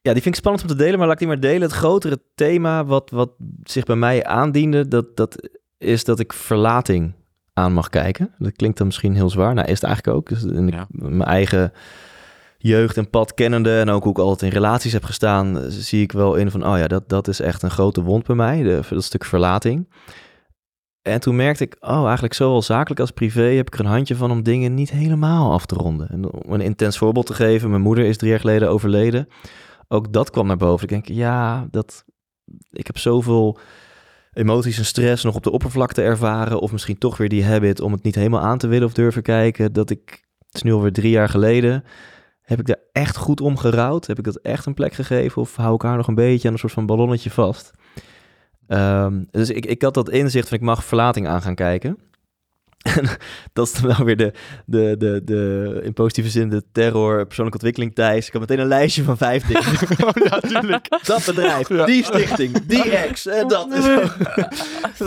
ja, 0.01 0.13
die 0.13 0.23
vind 0.23 0.27
ik 0.27 0.35
spannend 0.35 0.63
om 0.63 0.69
te 0.71 0.77
delen, 0.83 0.99
maar 0.99 1.07
laat 1.07 1.13
ik 1.13 1.19
die 1.19 1.29
maar 1.29 1.41
delen. 1.41 1.63
Het 1.63 1.73
grotere 1.73 2.21
thema 2.35 2.85
wat, 2.85 3.11
wat 3.11 3.31
zich 3.65 3.85
bij 3.85 3.97
mij 3.97 4.25
aandiende, 4.25 4.89
dat, 4.89 5.17
dat 5.17 5.49
is 5.79 6.05
dat 6.05 6.19
ik 6.19 6.33
verlating 6.33 7.13
aan 7.53 7.73
mag 7.73 7.89
kijken. 7.89 8.35
Dat 8.39 8.53
klinkt 8.53 8.79
dan 8.79 8.87
misschien 8.87 9.15
heel 9.15 9.31
zwaar. 9.31 9.55
Nou, 9.55 9.67
is 9.69 9.75
het 9.81 9.83
eigenlijk 9.83 10.17
ook. 10.17 10.29
Dus 10.29 10.43
in 10.43 10.69
Ja. 10.69 10.87
mijn 10.89 11.23
eigen 11.23 11.73
jeugd 12.59 12.97
en 12.97 13.11
pad 13.11 13.35
kennende 13.35 13.79
en 13.81 13.89
ook 13.91 14.03
hoe 14.03 14.13
ik 14.13 14.19
altijd 14.19 14.53
in 14.53 14.59
relaties 14.59 14.93
heb 14.93 15.05
gestaan, 15.05 15.59
zie 15.69 16.03
ik 16.03 16.13
wel 16.13 16.35
in 16.35 16.51
van, 16.51 16.67
oh 16.67 16.79
ja, 16.79 16.87
dat, 16.87 17.09
dat 17.09 17.29
is 17.29 17.41
echt 17.41 17.63
een 17.63 17.71
grote 17.71 18.03
wond 18.03 18.27
bij 18.27 18.37
mij, 18.37 18.63
de, 18.63 18.81
dat 18.91 19.05
stuk 19.05 19.25
verlating. 19.25 19.89
En 21.03 21.21
toen 21.21 21.37
merkte 21.37 21.65
ik, 21.65 21.77
oh, 21.81 22.05
eigenlijk 22.05 22.35
zowel 22.35 22.63
zakelijk 22.63 23.01
als 23.01 23.11
privé 23.11 23.43
heb 23.43 23.67
ik 23.67 23.75
er 23.75 23.81
een 23.81 23.91
handje 23.91 24.17
van 24.17 24.31
om 24.31 24.43
dingen 24.43 24.75
niet 24.75 24.91
helemaal 24.91 25.53
af 25.53 25.67
te 25.67 25.75
ronden. 25.75 26.09
En 26.09 26.33
om 26.33 26.53
een 26.53 26.61
intens 26.61 26.99
voorbeeld 26.99 27.27
te 27.27 27.35
geven, 27.35 27.71
mijn 27.71 27.83
moeder 27.83 28.05
is 28.05 28.17
drie 28.17 28.31
jaar 28.31 28.41
geleden 28.41 28.71
overleden. 28.71 29.29
Ook 29.89 30.13
dat 30.13 30.31
kwam 30.31 30.47
naar 30.47 30.57
boven. 30.57 30.83
Ik 30.83 30.89
denk, 30.89 31.07
ja, 31.19 31.67
dat, 31.71 32.05
ik 32.71 32.87
heb 32.87 32.99
zoveel 32.99 33.59
emoties 34.33 34.79
en 34.79 34.85
stress 34.85 35.25
nog 35.25 35.35
op 35.35 35.43
de 35.43 35.51
oppervlakte 35.51 36.03
ervaren. 36.03 36.61
Of 36.61 36.73
misschien 36.73 36.99
toch 36.99 37.17
weer 37.17 37.29
die 37.29 37.45
habit 37.45 37.81
om 37.81 37.93
het 37.93 38.03
niet 38.03 38.15
helemaal 38.15 38.41
aan 38.41 38.59
te 38.59 38.67
willen 38.67 38.87
of 38.87 38.93
durven 38.93 39.23
kijken. 39.23 39.73
Dat 39.73 39.91
ik, 39.91 40.25
het 40.39 40.55
is 40.55 40.63
nu 40.63 40.73
alweer 40.73 40.93
drie 40.93 41.11
jaar 41.11 41.29
geleden, 41.29 41.85
heb 42.43 42.61
ik 42.61 42.67
daar 42.67 42.81
echt 42.93 43.17
goed 43.17 43.41
om 43.41 43.57
gerouwd? 43.57 44.07
Heb 44.07 44.19
ik 44.19 44.25
dat 44.25 44.37
echt 44.37 44.67
een 44.67 44.75
plek 44.75 44.93
gegeven? 44.93 45.43
Of 45.43 45.57
hou 45.57 45.75
ik 45.75 45.83
haar 45.83 45.97
nog 45.97 46.09
een 46.09 46.15
beetje 46.15 46.49
aan 46.49 46.55
een 46.55 46.61
soort 46.61 46.73
van 46.73 46.87
ballonnetje 46.87 47.31
vast? 47.31 47.73
Ehm, 48.67 49.23
dus 49.31 49.51
ik, 49.51 49.67
ik 49.67 49.83
had 49.83 49.95
dat 49.95 50.11
inzicht 50.11 50.49
van 50.49 50.59
ik 50.59 50.65
mag 50.65 50.85
verlating 50.85 51.29
aan 51.29 51.43
gaan 51.43 51.55
kijken. 51.55 51.99
En 52.83 53.09
dat 53.53 53.67
is 53.67 53.73
dan 53.81 53.97
wel 53.97 54.07
weer 54.07 54.17
de, 54.17 54.33
de, 54.67 54.95
de, 54.99 55.21
de 55.25 55.81
in 55.83 55.93
positieve 55.93 56.31
zin 56.31 56.49
de 56.49 56.63
terror, 56.73 57.17
persoonlijke 57.27 57.59
ontwikkeling 57.59 57.95
Thijs. 57.95 58.27
Ik 58.27 58.33
had 58.33 58.41
meteen 58.41 58.59
een 58.59 58.67
lijstje 58.67 59.03
van 59.03 59.17
vijf 59.17 59.45
dingen. 59.47 59.63
ja, 60.31 60.41
tuurlijk. 60.41 60.87
Dat 61.05 61.25
bedrijf, 61.27 61.67
die 61.67 62.05
stichting, 62.05 62.67
die 62.67 62.91
ex, 62.91 63.27
en 63.27 63.49
dat. 63.49 63.67
Zo. 63.83 64.01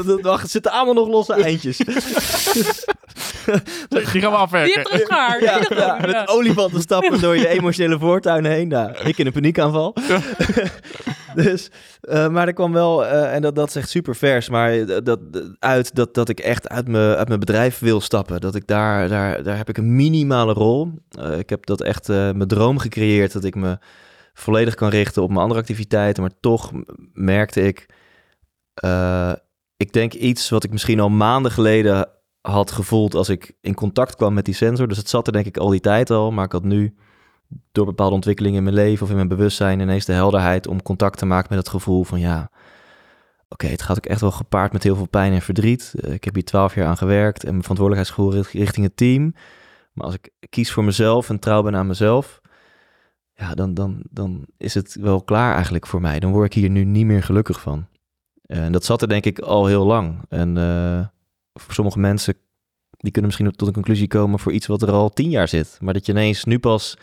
Dat- 0.03 0.21
Wacht, 0.21 0.41
het 0.41 0.51
zitten 0.51 0.71
allemaal 0.71 0.93
nog 0.93 1.07
losse 1.07 1.34
eindjes. 1.34 1.78
Die 1.78 1.86
gaan 4.05 4.11
we 4.11 4.19
Die 4.19 4.26
afwerken. 4.26 4.73
hebt 4.73 4.86
teruggehaald. 4.91 5.41
Ja, 5.41 5.59
Die 5.59 5.78
ja, 5.78 5.97
met 6.05 6.28
olifanten 6.28 6.82
stappen 6.82 7.21
door 7.21 7.38
je 7.38 7.47
emotionele 7.47 7.99
voortuin 7.99 8.45
heen. 8.45 8.67
Nou, 8.67 8.91
ik 9.03 9.17
in 9.17 9.26
een 9.26 9.32
paniekaanval. 9.32 9.95
dus, 11.36 11.69
eh, 12.01 12.28
maar 12.28 12.47
er 12.47 12.53
kwam 12.53 12.73
wel, 12.73 13.05
eh, 13.05 13.34
en 13.34 13.41
dat, 13.41 13.55
dat 13.55 13.67
is 13.69 13.76
echt 13.76 13.89
super 13.89 14.15
vers, 14.15 14.49
maar 14.49 14.86
dat, 14.86 15.05
dat, 15.05 15.19
uit 15.59 15.95
dat, 15.95 16.13
dat 16.13 16.30
ik 16.30 16.39
echt 16.39 16.69
uit 16.69 16.88
mijn, 16.88 17.15
uit 17.15 17.28
mijn 17.28 17.39
wil 17.72 18.01
stappen. 18.01 18.41
Dat 18.41 18.55
ik 18.55 18.68
daar, 18.68 19.09
daar, 19.09 19.43
daar 19.43 19.57
heb 19.57 19.70
ik 19.70 19.78
een 19.78 19.95
minimale 19.95 20.53
rol. 20.53 20.91
Eh, 21.09 21.38
ik 21.38 21.49
heb 21.49 21.66
dat 21.66 21.82
echt 21.82 22.09
eh, 22.09 22.16
mijn 22.16 22.47
droom 22.47 22.78
gecreëerd, 22.78 23.32
dat 23.32 23.43
ik 23.43 23.55
me 23.55 23.78
volledig 24.34 24.76
kan 24.76 24.89
richten 24.89 25.24
op 25.24 25.30
mijn 25.30 25.41
andere 25.41 25.59
activiteiten. 25.59 26.24
Maar 26.24 26.32
toch 26.39 26.72
merkte 27.13 27.61
ik, 27.61 27.89
eh, 28.74 29.34
ik 29.78 29.93
denk 29.93 30.13
iets 30.13 30.49
wat 30.49 30.63
ik 30.63 30.72
misschien 30.72 30.99
al 30.99 31.09
maanden 31.09 31.51
geleden 31.51 32.09
had 32.41 32.72
gevoeld 32.72 33.16
als 33.16 33.30
ik 33.30 33.57
in 33.61 33.74
contact 33.74 34.16
kwam 34.16 34.34
met 34.34 34.45
die 34.45 34.53
sensor. 34.53 34.88
Dus 34.88 34.97
het 34.97 35.09
zat 35.09 35.28
er 35.28 35.34
denk 35.34 35.45
ik 35.45 35.57
al 35.57 35.70
die 35.70 35.80
tijd 35.80 36.09
al, 36.09 36.32
maar 36.32 36.45
ik 36.45 36.51
had 36.51 36.63
nu 36.63 36.95
door 37.72 37.86
bepaalde 37.86 38.16
ontwikkelingen 38.16 38.57
in 38.57 38.63
mijn 38.63 38.76
leven 38.76 39.03
of 39.03 39.09
in 39.09 39.16
mijn 39.16 39.28
bewustzijn 39.28 39.80
ineens 39.80 40.05
de 40.05 40.13
helderheid 40.13 40.68
om 40.68 40.82
contact 40.82 41.18
te 41.18 41.26
maken 41.26 41.47
met 41.49 41.59
het 41.59 41.70
gevoel 41.70 42.03
van 42.03 42.20
ja, 42.20 42.49
oké, 43.50 43.68
het 43.68 43.82
gaat 43.82 43.98
ook 43.98 44.06
echt 44.06 44.22
wel 44.22 44.32
gepaard 44.32 44.74
met 44.74 44.84
heel 44.84 44.96
veel 44.96 45.08
pijn 45.08 45.34
en 45.34 45.41
verdriet. 45.41 45.93
Eh, 46.00 46.14
ik 46.14 46.24
heb 46.24 46.34
hier 46.34 46.43
twaalf 46.43 46.76
jaar 46.76 46.88
aan 46.88 46.98
gewerkt 46.98 47.43
en 47.43 47.50
mijn 47.50 47.62
verantwoordelijkheidsgevoel 47.62 48.34
richt- 48.34 48.52
richting 48.52 48.86
het 48.86 48.98
team. 48.98 49.34
Maar 49.93 50.06
als 50.06 50.16
ik 50.16 50.32
kies 50.50 50.72
voor 50.72 50.84
mezelf 50.84 51.30
en 51.30 51.39
trouw 51.39 51.62
ben 51.62 51.76
aan 51.76 51.88
mezelf, 51.88 52.41
ja, 53.34 53.54
dan, 53.54 53.74
dan, 53.74 54.04
dan 54.10 54.46
is 54.58 54.74
het 54.74 54.96
wel 54.96 55.24
klaar 55.24 55.54
eigenlijk 55.54 55.88
voor 55.88 56.02
mij. 56.02 56.20
Dan 56.20 56.32
word 56.32 56.46
ik 56.46 56.54
hier 56.62 56.70
nu 56.70 56.84
niet 56.84 57.06
meer 57.06 57.24
gelukkig 57.24 57.62
van. 57.62 57.88
En 58.46 58.72
dat 58.72 58.86
zat 58.86 59.02
er 59.02 59.08
denk 59.08 59.26
ik 59.26 59.39
al 59.39 59.66
heel 59.66 59.86
lang. 59.86 60.22
En 60.30 60.58
eh, 60.58 61.08
voor 61.54 61.74
sommige 61.74 62.00
mensen, 62.00 62.34
die 62.98 63.12
kunnen 63.12 63.32
misschien 63.32 63.52
tot 63.52 63.68
een 63.68 63.74
conclusie 63.74 64.08
komen 64.08 64.39
voor 64.39 64.52
iets 64.52 64.68
wat 64.68 64.82
er 64.82 64.91
al 64.91 65.10
tien 65.10 65.30
jaar 65.30 65.48
zit. 65.48 65.78
Maar 65.82 65.93
dat 65.93 66.06
je 66.06 66.12
ineens 66.12 66.43
nu 66.43 66.60
pas 66.60 66.98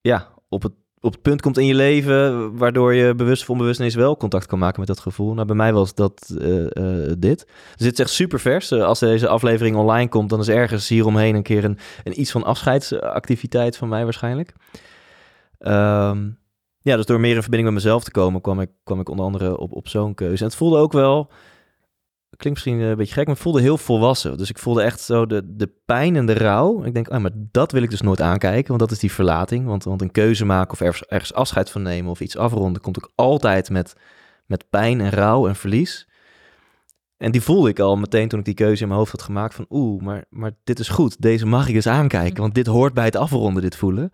ja, 0.00 0.28
op, 0.48 0.62
het, 0.62 0.72
op 1.00 1.12
het 1.12 1.22
punt 1.22 1.40
komt 1.40 1.58
in 1.58 1.66
je 1.66 1.74
leven, 1.74 2.56
waardoor 2.56 2.94
je 2.94 3.14
bewust 3.14 3.42
of 3.42 3.50
onbewust 3.50 3.94
wel 3.94 4.16
contact 4.16 4.46
kan 4.46 4.58
maken 4.58 4.78
met 4.78 4.88
dat 4.88 5.00
gevoel. 5.00 5.34
Nou, 5.34 5.46
bij 5.46 5.56
mij 5.56 5.72
was 5.72 5.94
dat 5.94 6.34
eh, 6.38 6.64
eh, 6.64 7.14
dit. 7.18 7.46
Dus 7.76 7.86
dit 7.86 7.92
is 7.92 7.98
echt 7.98 8.10
super 8.10 8.40
vers. 8.40 8.70
Eh, 8.70 8.84
als 8.84 8.98
deze 8.98 9.28
aflevering 9.28 9.76
online 9.76 10.08
komt, 10.08 10.30
dan 10.30 10.40
is 10.40 10.48
ergens 10.48 10.88
hieromheen 10.88 11.34
een 11.34 11.42
keer 11.42 11.64
een, 11.64 11.78
een 12.04 12.20
iets 12.20 12.30
van 12.30 12.44
afscheidsactiviteit 12.44 13.76
van 13.76 13.88
mij 13.88 14.04
waarschijnlijk. 14.04 14.52
Ehm, 15.58 16.28
ja, 16.82 16.96
dus 16.96 17.06
door 17.06 17.20
meer 17.20 17.34
in 17.34 17.42
verbinding 17.42 17.74
met 17.74 17.82
mezelf 17.82 18.04
te 18.04 18.10
komen, 18.10 18.40
kwam 18.40 18.60
ik, 18.60 18.70
kwam 18.84 19.00
ik 19.00 19.08
onder 19.08 19.24
andere 19.24 19.58
op, 19.58 19.72
op 19.72 19.88
zo'n 19.88 20.14
keuze. 20.14 20.42
En 20.42 20.48
het 20.48 20.58
voelde 20.58 20.78
ook 20.78 20.92
wel, 20.92 21.30
klinkt 22.40 22.64
misschien 22.64 22.80
een 22.80 22.96
beetje 22.96 23.14
gek, 23.14 23.26
maar 23.26 23.34
het 23.34 23.42
voelde 23.42 23.60
heel 23.60 23.78
volwassen. 23.78 24.38
Dus 24.38 24.50
ik 24.50 24.58
voelde 24.58 24.82
echt 24.82 25.00
zo 25.00 25.26
de, 25.26 25.42
de 25.56 25.72
pijn 25.84 26.16
en 26.16 26.26
de 26.26 26.32
rouw. 26.32 26.84
Ik 26.84 26.94
denk, 26.94 27.10
oh, 27.10 27.18
maar 27.18 27.30
dat 27.34 27.72
wil 27.72 27.82
ik 27.82 27.90
dus 27.90 28.00
nooit 28.00 28.20
aankijken, 28.20 28.68
want 28.68 28.80
dat 28.80 28.90
is 28.90 28.98
die 28.98 29.12
verlating. 29.12 29.66
Want, 29.66 29.84
want 29.84 30.02
een 30.02 30.10
keuze 30.10 30.44
maken 30.44 30.72
of 30.72 30.80
ergens, 30.80 31.08
ergens 31.08 31.34
afscheid 31.34 31.70
van 31.70 31.82
nemen 31.82 32.10
of 32.10 32.20
iets 32.20 32.36
afronden, 32.36 32.82
komt 32.82 32.98
ook 32.98 33.12
altijd 33.14 33.70
met, 33.70 33.94
met 34.46 34.70
pijn 34.70 35.00
en 35.00 35.10
rouw 35.10 35.48
en 35.48 35.56
verlies. 35.56 36.08
En 37.16 37.30
die 37.30 37.42
voelde 37.42 37.68
ik 37.68 37.78
al 37.78 37.96
meteen 37.96 38.28
toen 38.28 38.38
ik 38.38 38.44
die 38.44 38.54
keuze 38.54 38.82
in 38.82 38.88
mijn 38.88 39.00
hoofd 39.00 39.12
had 39.12 39.22
gemaakt 39.22 39.54
van 39.54 39.66
oeh, 39.70 40.02
maar, 40.02 40.24
maar 40.30 40.50
dit 40.64 40.78
is 40.78 40.88
goed. 40.88 41.20
Deze 41.22 41.46
mag 41.46 41.68
ik 41.68 41.74
eens 41.74 41.86
aankijken, 41.86 42.40
want 42.40 42.54
dit 42.54 42.66
hoort 42.66 42.94
bij 42.94 43.04
het 43.04 43.16
afronden, 43.16 43.62
dit 43.62 43.76
voelen. 43.76 44.10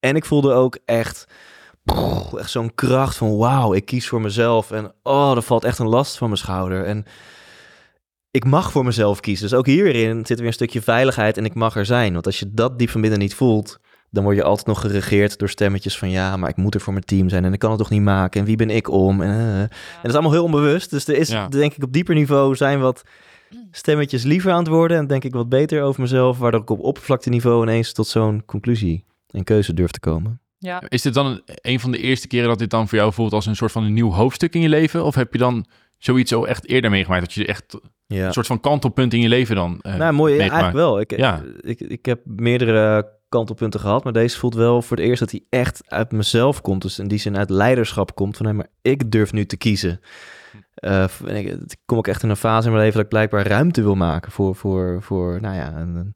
En 0.00 0.16
ik 0.16 0.24
voelde 0.24 0.52
ook 0.52 0.78
echt, 0.84 1.26
echt 2.38 2.50
zo'n 2.50 2.74
kracht 2.74 3.16
van 3.16 3.36
wauw, 3.36 3.74
ik 3.74 3.84
kies 3.84 4.08
voor 4.08 4.20
mezelf. 4.20 4.70
En 4.70 4.92
oh, 5.02 5.32
er 5.36 5.42
valt 5.42 5.64
echt 5.64 5.78
een 5.78 5.88
last 5.88 6.18
van 6.18 6.28
mijn 6.28 6.40
schouder. 6.40 6.84
En 6.84 7.04
ik 8.30 8.44
mag 8.44 8.72
voor 8.72 8.84
mezelf 8.84 9.20
kiezen. 9.20 9.48
Dus 9.48 9.58
ook 9.58 9.66
hierin 9.66 10.26
zit 10.26 10.38
weer 10.38 10.46
een 10.46 10.52
stukje 10.52 10.82
veiligheid 10.82 11.36
en 11.36 11.44
ik 11.44 11.54
mag 11.54 11.76
er 11.76 11.86
zijn. 11.86 12.12
Want 12.12 12.26
als 12.26 12.38
je 12.38 12.50
dat 12.52 12.78
diep 12.78 12.90
van 12.90 13.00
binnen 13.00 13.18
niet 13.18 13.34
voelt, 13.34 13.78
dan 14.10 14.24
word 14.24 14.36
je 14.36 14.42
altijd 14.42 14.66
nog 14.66 14.80
geregeerd 14.80 15.38
door 15.38 15.48
stemmetjes 15.48 15.98
van 15.98 16.10
ja, 16.10 16.36
maar 16.36 16.48
ik 16.50 16.56
moet 16.56 16.74
er 16.74 16.80
voor 16.80 16.92
mijn 16.92 17.04
team 17.04 17.28
zijn 17.28 17.44
en 17.44 17.52
ik 17.52 17.58
kan 17.58 17.70
het 17.70 17.78
toch 17.78 17.90
niet 17.90 18.02
maken. 18.02 18.40
En 18.40 18.46
wie 18.46 18.56
ben 18.56 18.70
ik 18.70 18.88
om? 18.90 19.20
En, 19.22 19.30
eh, 19.30 19.60
en 19.60 19.68
dat 20.02 20.10
is 20.10 20.12
allemaal 20.12 20.32
heel 20.32 20.44
onbewust. 20.44 20.90
Dus 20.90 21.06
er 21.08 21.16
is, 21.16 21.28
Ja. 21.28 21.48
denk 21.48 21.74
ik, 21.74 21.82
op 21.82 21.92
dieper 21.92 22.14
niveau 22.14 22.56
zijn 22.56 22.80
wat 22.80 23.02
stemmetjes 23.70 24.22
liever 24.22 24.52
aan 24.52 24.58
het 24.58 24.68
worden. 24.68 24.96
En 24.96 25.06
denk 25.06 25.24
ik 25.24 25.32
wat 25.32 25.48
beter 25.48 25.82
over 25.82 26.00
mezelf, 26.00 26.38
waardoor 26.38 26.60
ik 26.60 26.70
op 26.70 26.80
oppervlakteniveau 26.80 27.62
ineens 27.62 27.92
tot 27.92 28.06
zo'n 28.06 28.42
conclusie 28.46 29.04
en 29.30 29.44
keuze 29.44 29.74
durf 29.74 29.90
te 29.90 30.00
komen. 30.00 30.40
Ja. 30.58 30.82
Is 30.88 31.02
dit 31.02 31.14
dan 31.14 31.26
een, 31.26 31.42
een 31.44 31.80
van 31.80 31.90
de 31.90 31.98
eerste 31.98 32.26
keren 32.26 32.48
dat 32.48 32.58
dit 32.58 32.70
dan 32.70 32.88
voor 32.88 32.98
jou 32.98 33.12
voelt 33.12 33.32
als 33.32 33.46
een 33.46 33.56
soort 33.56 33.72
van 33.72 33.84
een 33.84 33.92
nieuw 33.92 34.10
hoofdstuk 34.10 34.54
in 34.54 34.60
je 34.60 34.68
leven? 34.68 35.04
Of 35.04 35.14
heb 35.14 35.32
je 35.32 35.38
dan 35.38 35.66
zoiets 35.98 36.30
zo 36.30 36.44
echt 36.44 36.68
eerder 36.68 36.90
meegemaakt? 36.90 37.22
Dat 37.22 37.32
je 37.32 37.46
echt 37.46 37.78
Ja. 38.16 38.26
een 38.26 38.32
soort 38.32 38.46
van 38.46 38.60
kantelpunt 38.60 39.14
in 39.14 39.20
je 39.20 39.28
leven 39.28 39.56
dan 39.56 39.78
eh, 39.82 39.94
nou, 39.94 40.12
mooi, 40.12 40.38
eigenlijk 40.38 40.72
wel. 40.72 41.00
Ik, 41.00 41.16
Ja. 41.16 41.42
ik, 41.60 41.80
ik 41.80 42.06
heb 42.06 42.20
meerdere 42.24 43.08
kantelpunten 43.28 43.80
gehad, 43.80 44.04
maar 44.04 44.12
deze 44.12 44.38
voelt 44.38 44.54
wel 44.54 44.82
voor 44.82 44.96
het 44.96 45.06
eerst 45.06 45.20
dat 45.20 45.30
hij 45.30 45.44
echt 45.50 45.82
uit 45.86 46.12
mezelf 46.12 46.60
komt. 46.60 46.82
Dus 46.82 46.98
in 46.98 47.08
die 47.08 47.18
zin 47.18 47.36
uit 47.36 47.50
leiderschap 47.50 48.14
komt 48.14 48.36
van, 48.36 48.46
hé, 48.46 48.52
maar 48.52 48.66
ik 48.82 49.10
durf 49.10 49.32
nu 49.32 49.46
te 49.46 49.56
kiezen. 49.56 50.00
Eh, 50.74 51.02
en 51.26 51.36
ik, 51.36 51.46
ik 51.46 51.76
kom 51.86 51.98
ook 51.98 52.06
echt 52.08 52.22
in 52.22 52.28
een 52.30 52.36
fase 52.36 52.66
in 52.66 52.72
mijn 52.72 52.84
leven 52.84 52.96
dat 52.96 53.04
ik 53.04 53.08
blijkbaar 53.12 53.46
ruimte 53.46 53.82
wil 53.82 53.94
maken 53.94 54.32
voor, 54.32 54.54
voor, 54.56 55.02
voor 55.02 55.38
nou 55.40 55.54
ja, 55.56 55.72
een, 55.76 56.14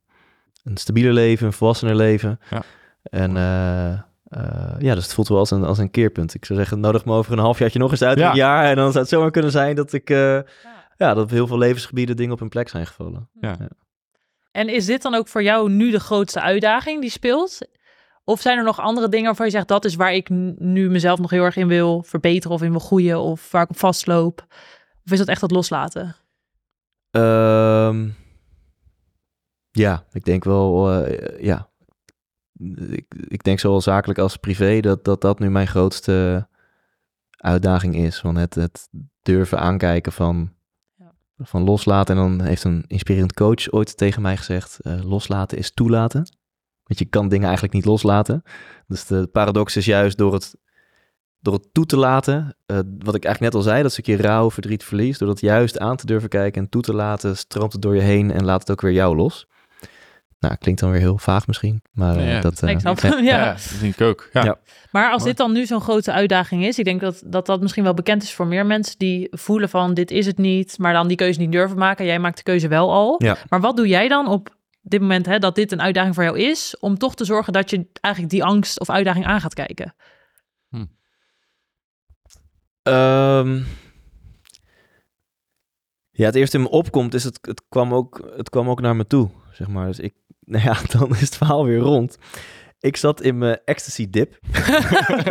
een 0.64 0.76
stabieler 0.76 1.12
leven, 1.12 1.46
een 1.46 1.52
volwassener 1.52 1.94
leven. 1.96 2.40
Ja. 2.50 2.62
En 3.02 3.36
eh, 3.36 3.92
eh, 3.92 4.74
ja, 4.78 4.94
dus 4.94 5.04
het 5.04 5.14
voelt 5.14 5.28
wel 5.28 5.38
als 5.38 5.50
een, 5.50 5.64
als 5.64 5.78
een 5.78 5.90
keerpunt. 5.90 6.34
Ik 6.34 6.44
zou 6.44 6.58
zeggen, 6.58 6.80
nodig 6.80 7.04
me 7.04 7.12
over 7.12 7.32
een 7.32 7.38
halfjaartje 7.38 7.78
nog 7.78 7.90
eens 7.90 8.02
uit, 8.02 8.18
Ja. 8.18 8.30
een 8.30 8.36
jaar. 8.36 8.64
En 8.64 8.76
dan 8.76 8.86
zou 8.90 8.98
het 8.98 9.08
zomaar 9.12 9.30
kunnen 9.30 9.50
zijn 9.50 9.76
dat 9.76 9.92
ik, 9.92 10.10
eh, 10.10 10.38
ja, 10.96 11.14
dat 11.14 11.24
op 11.24 11.30
heel 11.30 11.46
veel 11.46 11.58
levensgebieden 11.58 12.16
dingen 12.16 12.32
op 12.32 12.38
hun 12.38 12.48
plek 12.48 12.68
zijn 12.68 12.86
gevallen. 12.86 13.30
En 14.50 14.68
is 14.68 14.86
dit 14.86 15.02
dan 15.02 15.14
ook 15.14 15.28
voor 15.28 15.42
jou 15.42 15.70
nu 15.70 15.90
de 15.90 16.00
grootste 16.00 16.40
uitdaging 16.40 17.00
die 17.00 17.10
speelt? 17.10 17.58
Of 18.24 18.40
zijn 18.40 18.58
er 18.58 18.64
nog 18.64 18.80
andere 18.80 19.08
dingen 19.08 19.26
waarvan 19.26 19.46
je 19.46 19.52
zegt 19.52 19.68
dat 19.68 19.84
is 19.84 19.94
waar 19.94 20.12
ik 20.12 20.28
nu 20.58 20.90
mezelf 20.90 21.18
nog 21.18 21.30
heel 21.30 21.44
erg 21.44 21.56
in 21.56 21.68
wil 21.68 22.02
verbeteren 22.02 22.56
of 22.56 22.62
in 22.62 22.70
wil 22.70 22.80
groeien 22.80 23.18
of 23.18 23.50
waar 23.50 23.62
ik 23.62 23.70
op 23.70 23.78
vastloop? 23.78 24.46
Of 25.04 25.12
is 25.12 25.18
dat 25.18 25.28
echt 25.28 25.40
dat 25.40 25.50
loslaten? 25.50 26.16
Ehm, 27.10 28.08
ja, 29.70 30.04
ik 30.12 30.24
denk 30.24 30.44
wel, 30.44 30.90
eh, 30.92 31.44
ja. 31.44 31.70
ik, 32.88 33.14
ik 33.28 33.42
denk 33.42 33.58
zowel 33.58 33.80
zakelijk 33.80 34.18
als 34.18 34.36
privé 34.36 34.80
dat 34.80 35.04
dat, 35.04 35.20
dat 35.20 35.38
nu 35.38 35.50
mijn 35.50 35.66
grootste 35.68 36.48
uitdaging 37.30 37.96
is. 37.96 38.18
Van 38.18 38.36
het, 38.36 38.54
het 38.54 38.88
durven 39.22 39.58
aankijken 39.58 40.12
van, 40.12 40.36
Ja. 40.36 40.63
Van 41.36 41.64
loslaten. 41.64 42.16
En 42.16 42.22
dan 42.22 42.46
heeft 42.46 42.64
een 42.64 42.84
inspirerend 42.86 43.32
coach 43.32 43.70
ooit 43.70 43.96
tegen 43.96 44.22
mij 44.22 44.36
gezegd, 44.36 44.80
eh, 44.80 45.04
loslaten 45.04 45.58
is 45.58 45.72
toelaten. 45.72 46.22
Want 46.84 46.98
je 46.98 47.04
kan 47.04 47.28
dingen 47.28 47.44
eigenlijk 47.44 47.74
niet 47.74 47.84
loslaten. 47.84 48.42
Dus 48.86 49.06
de 49.06 49.28
paradox 49.32 49.76
is 49.76 49.84
juist 49.84 50.18
door 50.18 50.32
het, 50.32 50.56
door 51.40 51.54
het 51.54 51.68
toe 51.72 51.86
te 51.86 51.96
laten, 51.96 52.56
eh, 52.66 52.76
wat 52.98 53.14
ik 53.14 53.24
eigenlijk 53.24 53.40
net 53.40 53.54
al 53.54 53.70
zei, 53.70 53.82
dat 53.82 53.92
stukje 53.92 54.16
rouw, 54.16 54.50
verdriet, 54.50 54.84
verlies, 54.84 55.18
door 55.18 55.28
dat 55.28 55.40
juist 55.40 55.78
aan 55.78 55.96
te 55.96 56.06
durven 56.06 56.28
kijken 56.28 56.62
en 56.62 56.68
toe 56.68 56.82
te 56.82 56.94
laten, 56.94 57.36
stroomt 57.36 57.72
het 57.72 57.82
door 57.82 57.94
je 57.94 58.00
heen 58.00 58.30
en 58.30 58.44
laat 58.44 58.60
het 58.60 58.70
ook 58.70 58.80
weer 58.80 58.92
jou 58.92 59.16
los. 59.16 59.46
Nou, 60.44 60.56
klinkt 60.56 60.80
dan 60.80 60.90
weer 60.90 61.00
heel 61.00 61.18
vaag 61.18 61.46
misschien, 61.46 61.82
maar 61.92 62.16
eh, 62.16 62.32
Ja, 62.32 62.40
dat... 62.40 62.62
eh, 62.62 62.70
ik 62.70 62.80
snap 62.80 63.00
ja. 63.00 63.08
hem, 63.08 63.24
Ja, 63.24 63.36
ja. 63.44 63.52
dat 63.52 63.76
denk 63.80 63.94
ik 63.94 64.00
ook. 64.00 64.28
Ja. 64.32 64.44
Ja. 64.44 64.58
Maar 64.90 65.04
als 65.10 65.18
Mooi. 65.18 65.24
dit 65.24 65.36
dan 65.36 65.52
nu 65.52 65.66
zo'n 65.66 65.80
grote 65.80 66.12
uitdaging 66.12 66.64
is, 66.64 66.78
ik 66.78 66.84
denk 66.84 67.00
dat, 67.00 67.22
dat 67.26 67.46
dat 67.46 67.60
misschien 67.60 67.84
wel 67.84 67.94
bekend 67.94 68.22
is 68.22 68.34
voor 68.34 68.46
meer 68.46 68.66
mensen 68.66 68.98
die 68.98 69.28
voelen 69.30 69.68
van 69.68 69.94
dit 69.94 70.10
is 70.10 70.26
het 70.26 70.38
niet, 70.38 70.78
maar 70.78 70.92
dan 70.92 71.08
die 71.08 71.16
keuze 71.16 71.40
niet 71.40 71.52
durven 71.52 71.78
maken. 71.78 72.04
Jij 72.06 72.18
maakt 72.18 72.36
de 72.36 72.42
keuze 72.42 72.68
wel 72.68 72.92
al. 72.92 73.14
Ja. 73.18 73.36
Maar 73.48 73.60
wat 73.60 73.76
doe 73.76 73.86
jij 73.88 74.08
dan 74.08 74.28
op 74.28 74.56
dit 74.82 75.00
moment 75.00 75.26
hè, 75.26 75.38
dat 75.38 75.54
dit 75.54 75.72
een 75.72 75.82
uitdaging 75.82 76.14
voor 76.14 76.24
jou 76.24 76.38
is, 76.38 76.76
om 76.80 76.98
toch 76.98 77.14
te 77.14 77.24
zorgen 77.24 77.52
dat 77.52 77.70
je 77.70 77.86
eigenlijk 78.00 78.34
die 78.34 78.44
angst 78.44 78.80
of 78.80 78.90
uitdaging 78.90 79.26
aan 79.26 79.40
gaat 79.40 79.54
kijken? 79.54 79.94
Ehm, 82.82 83.62
ja, 86.10 86.26
het 86.26 86.34
eerste 86.34 86.56
in 86.56 86.62
me 86.62 86.68
opkomt 86.70 87.14
is 87.14 87.24
het, 87.24 87.38
het, 87.40 87.62
kwam 87.68 87.94
ook, 87.94 88.32
het 88.36 88.50
kwam 88.50 88.68
ook 88.68 88.80
naar 88.80 88.96
me 88.96 89.06
toe, 89.06 89.30
zeg 89.52 89.68
maar. 89.68 89.86
Dus 89.86 89.98
ik, 89.98 90.14
nou 90.44 90.64
ja, 90.64 90.76
dan 90.98 91.10
is 91.10 91.20
het 91.20 91.36
verhaal 91.36 91.64
weer 91.64 91.78
rond. 91.78 92.16
Ik 92.80 92.96
zat 92.96 93.20
in 93.20 93.38
mijn 93.38 93.60
ecstasy 93.64 94.10
dip. 94.10 94.38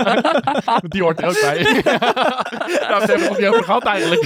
Die 0.87 1.01
hoort 1.01 1.21
er 1.21 1.27
ook 1.27 1.41
bij. 1.41 1.63
Daar 1.83 2.99
hebben 2.99 3.07
we 3.07 3.11
het 3.11 3.29
nog 3.29 3.37
niet 3.37 3.47
over 3.47 3.63
gehad 3.63 3.83
eigenlijk. 3.83 4.23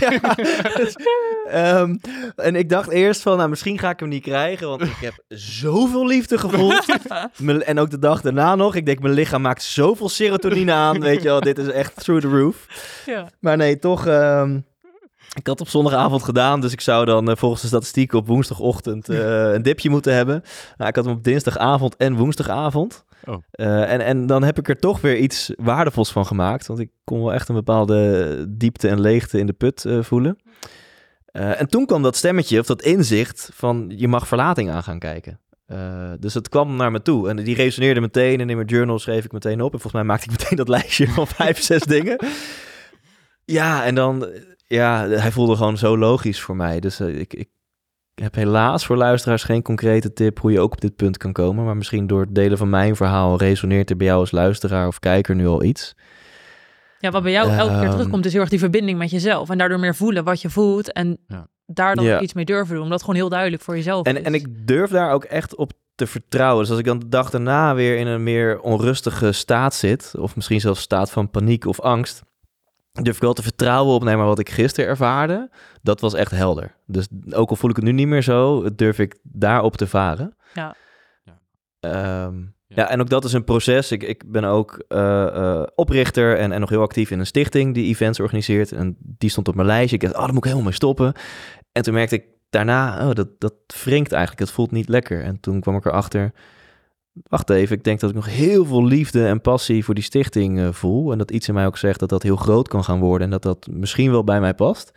Ehm, 1.48 1.96
en 2.36 2.56
ik 2.56 2.70
dacht 2.70 2.90
eerst 2.90 3.22
van, 3.22 3.38
nou, 3.38 3.50
misschien 3.50 3.80
ga 3.80 3.90
ik 3.90 4.00
hem 4.00 4.10
niet 4.10 4.24
krijgen, 4.24 4.68
want 4.68 4.82
ik 4.82 4.96
heb 5.02 5.14
zoveel 5.28 6.06
liefde 6.08 6.38
gevoeld. 6.38 6.86
En 7.66 7.80
ook 7.80 7.90
de 7.90 8.00
dag 8.00 8.22
daarna 8.22 8.56
nog. 8.56 8.76
Ik 8.76 8.86
denk, 8.86 9.00
mijn 9.00 9.14
lichaam 9.14 9.42
maakt 9.42 9.64
zoveel 9.64 10.10
serotonine 10.10 10.72
aan, 10.72 11.00
weet 11.00 11.22
je 11.22 11.28
wel. 11.28 11.40
Dit 11.40 11.58
is 11.58 11.68
echt 11.68 11.96
through 11.96 12.22
the 12.28 12.38
roof. 12.38 12.66
ja. 13.06 13.28
Maar 13.40 13.58
nee, 13.58 13.80
toch. 13.80 14.08
ehm, 14.08 14.60
ik 15.36 15.48
had 15.48 15.62
op 15.62 15.68
zondagavond 15.68 16.24
gedaan, 16.24 16.62
dus 16.62 16.72
ik 16.72 16.82
zou 16.82 17.06
dan 17.06 17.30
eh, 17.30 17.36
volgens 17.36 17.62
de 17.62 17.68
statistieken 17.68 18.18
op 18.18 18.28
woensdagochtend 18.28 19.10
eh, 19.10 19.54
een 19.54 19.62
dipje 19.62 19.90
moeten 19.90 20.14
hebben. 20.14 20.44
Nou, 20.78 20.90
ik 20.90 20.96
had 20.96 21.06
hem 21.06 21.14
op 21.14 21.24
dinsdagavond 21.24 21.96
en 21.96 22.16
woensdagavond. 22.16 23.06
Oh. 23.26 23.36
Eh, 23.52 23.94
en, 23.94 24.02
en 24.02 24.26
dan 24.26 24.44
heb 24.44 24.58
ik 24.58 24.70
er 24.70 24.80
toch 24.80 25.02
weer 25.02 25.18
iets 25.18 25.52
waardevols 25.56 26.12
van 26.12 26.26
gemaakt. 26.26 26.68
Want 26.68 26.80
ik 26.80 26.90
kon 27.04 27.20
wel 27.20 27.34
echt 27.34 27.50
een 27.50 27.56
bepaalde 27.56 28.46
diepte 28.50 28.88
en 28.88 29.02
leegte 29.02 29.40
in 29.40 29.46
de 29.46 29.54
put 29.54 29.86
voelen. 30.02 30.38
En 31.32 31.70
toen 31.70 31.86
kwam 31.86 32.02
dat 32.02 32.16
stemmetje 32.16 32.60
of 32.60 32.66
dat 32.66 32.82
inzicht 32.82 33.50
van 33.54 33.94
je 33.96 34.08
mag 34.08 34.28
verlating 34.28 34.70
aan 34.70 34.84
gaan 34.84 35.00
kijken. 35.00 35.40
Dus 36.20 36.34
het 36.34 36.50
kwam 36.50 36.76
naar 36.76 36.92
me 36.92 37.02
toe 37.02 37.30
en 37.30 37.36
die 37.36 37.56
resoneerde 37.56 38.02
meteen 38.02 38.40
en 38.40 38.50
in 38.50 38.56
mijn 38.56 38.68
journal 38.68 39.00
schreef 39.00 39.26
ik 39.26 39.32
meteen 39.32 39.62
op. 39.62 39.74
En 39.74 39.80
volgens 39.80 39.94
mij 39.94 40.04
maakte 40.04 40.32
ik 40.32 40.40
meteen 40.40 40.58
dat 40.58 40.68
lijstje 40.78 41.08
van 41.08 41.28
vijf, 41.28 41.62
zes 41.62 41.82
dingen. 41.82 42.18
Ja, 43.46 43.86
en 43.86 43.96
dan, 43.96 44.28
ja, 44.68 45.08
hij 45.08 45.32
voelde 45.32 45.56
gewoon 45.56 45.78
zo 45.78 45.98
logisch 45.98 46.42
voor 46.42 46.56
mij. 46.56 46.80
Dus 46.80 47.00
eh, 47.00 47.20
ik, 47.20 47.34
ik 47.34 47.50
heb 48.22 48.36
helaas 48.36 48.86
voor 48.86 48.98
luisteraars 48.98 49.44
geen 49.44 49.62
concrete 49.62 50.14
tip 50.14 50.40
hoe 50.40 50.52
je 50.52 50.60
ook 50.60 50.72
op 50.74 50.82
dit 50.82 50.96
punt 50.96 51.18
kan 51.18 51.34
komen. 51.34 51.66
Maar 51.66 51.78
misschien 51.78 52.08
door 52.08 52.22
het 52.22 52.36
delen 52.36 52.58
van 52.58 52.70
mijn 52.70 52.96
verhaal 52.96 53.38
resoneert 53.38 53.90
er 53.90 53.98
bij 53.98 54.08
jou 54.08 54.20
als 54.20 54.32
luisteraar 54.32 54.88
of 54.88 55.00
kijker 55.00 55.36
nu 55.36 55.48
al 55.48 55.64
iets. 55.64 55.96
ja, 57.00 57.12
wat 57.12 57.24
bij 57.24 57.32
jou 57.32 57.50
elke 57.52 57.74
keer 57.74 57.82
Ehm. 57.82 57.92
terugkomt 57.92 58.26
is 58.26 58.32
heel 58.32 58.42
erg 58.42 58.50
die 58.50 58.60
verbinding 58.60 58.98
met 58.98 59.10
jezelf. 59.12 59.50
En 59.50 59.58
daardoor 59.58 59.80
meer 59.80 59.96
voelen 59.96 60.24
wat 60.24 60.42
je 60.42 60.50
voelt 60.50 60.92
en 60.94 61.18
Ja. 61.28 61.48
daar 61.66 61.96
dan 61.96 62.06
Ja. 62.06 62.16
ook 62.16 62.22
iets 62.22 62.34
mee 62.34 62.46
durven 62.46 62.74
doen. 62.74 62.84
Omdat 62.84 62.98
het 63.00 63.02
gewoon 63.08 63.20
heel 63.20 63.30
duidelijk 63.30 63.62
voor 63.64 63.76
jezelf 63.76 64.06
En, 64.06 64.18
is. 64.18 64.24
en 64.24 64.34
ik 64.34 64.68
durf 64.68 64.90
daar 64.90 65.12
ook 65.12 65.24
echt 65.24 65.56
op 65.56 65.72
te 65.96 66.08
vertrouwen. 66.08 66.60
Dus 66.62 66.70
als 66.70 66.80
ik 66.80 66.86
dan 66.86 67.00
de 67.00 67.10
dag 67.10 67.30
daarna 67.30 67.76
weer 67.76 67.98
in 67.98 68.08
een 68.08 68.24
meer 68.24 68.60
onrustige 68.60 69.32
staat 69.32 69.76
zit, 69.76 70.14
of 70.20 70.36
misschien 70.36 70.60
zelfs 70.60 70.82
staat 70.82 71.12
van 71.12 71.30
paniek 71.30 71.66
of 71.66 71.80
angst, 71.80 72.24
durf 73.04 73.16
ik 73.16 73.22
wel 73.22 73.34
te 73.34 73.44
vertrouwen 73.44 73.96
op, 73.96 74.04
nee, 74.04 74.16
maar 74.16 74.26
wat 74.26 74.40
ik 74.40 74.50
gisteren 74.50 74.90
ervaarde, 74.90 75.50
dat 75.82 76.02
was 76.02 76.14
echt 76.14 76.32
helder. 76.32 76.76
Dus 76.86 77.08
ook 77.30 77.50
al 77.50 77.56
voel 77.56 77.70
ik 77.70 77.76
het 77.76 77.86
nu 77.86 77.92
niet 77.92 78.08
meer 78.08 78.22
zo, 78.22 78.70
durf 78.76 79.00
ik 79.00 79.20
daarop 79.24 79.78
te 79.78 79.88
varen. 79.88 80.36
Ja. 80.54 80.76
Ja. 81.24 81.40
Ehm, 81.80 82.36
ja. 82.68 82.90
en 82.90 83.02
ook 83.02 83.10
dat 83.10 83.26
is 83.26 83.34
een 83.34 83.44
proces. 83.44 83.92
Ik, 83.92 84.04
ik 84.04 84.32
ben 84.32 84.44
ook 84.44 84.84
eh, 84.88 85.28
eh, 85.28 85.64
oprichter 85.76 86.38
en, 86.38 86.52
en 86.52 86.60
nog 86.60 86.70
heel 86.70 86.82
actief 86.82 87.12
in 87.12 87.20
een 87.20 87.26
stichting 87.26 87.74
die 87.74 87.88
events 87.88 88.20
organiseert. 88.20 88.72
En 88.72 88.98
die 89.00 89.30
stond 89.30 89.48
op 89.48 89.56
mijn 89.56 89.68
lijstje. 89.68 89.96
Ik 89.96 90.02
dacht, 90.02 90.14
oh, 90.14 90.20
daar 90.20 90.30
moet 90.30 90.38
ik 90.38 90.44
helemaal 90.44 90.66
mee 90.66 90.74
stoppen. 90.74 91.14
En 91.72 91.84
toen 91.84 91.94
merkte 91.94 92.16
ik 92.16 92.26
daarna, 92.50 93.08
oh, 93.08 93.16
dat, 93.16 93.40
dat 93.40 93.54
wringt 93.84 94.12
eigenlijk. 94.12 94.42
Het 94.42 94.52
voelt 94.52 94.72
niet 94.72 94.90
lekker. 94.90 95.24
En 95.24 95.40
toen 95.40 95.62
kwam 95.62 95.76
ik 95.76 95.86
erachter, 95.86 96.32
wacht 97.24 97.50
even, 97.50 97.76
ik 97.76 97.84
denk 97.84 98.00
dat 98.00 98.10
ik 98.10 98.16
nog 98.16 98.26
heel 98.26 98.66
veel 98.66 98.86
liefde 98.86 99.26
en 99.26 99.42
passie 99.42 99.84
voor 99.84 99.96
die 99.96 100.04
stichting 100.04 100.60
eh, 100.60 100.72
voel. 100.72 101.12
En 101.12 101.18
dat 101.18 101.32
iets 101.32 101.48
in 101.48 101.54
mij 101.54 101.66
ook 101.66 101.78
zegt 101.78 102.00
dat 102.00 102.10
dat 102.10 102.24
heel 102.24 102.36
groot 102.36 102.68
kan 102.68 102.84
gaan 102.84 103.00
worden 103.00 103.28
en 103.28 103.32
dat 103.32 103.42
dat 103.42 103.68
misschien 103.72 104.12
wel 104.12 104.24
bij 104.24 104.40
mij 104.40 104.54
past. 104.54 104.92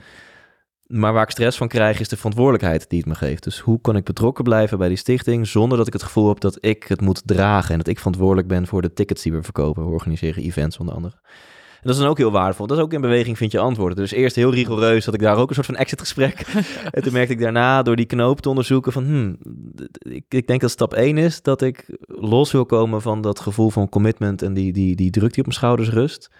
Maar 0.86 1.12
waar 1.12 1.22
ik 1.22 1.30
stress 1.30 1.58
van 1.58 1.68
krijg 1.68 2.00
is 2.00 2.08
de 2.08 2.16
verantwoordelijkheid 2.16 2.88
die 2.88 2.98
het 2.98 3.08
me 3.08 3.14
geeft. 3.14 3.42
Dus 3.42 3.58
hoe 3.58 3.80
kan 3.80 3.96
ik 3.96 4.04
betrokken 4.04 4.44
blijven 4.44 4.78
bij 4.78 4.88
die 4.88 4.96
stichting 4.96 5.46
zonder 5.46 5.78
dat 5.78 5.86
ik 5.86 5.92
het 5.92 6.02
gevoel 6.02 6.28
heb 6.28 6.40
dat 6.40 6.58
ik 6.60 6.84
het 6.88 7.00
moet 7.00 7.22
dragen 7.24 7.70
en 7.70 7.78
dat 7.78 7.88
ik 7.88 7.98
verantwoordelijk 7.98 8.48
ben 8.48 8.66
voor 8.66 8.82
de 8.82 8.92
tickets 8.92 9.22
die 9.22 9.32
we 9.32 9.42
verkopen. 9.42 9.84
We 9.84 9.90
organiseren 9.90 10.42
events 10.42 10.78
onder 10.78 10.94
andere. 10.94 11.14
En 11.80 11.86
dat 11.86 11.94
is 11.94 12.00
dan 12.00 12.10
ook 12.10 12.18
heel 12.18 12.30
waardevol. 12.30 12.66
Dat 12.66 12.76
is 12.76 12.82
ook 12.82 12.92
in 12.92 13.00
beweging 13.00 13.36
vind 13.36 13.52
je 13.52 13.58
antwoorden. 13.58 13.98
Dus 13.98 14.10
eerst 14.10 14.36
heel 14.36 14.52
rigoureus 14.52 15.04
had 15.04 15.14
ik 15.14 15.20
daar 15.20 15.36
ook 15.36 15.48
een 15.48 15.54
soort 15.54 15.66
van 15.66 15.76
exitgesprek. 15.76 16.40
en 16.90 17.02
toen 17.02 17.12
merkte 17.12 17.32
ik 17.32 17.40
daarna 17.40 17.82
door 17.82 17.96
die 17.96 18.06
knoop 18.06 18.40
te 18.40 18.48
onderzoeken 18.48 18.92
van... 18.92 19.04
Hmm, 19.04 19.38
ik, 19.98 20.24
ik 20.28 20.46
denk 20.46 20.60
dat 20.60 20.70
stap 20.70 20.94
1 20.94 21.18
is 21.18 21.42
dat 21.42 21.62
ik 21.62 21.98
los 22.06 22.52
wil 22.52 22.66
komen 22.66 23.02
van 23.02 23.20
dat 23.20 23.40
gevoel 23.40 23.70
van 23.70 23.88
commitment... 23.88 24.42
en 24.42 24.54
die, 24.54 24.72
die, 24.72 24.96
die 24.96 25.10
druk 25.10 25.30
die 25.30 25.38
op 25.38 25.46
mijn 25.46 25.58
schouders 25.58 25.90
rust. 25.90 26.30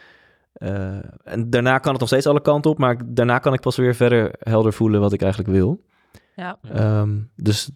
Uh, 0.59 0.97
en 1.25 1.51
daarna 1.51 1.79
kan 1.79 1.91
het 1.91 2.01
nog 2.01 2.09
steeds 2.09 2.27
alle 2.27 2.43
kanten 2.43 2.71
op... 2.71 2.79
maar 2.79 2.97
daarna 3.07 3.39
kan 3.39 3.53
ik 3.53 3.61
pas 3.61 3.77
weer 3.77 3.95
verder 3.95 4.35
helder 4.39 4.73
voelen 4.73 5.01
wat 5.01 5.13
ik 5.13 5.23
eigenlijk 5.23 5.53
wil. 5.53 5.85
Ja. 6.37 6.59
Um, 7.01 7.31
dus 7.37 7.71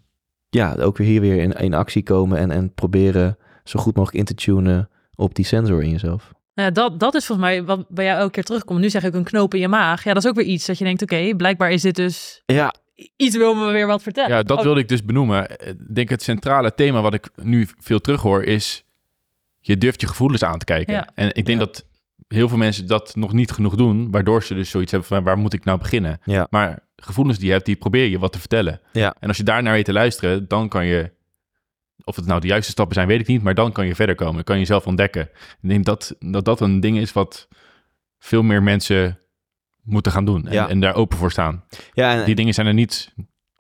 ja, 0.49 0.75
ook 0.75 0.97
weer 0.97 1.07
hier 1.07 1.21
weer 1.21 1.43
in, 1.43 1.53
in 1.53 1.75
actie 1.75 2.03
komen... 2.03 2.39
En, 2.39 2.51
en 2.51 2.75
proberen 2.75 3.37
zo 3.65 3.81
goed 3.81 3.97
mogelijk 3.97 4.19
in 4.19 4.37
te 4.37 4.45
tunen 4.45 4.89
op 5.15 5.35
die 5.35 5.45
sensor 5.45 5.83
in 5.83 5.91
jezelf. 5.91 6.34
Ja, 6.55 6.71
dat, 6.71 7.01
dat 7.01 7.15
is 7.15 7.27
volgens 7.27 7.49
mij 7.49 7.65
wat 7.65 7.89
bij 7.89 8.05
jou 8.05 8.19
elke 8.19 8.31
keer 8.31 8.45
terugkomt. 8.45 8.81
Nu 8.81 8.91
zeg 8.91 9.03
ik 9.03 9.15
een 9.15 9.25
knoop 9.25 9.55
in 9.55 9.61
je 9.61 9.69
maag. 9.69 10.05
Ja, 10.05 10.15
dat 10.15 10.25
is 10.25 10.29
ook 10.29 10.37
weer 10.37 10.45
iets 10.45 10.67
dat 10.67 10.79
je 10.79 10.85
denkt, 10.85 11.03
oké, 11.03 11.15
okay, 11.15 11.35
blijkbaar 11.35 11.71
is 11.71 11.83
dit 11.83 11.97
dus... 11.97 12.43
Ja. 12.47 12.75
Iets 13.17 13.37
wil 13.37 13.55
me 13.55 13.73
weer 13.73 13.87
wat 13.87 14.03
vertellen. 14.03 14.37
Ja, 14.37 14.43
dat 14.43 14.59
oh. 14.59 14.65
wilde 14.65 14.81
ik 14.81 14.89
dus 14.89 15.05
benoemen. 15.05 15.51
Ik 15.51 15.95
denk 15.95 16.09
het 16.09 16.23
centrale 16.23 16.75
thema 16.75 17.01
wat 17.01 17.15
ik 17.15 17.31
nu 17.43 17.69
veel 17.79 18.01
terughoor 18.01 18.45
is... 18.45 18.85
je 19.61 19.79
durft 19.79 20.01
je 20.01 20.07
gevoelens 20.07 20.43
aan 20.45 20.59
te 20.59 20.65
kijken. 20.65 20.95
Ja. 20.95 21.09
En 21.15 21.27
ik 21.35 21.47
denk 21.47 21.59
Ja. 21.59 21.65
dat 21.65 21.87
heel 22.29 22.49
veel 22.49 22.59
mensen 22.59 22.87
dat 22.87 23.17
nog 23.17 23.33
niet 23.33 23.51
genoeg 23.51 23.75
doen... 23.75 24.11
waardoor 24.11 24.43
ze 24.43 24.55
dus 24.55 24.71
zoiets 24.71 24.91
hebben 24.91 25.09
van 25.09 25.25
waar 25.25 25.39
moet 25.39 25.53
ik 25.53 25.65
nou 25.65 25.79
beginnen? 25.79 26.21
Ja. 26.25 26.47
Maar 26.51 26.79
gevoelens 26.97 27.39
die 27.39 27.47
je 27.47 27.53
hebt, 27.53 27.67
die 27.67 27.77
probeer 27.77 28.07
je 28.07 28.19
wat 28.19 28.33
te 28.33 28.39
vertellen. 28.39 28.81
Ja. 28.93 29.15
En 29.21 29.29
als 29.29 29.37
je 29.37 29.43
daar 29.43 29.63
naar 29.63 29.73
weet 29.73 29.85
te 29.85 29.93
luisteren, 29.93 30.49
dan 30.49 30.69
kan 30.69 30.87
je... 30.87 31.11
Of 32.05 32.17
het 32.17 32.27
nou 32.27 32.41
de 32.41 32.47
juiste 32.47 32.71
stappen 32.71 32.95
zijn, 32.95 33.09
weet 33.09 33.21
ik 33.21 33.27
niet. 33.27 33.43
Maar 33.43 33.55
dan 33.55 33.73
kan 33.73 33.87
je 33.87 33.95
verder 33.95 34.15
komen. 34.15 34.35
Dan 34.35 34.45
kan 34.45 34.55
je 34.55 34.61
jezelf 34.61 34.87
ontdekken. 34.87 35.23
Ik 35.63 35.69
denk 35.69 35.85
dat 35.85 36.15
dat, 36.19 36.45
dat 36.45 36.61
een 36.61 36.81
ding 36.81 36.99
is 36.99 37.13
wat 37.13 37.49
veel 38.19 38.43
meer 38.43 38.63
mensen 38.63 39.19
moeten 39.83 40.13
gaan 40.13 40.25
doen. 40.25 40.47
En, 40.47 40.53
Ja. 40.53 40.69
en 40.69 40.81
daar 40.81 40.95
open 40.95 41.19
voor 41.19 41.31
staan. 41.31 41.65
Ja, 41.93 42.13
en, 42.15 42.25
Die 42.25 42.35
dingen 42.35 42.55
zijn 42.55 42.67
er 42.67 42.75
niet 42.75 43.15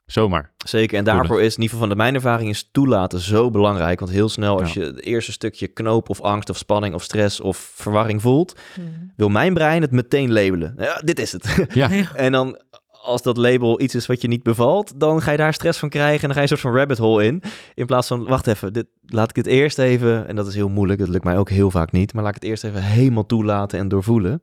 zomaar. 0.07 0.53
Zeker, 0.66 0.99
en 0.99 1.05
daarvoor 1.05 1.42
is 1.42 1.57
in 1.57 1.62
ieder 1.62 1.64
geval 1.64 1.78
van 1.78 1.88
de 1.88 1.97
mijn 1.97 2.14
ervaring 2.14 2.51
is 2.51 2.68
toelaten 2.72 3.20
zo 3.20 3.51
belangrijk. 3.51 3.99
Want 4.01 4.12
heel 4.12 4.28
snel 4.28 4.61
als 4.61 4.72
Ja. 4.72 4.80
je 4.80 4.86
het 4.86 5.03
eerste 5.03 5.32
stukje 5.32 5.66
knoop 5.66 6.09
of 6.09 6.20
angst 6.20 6.51
of 6.51 6.57
spanning 6.57 6.95
of 6.95 7.03
stress 7.03 7.40
of 7.40 7.57
verwarring 7.74 8.22
voelt, 8.22 8.61
Hmm. 8.74 9.12
wil 9.16 9.28
mijn 9.28 9.55
brein 9.55 9.82
het 9.82 9.90
meteen 9.90 10.32
labelen. 10.32 10.74
Ja, 10.78 11.01
dit 11.05 11.18
is 11.18 11.32
het. 11.32 11.66
Ja. 11.72 11.90
en 12.14 12.32
dan 12.32 12.59
als 13.05 13.22
dat 13.22 13.36
label 13.36 13.80
iets 13.80 13.94
is 13.94 14.07
wat 14.07 14.20
je 14.20 14.28
niet 14.28 14.42
bevalt, 14.42 15.00
dan 15.00 15.22
ga 15.22 15.30
je 15.30 15.36
daar 15.36 15.55
stress 15.55 15.78
van 15.78 15.88
krijgen 15.88 16.20
en 16.20 16.26
dan 16.26 16.30
ga 16.30 16.36
je 16.36 16.42
een 16.42 16.48
soort 16.48 16.61
van 16.61 16.74
rabbit 16.74 16.98
hole 16.98 17.24
in. 17.24 17.42
In 17.74 17.86
plaats 17.86 18.09
van, 18.09 18.24
wacht 18.24 18.46
even, 18.46 18.72
dit, 18.72 18.86
laat 19.07 19.30
ik 19.30 19.36
het 19.36 19.46
eerst 19.46 19.78
even, 19.78 20.28
en 20.28 20.36
dat 20.36 20.46
is 20.46 20.55
heel 20.55 20.68
moeilijk, 20.68 20.98
dat 20.98 21.09
lukt 21.09 21.24
mij 21.24 21.38
ook 21.38 21.50
heel 21.50 21.70
vaak 21.70 21.92
niet, 21.92 22.14
maar 22.14 22.22
laat 22.22 22.36
ik 22.36 22.42
het 22.42 22.50
eerst 22.50 22.64
even 22.64 22.82
helemaal 22.82 23.26
toelaten 23.26 23.78
en 23.78 23.88
doorvoelen. 23.88 24.42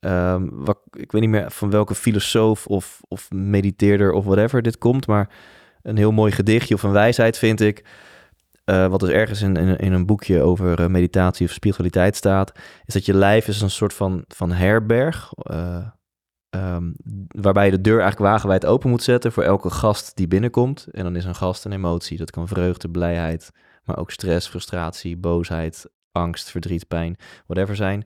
Ehm, 0.00 0.48
wat, 0.52 0.78
ik 0.90 1.12
weet 1.12 1.20
niet 1.20 1.30
meer 1.30 1.50
van 1.50 1.70
welke 1.70 1.94
filosoof 1.94 2.66
of, 2.66 3.00
of 3.08 3.30
mediteerder 3.30 4.12
of 4.12 4.24
whatever 4.24 4.62
dit 4.62 4.78
komt, 4.78 5.06
maar 5.06 5.28
een 5.82 5.96
heel 5.96 6.12
mooi 6.12 6.32
gedichtje 6.32 6.74
of 6.74 6.82
een 6.82 6.92
wijsheid 6.92 7.38
vind 7.38 7.60
ik. 7.60 7.84
eh, 8.64 8.86
wat 8.86 9.00
dus 9.00 9.08
ergens 9.10 9.42
in, 9.42 9.56
in, 9.56 9.92
een 9.92 10.06
boekje 10.06 10.42
over 10.42 10.80
eh, 10.80 10.86
meditatie 10.86 11.46
of 11.46 11.52
spiritualiteit 11.52 12.16
staat, 12.16 12.52
is 12.84 12.94
dat 12.94 13.06
je 13.06 13.14
lijf 13.14 13.48
is 13.48 13.60
een 13.60 13.70
soort 13.70 13.94
van, 13.94 14.24
van 14.28 14.52
herberg. 14.52 15.32
eh, 15.36 15.86
ehm, 16.50 16.92
waarbij 17.28 17.64
je 17.64 17.70
de 17.70 17.80
deur 17.80 18.00
eigenlijk 18.00 18.30
wagenwijd 18.30 18.66
open 18.66 18.90
moet 18.90 19.02
zetten 19.02 19.32
voor 19.32 19.42
elke 19.42 19.70
gast 19.70 20.16
die 20.16 20.28
binnenkomt. 20.28 20.86
En 20.92 21.04
dan 21.04 21.16
is 21.16 21.24
een 21.24 21.34
gast 21.34 21.64
een 21.64 21.72
emotie. 21.72 22.18
Dat 22.18 22.30
kan 22.30 22.48
vreugde, 22.48 22.88
blijheid, 22.90 23.50
maar 23.84 23.98
ook 23.98 24.10
stress, 24.10 24.48
frustratie, 24.48 25.16
boosheid, 25.16 25.86
angst, 26.12 26.50
verdriet, 26.50 26.88
pijn, 26.88 27.16
whatever 27.46 27.76
zijn. 27.76 28.04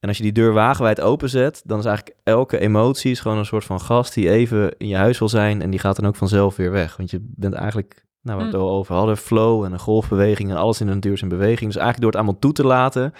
En 0.00 0.08
als 0.08 0.16
je 0.16 0.22
die 0.22 0.32
deur 0.32 0.52
wagenwijd 0.52 1.00
openzet, 1.00 1.62
dan 1.64 1.78
is 1.78 1.84
eigenlijk 1.84 2.16
elke 2.22 2.58
emotie 2.58 3.10
is 3.10 3.20
gewoon 3.20 3.38
een 3.38 3.44
soort 3.44 3.64
van 3.64 3.80
gast 3.80 4.14
die 4.14 4.30
even 4.30 4.74
in 4.78 4.88
je 4.88 4.96
huis 4.96 5.18
wil 5.18 5.28
zijn 5.28 5.62
en 5.62 5.70
die 5.70 5.80
gaat 5.80 5.96
dan 5.96 6.06
ook 6.06 6.16
vanzelf 6.16 6.56
weer 6.56 6.70
weg. 6.70 6.96
Want 6.96 7.10
je 7.10 7.18
bent 7.20 7.54
eigenlijk, 7.54 8.04
nou 8.22 8.38
waar 8.38 8.46
we 8.46 8.52
het 8.52 8.62
Mm. 8.62 8.68
al 8.68 8.76
over 8.76 8.94
hadden, 8.94 9.16
flow 9.16 9.64
en 9.64 9.72
een 9.72 9.78
golfbeweging 9.78 10.50
en 10.50 10.56
alles 10.56 10.80
in 10.80 10.86
de 10.86 10.92
natuur 10.94 11.12
is 11.12 11.22
in 11.22 11.28
beweging. 11.28 11.72
Dus 11.72 11.80
eigenlijk 11.82 12.00
door 12.00 12.10
het 12.10 12.20
allemaal 12.20 12.38
toe 12.38 12.52
te 12.52 12.66
laten, 12.66 13.12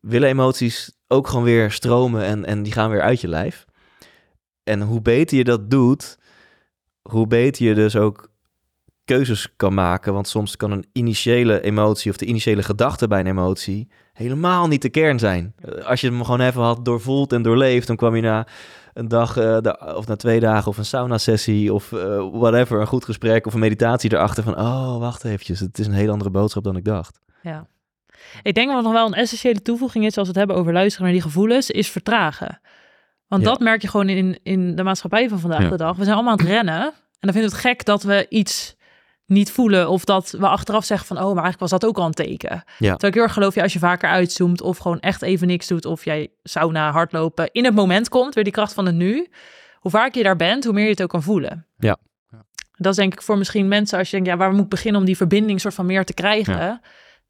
willen 0.00 0.28
emoties 0.28 0.98
ook 1.14 1.26
gewoon 1.28 1.44
weer 1.44 1.70
stromen 1.70 2.22
en, 2.24 2.44
en 2.44 2.62
die 2.62 2.72
gaan 2.72 2.90
weer 2.90 3.02
uit 3.02 3.20
je 3.20 3.28
lijf. 3.28 3.64
En 4.64 4.82
hoe 4.82 5.00
beter 5.02 5.36
je 5.36 5.44
dat 5.44 5.70
doet, 5.70 6.18
hoe 7.02 7.26
beter 7.26 7.64
je 7.66 7.74
dus 7.74 7.96
ook 7.96 8.32
keuzes 9.04 9.56
kan 9.56 9.74
maken. 9.74 10.12
Want 10.12 10.28
soms 10.28 10.56
kan 10.56 10.70
een 10.70 10.86
initiële 10.92 11.60
emotie 11.60 12.10
of 12.10 12.16
de 12.16 12.24
initiële 12.24 12.62
gedachte 12.62 13.08
bij 13.08 13.20
een 13.20 13.26
emotie 13.26 13.88
helemaal 14.12 14.66
niet 14.68 14.82
de 14.82 14.88
kern 14.88 15.18
zijn. 15.18 15.54
Eh, 15.58 15.84
Als 15.86 16.00
je 16.00 16.06
hem 16.08 16.24
gewoon 16.24 16.40
even 16.40 16.62
had 16.62 16.84
doorvoeld 16.84 17.32
en 17.32 17.42
doorleefd, 17.42 17.86
dan 17.86 17.96
kwam 17.96 18.16
je 18.16 18.22
na 18.22 18.46
een 18.94 19.08
dag 19.08 19.34
da- 19.60 19.94
of 19.96 20.06
na 20.06 20.16
twee 20.16 20.40
dagen 20.40 20.68
of 20.68 20.78
een 20.78 20.84
sauna-sessie 20.84 21.72
of 21.72 21.92
eh, 21.92 22.28
whatever, 22.32 22.80
een 22.80 22.86
goed 22.86 23.04
gesprek 23.04 23.46
of 23.46 23.54
een 23.54 23.60
meditatie 23.60 24.12
erachter 24.12 24.42
van, 24.42 24.58
oh, 24.58 24.98
wacht 24.98 25.24
eventjes, 25.24 25.60
het 25.60 25.78
is 25.78 25.86
een 25.86 25.92
hele 25.92 26.12
andere 26.12 26.30
boodschap 26.30 26.64
dan 26.64 26.76
ik 26.76 26.84
dacht. 26.84 27.20
Ja. 27.42 27.66
Ik 28.42 28.54
denk 28.54 28.70
dat 28.72 28.82
nog 28.82 28.92
wel 28.92 29.06
een 29.06 29.14
essentiële 29.14 29.62
toevoeging 29.62 30.04
is 30.04 30.16
als 30.16 30.22
we 30.28 30.28
het 30.28 30.36
hebben 30.38 30.56
over 30.56 30.72
luisteren 30.72 31.04
naar 31.04 31.12
die 31.14 31.22
gevoelens, 31.22 31.70
is 31.70 31.90
vertragen. 31.90 32.60
Want 33.28 33.42
Ja. 33.42 33.48
dat 33.48 33.60
merk 33.60 33.82
je 33.82 33.88
gewoon 33.88 34.08
in, 34.08 34.38
in 34.42 34.74
de 34.76 34.82
maatschappij 34.82 35.28
van 35.28 35.38
vandaag 35.40 35.62
Ja. 35.62 35.68
de 35.68 35.76
dag. 35.76 35.96
We 35.96 36.02
zijn 36.02 36.14
allemaal 36.14 36.32
aan 36.32 36.38
het 36.38 36.48
rennen. 36.48 36.82
En 36.84 37.30
dan 37.30 37.32
vinden 37.32 37.50
we 37.50 37.56
het 37.56 37.66
gek 37.66 37.84
dat 37.84 38.02
we 38.02 38.26
iets 38.28 38.74
niet 39.26 39.50
voelen. 39.50 39.88
Of 39.88 40.04
dat 40.04 40.30
we 40.30 40.46
achteraf 40.48 40.84
zeggen 40.84 41.06
van, 41.06 41.16
oh, 41.16 41.22
maar 41.22 41.42
eigenlijk 41.44 41.60
was 41.60 41.70
dat 41.70 41.84
ook 41.84 41.98
al 41.98 42.06
een 42.06 42.12
teken. 42.12 42.50
Ja. 42.50 42.62
Terwijl 42.78 42.96
ik 43.08 43.14
heel 43.14 43.22
erg 43.22 43.32
geloof, 43.32 43.54
ja, 43.54 43.62
als 43.62 43.72
je 43.72 43.78
vaker 43.78 44.08
uitzoomt 44.08 44.60
of 44.60 44.78
gewoon 44.78 45.00
echt 45.00 45.22
even 45.22 45.46
niks 45.46 45.66
doet. 45.66 45.84
Of 45.84 46.04
jij 46.04 46.28
sauna, 46.42 46.90
hardlopen, 46.90 47.48
in 47.52 47.64
het 47.64 47.74
moment 47.74 48.08
komt, 48.08 48.34
weer 48.34 48.44
die 48.44 48.52
kracht 48.52 48.72
van 48.74 48.86
het 48.86 48.94
nu. 48.94 49.28
Hoe 49.78 49.90
vaker 49.90 50.18
je 50.18 50.24
daar 50.24 50.36
bent, 50.36 50.64
hoe 50.64 50.72
meer 50.72 50.84
je 50.84 50.90
het 50.90 51.02
ook 51.02 51.08
kan 51.08 51.22
voelen. 51.22 51.66
Ja. 51.78 51.96
Ja. 52.30 52.44
Dat 52.76 52.90
is 52.92 52.96
denk 52.98 53.12
ik 53.12 53.22
voor 53.22 53.38
misschien 53.38 53.68
mensen 53.68 53.98
als 53.98 54.10
je 54.10 54.14
denkt, 54.16 54.30
ja, 54.30 54.36
waar 54.36 54.52
moet 54.52 54.62
ik 54.64 54.68
beginnen 54.68 55.00
om 55.00 55.06
die 55.06 55.16
verbinding 55.16 55.60
soort 55.60 55.74
van 55.74 55.86
meer 55.86 56.04
te 56.04 56.14
krijgen? 56.14 56.80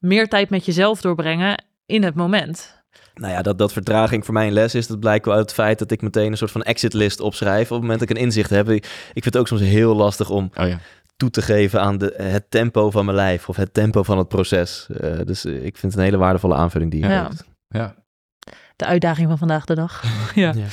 Meer 0.04 0.28
tijd 0.28 0.50
met 0.50 0.64
jezelf 0.64 1.00
doorbrengen 1.00 1.64
in 1.86 2.02
het 2.02 2.14
moment. 2.14 2.82
Nou 3.14 3.32
ja, 3.32 3.42
dat, 3.42 3.58
dat 3.58 3.72
vertraging 3.72 4.24
voor 4.24 4.34
mij 4.34 4.46
een 4.46 4.52
les 4.52 4.74
is, 4.74 4.86
dat 4.86 5.00
blijkt 5.00 5.24
wel 5.24 5.34
uit 5.34 5.44
het 5.44 5.54
feit 5.54 5.78
dat 5.78 5.90
ik 5.90 6.02
meteen 6.02 6.30
een 6.30 6.36
soort 6.36 6.50
van 6.50 6.62
exit 6.62 6.92
list 6.92 7.20
opschrijf. 7.20 7.64
Op 7.64 7.70
het 7.70 7.80
moment 7.80 7.98
dat 8.00 8.10
ik 8.10 8.16
een 8.16 8.22
inzicht 8.22 8.50
heb. 8.50 8.68
Ik, 8.68 8.84
ik 8.84 9.22
vind 9.22 9.24
het 9.24 9.36
ook 9.36 9.48
soms 9.48 9.60
heel 9.60 9.94
lastig 9.94 10.30
om 10.30 10.50
Oh 10.60 10.68
ja. 10.68 10.78
toe 11.16 11.30
te 11.30 11.42
geven 11.42 11.80
aan 11.80 11.98
de, 11.98 12.14
het 12.16 12.50
tempo 12.50 12.90
van 12.90 13.04
mijn 13.04 13.16
lijf 13.16 13.48
of 13.48 13.56
het 13.56 13.74
tempo 13.74 14.02
van 14.02 14.18
het 14.18 14.28
proces. 14.28 14.86
Eh, 15.00 15.18
dus 15.24 15.44
eh, 15.44 15.54
ik 15.64 15.76
vind 15.76 15.92
het 15.92 15.94
een 15.94 16.06
hele 16.06 16.16
waardevolle 16.16 16.54
aanvulling 16.54 16.90
die 16.90 17.00
je 17.00 17.08
Ja. 17.08 17.24
geeft. 17.24 17.44
Ja. 17.68 17.94
De 18.76 18.84
uitdaging 18.84 19.28
van 19.28 19.38
vandaag 19.38 19.64
de 19.64 19.74
dag. 19.74 20.02
ja. 20.34 20.52
Ja. 20.54 20.66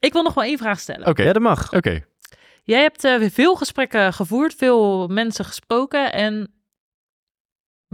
Ik 0.00 0.12
wil 0.12 0.22
nog 0.22 0.34
wel 0.34 0.44
één 0.44 0.58
vraag 0.58 0.80
stellen. 0.80 1.06
Oké. 1.06 1.22
Ja, 1.22 1.32
dat 1.32 1.42
mag. 1.42 1.72
Oké. 1.72 2.04
Jij 2.62 2.80
hebt 2.82 3.04
eh, 3.04 3.30
veel 3.30 3.54
gesprekken 3.56 4.12
gevoerd, 4.12 4.54
veel 4.54 5.06
mensen 5.08 5.44
gesproken. 5.44 6.12
En 6.12 6.48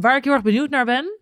waar 0.00 0.16
ik 0.16 0.24
heel 0.24 0.32
erg 0.32 0.42
benieuwd 0.42 0.70
naar 0.70 0.84
ben, 0.84 1.18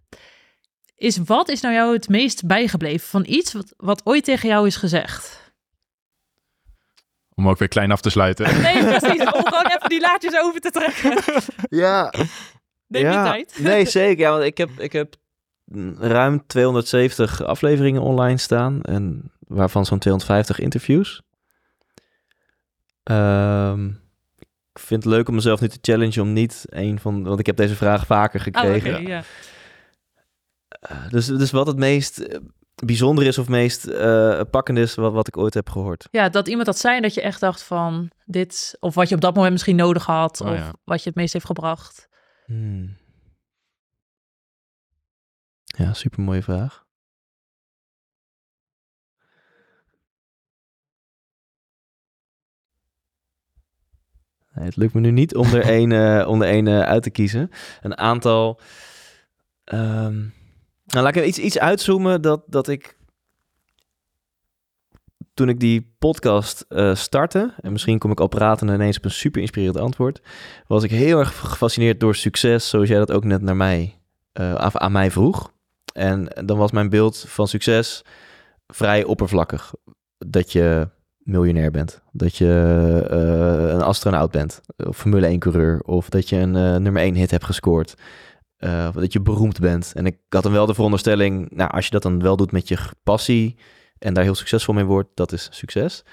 is 0.95 1.17
wat 1.17 1.49
is 1.49 1.61
nou 1.61 1.75
jou 1.75 1.93
het 1.93 2.09
meest 2.09 2.47
bijgebleven 2.47 3.09
van 3.09 3.25
iets 3.27 3.53
wat, 3.53 3.75
wat 3.77 4.01
ooit 4.05 4.25
tegen 4.25 4.49
jou 4.49 4.67
is 4.67 4.77
gezegd? 4.77 5.53
Om 7.35 7.49
ook 7.49 7.59
weer 7.59 7.69
klein 7.69 7.91
af 7.91 8.01
te 8.01 8.11
sluiten. 8.11 8.47
Nee, 8.63 8.85
precies. 8.85 9.33
Om 9.33 9.45
gewoon 9.49 9.67
even 9.67 9.89
die 9.89 10.01
laadjes 10.01 10.41
over 10.41 10.61
te 10.61 10.71
trekken. 10.71 11.23
Ja, 11.69 12.13
Neem 12.89 13.03
ja. 13.03 13.25
je 13.25 13.31
tijd. 13.31 13.59
Nee, 13.59 13.87
zeker. 13.87 14.25
Ja, 14.25 14.31
want 14.31 14.45
ik 14.45 14.59
heb, 14.59 14.71
ik 14.79 14.93
heb 14.93 15.15
ruim 15.99 16.47
270 16.47 17.45
afleveringen 17.45 18.03
online 18.03 18.39
staan. 18.39 18.83
En 18.83 19.33
waarvan 19.39 19.87
zo'n 19.87 19.99
250 19.99 20.59
interviews. 20.59 21.23
Ehm, 23.03 23.91
ik 24.79 24.87
vind 24.87 25.05
het 25.05 25.13
leuk 25.13 25.29
om 25.29 25.35
mezelf 25.35 25.61
nu 25.61 25.69
te 25.69 25.79
challengen 25.81 26.23
om 26.23 26.33
niet 26.33 26.65
een 26.69 26.99
van... 27.01 27.23
Want 27.25 27.41
ik 27.41 27.47
heb 27.47 27.57
deze 27.57 27.75
vraag 27.77 28.07
vaker 28.07 28.39
Oh, 28.39 28.45
gekregen. 28.45 29.07
ja. 29.07 29.23
Eh, 30.69 31.09
dus, 31.09 31.27
dus 31.27 31.51
wat 31.51 31.67
het 31.67 31.77
meest 31.77 32.19
eh, 32.19 32.39
bijzonder 32.85 33.27
is 33.27 33.39
of 33.39 33.49
meest 33.49 33.87
eh 33.87 34.41
pakkend 34.51 34.79
is 34.79 34.95
wat, 34.95 35.13
wat 35.13 35.29
ik 35.29 35.37
ooit 35.37 35.55
heb 35.55 35.69
gehoord. 35.71 36.09
ja, 36.11 36.29
dat 36.29 36.49
iemand 36.49 36.67
dat 36.67 36.79
zei 36.79 36.97
en 36.97 37.03
dat 37.03 37.15
je 37.15 37.21
echt 37.23 37.41
dacht 37.41 37.63
van 37.63 38.11
dit, 38.25 38.77
of 38.81 38.95
wat 38.95 39.09
je 39.09 39.15
op 39.15 39.21
dat 39.21 39.35
moment 39.35 39.53
misschien 39.53 39.77
nodig 39.77 40.07
had, 40.07 40.41
Oh, 40.41 40.49
of 40.51 40.57
ja. 40.57 40.73
wat 40.85 41.03
je 41.03 41.09
het 41.09 41.19
meest 41.19 41.33
heeft 41.33 41.47
gebracht. 41.47 42.09
Hmm. 42.45 42.97
Ja, 45.65 45.93
super 45.93 46.23
mooie 46.23 46.43
vraag. 46.43 46.87
Het 54.65 54.77
lukt 54.77 54.95
me 54.95 55.01
nu 55.01 55.11
niet 55.11 55.35
om 55.35 55.55
er 55.55 55.63
één, 55.79 55.93
eh, 55.93 56.33
er 56.33 56.43
één 56.43 56.67
eh, 56.67 56.81
uit 56.81 57.03
te 57.03 57.11
kiezen. 57.11 57.51
Een 57.81 57.99
aantal. 57.99 58.61
ehm, 59.65 60.17
nou, 60.87 61.05
laat 61.05 61.17
ik 61.17 61.25
iets, 61.25 61.39
iets 61.39 61.59
uitzoomen 61.59 62.23
dat, 62.23 62.43
dat 62.47 62.69
ik. 62.69 62.97
Toen 65.35 65.49
ik 65.49 65.61
die 65.61 65.95
podcast 65.99 66.65
eh, 66.69 66.95
startte, 66.95 67.55
en 67.61 67.73
misschien 67.73 67.99
kom 67.99 68.11
ik 68.11 68.21
al 68.21 68.29
praten 68.29 68.69
en 68.69 68.75
ineens 68.75 68.97
op 68.97 69.05
een 69.05 69.11
super 69.11 69.41
inspirerend 69.41 69.79
antwoord, 69.79 70.21
was 70.67 70.83
ik 70.83 70.91
heel 70.91 71.19
erg 71.19 71.39
gefascineerd 71.39 72.01
door 72.01 72.15
succes, 72.15 72.69
zoals 72.69 72.89
jij 72.89 72.99
dat 72.99 73.13
ook 73.13 73.25
net 73.25 73.43
naar 73.43 73.57
mij, 73.57 73.99
eh, 74.33 74.55
aan, 74.55 74.81
aan 74.81 74.93
mij 74.93 75.11
vroeg. 75.11 75.53
En 75.93 76.25
dan 76.45 76.59
was 76.59 76.71
mijn 76.71 76.89
beeld 76.89 77.25
van 77.29 77.49
succes 77.49 78.03
vrij 78.67 79.05
oppervlakkig. 79.05 79.75
Dat 80.19 80.53
je 80.53 80.89
miljonair 81.29 81.71
bent, 81.71 82.03
dat 82.13 82.37
je 82.37 82.47
eh, 83.11 83.75
een 83.75 83.83
astronaut 83.83 84.31
bent, 84.31 84.61
of 84.77 84.97
Formule 84.97 85.27
1 85.27 85.39
coureur, 85.39 85.81
of 85.81 86.09
dat 86.09 86.29
je 86.29 86.37
een 86.37 86.57
eh, 86.57 86.77
nummer 86.77 87.03
1 87.03 87.15
hit 87.15 87.31
hebt 87.31 87.45
gescoord. 87.45 87.95
eh, 88.57 88.87
of 88.89 88.95
dat 88.95 89.13
je 89.13 89.21
beroemd 89.21 89.61
bent. 89.61 89.93
En 89.95 90.07
ik 90.07 90.17
had 90.29 90.43
dan 90.43 90.53
wel 90.53 90.67
de 90.67 90.75
veronderstelling, 90.75 91.51
nou, 91.51 91.71
als 91.71 91.85
je 91.85 91.91
dat 91.91 92.03
dan 92.03 92.23
wel 92.23 92.37
doet 92.37 92.53
met 92.53 92.69
je 92.69 92.79
passie 93.03 93.57
en 93.99 94.15
daar 94.15 94.25
heel 94.25 94.35
succesvol 94.35 94.75
mee 94.75 94.85
wordt, 94.85 95.09
dat 95.15 95.33
is 95.33 95.49
succes. 95.51 96.05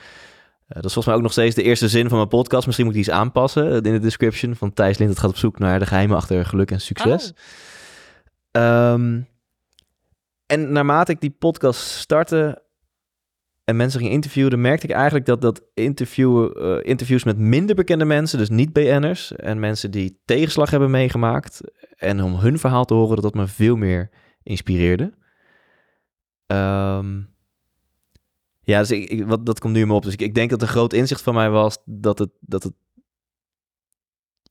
Dat 0.67 0.85
is 0.85 0.93
volgens 0.93 1.05
mij 1.05 1.15
ook 1.15 1.21
nog 1.21 1.31
steeds 1.31 1.55
de 1.55 1.63
eerste 1.63 1.87
zin 1.89 2.07
van 2.09 2.17
mijn 2.17 2.29
podcast. 2.29 2.65
Misschien 2.65 2.85
moet 2.85 2.95
ik 2.95 3.03
die 3.03 3.11
eens 3.11 3.21
aanpassen 3.21 3.73
in 3.73 3.93
de 3.93 3.99
description. 3.99 4.55
Van 4.55 4.73
Thijs 4.73 4.97
Lind, 4.97 5.09
het 5.09 5.19
gaat 5.19 5.29
op 5.29 5.37
zoek 5.37 5.59
naar 5.59 5.79
de 5.79 5.85
geheimen 5.85 6.17
achter 6.17 6.45
geluk 6.45 6.71
en 6.71 6.81
succes. 6.81 7.31
Oh. 7.31 8.61
Ehm, 8.61 9.21
en 10.45 10.71
naarmate 10.71 11.11
ik 11.11 11.21
die 11.21 11.35
podcast 11.39 11.79
startte 11.81 12.63
en 13.65 13.75
mensen 13.75 13.99
ging 13.99 14.11
interviewen, 14.11 14.61
merkte 14.61 14.87
ik 14.87 14.93
eigenlijk 14.93 15.25
dat, 15.25 15.41
dat 15.41 15.63
interviewen, 15.73 16.53
eh, 16.53 16.89
interviews 16.89 17.23
met 17.23 17.37
minder 17.37 17.75
bekende 17.75 18.05
mensen, 18.05 18.37
dus 18.37 18.49
niet 18.49 18.73
BN'ers 18.73 19.35
en 19.35 19.59
mensen 19.59 19.91
die 19.91 20.21
tegenslag 20.25 20.69
hebben 20.69 20.91
meegemaakt 20.91 21.61
en 21.95 22.23
om 22.23 22.35
hun 22.35 22.59
verhaal 22.59 22.85
te 22.85 22.93
horen, 22.93 23.15
dat 23.15 23.23
dat 23.23 23.33
me 23.33 23.47
veel 23.47 23.75
meer 23.75 24.09
inspireerde. 24.43 25.13
Ehm, 26.47 27.21
ja, 28.61 28.79
dus 28.79 28.91
ik, 28.91 29.25
wat, 29.25 29.45
dat 29.45 29.59
komt 29.59 29.73
nu 29.73 29.85
me 29.85 29.93
op. 29.93 30.03
Dus 30.03 30.13
ik, 30.13 30.21
ik 30.21 30.35
denk 30.35 30.49
dat 30.49 30.61
een 30.61 30.67
groot 30.67 30.93
inzicht 30.93 31.21
van 31.21 31.33
mij 31.33 31.49
was 31.49 31.77
dat 31.85 32.19
het, 32.19 32.29
dat 32.39 32.63
het 32.63 32.73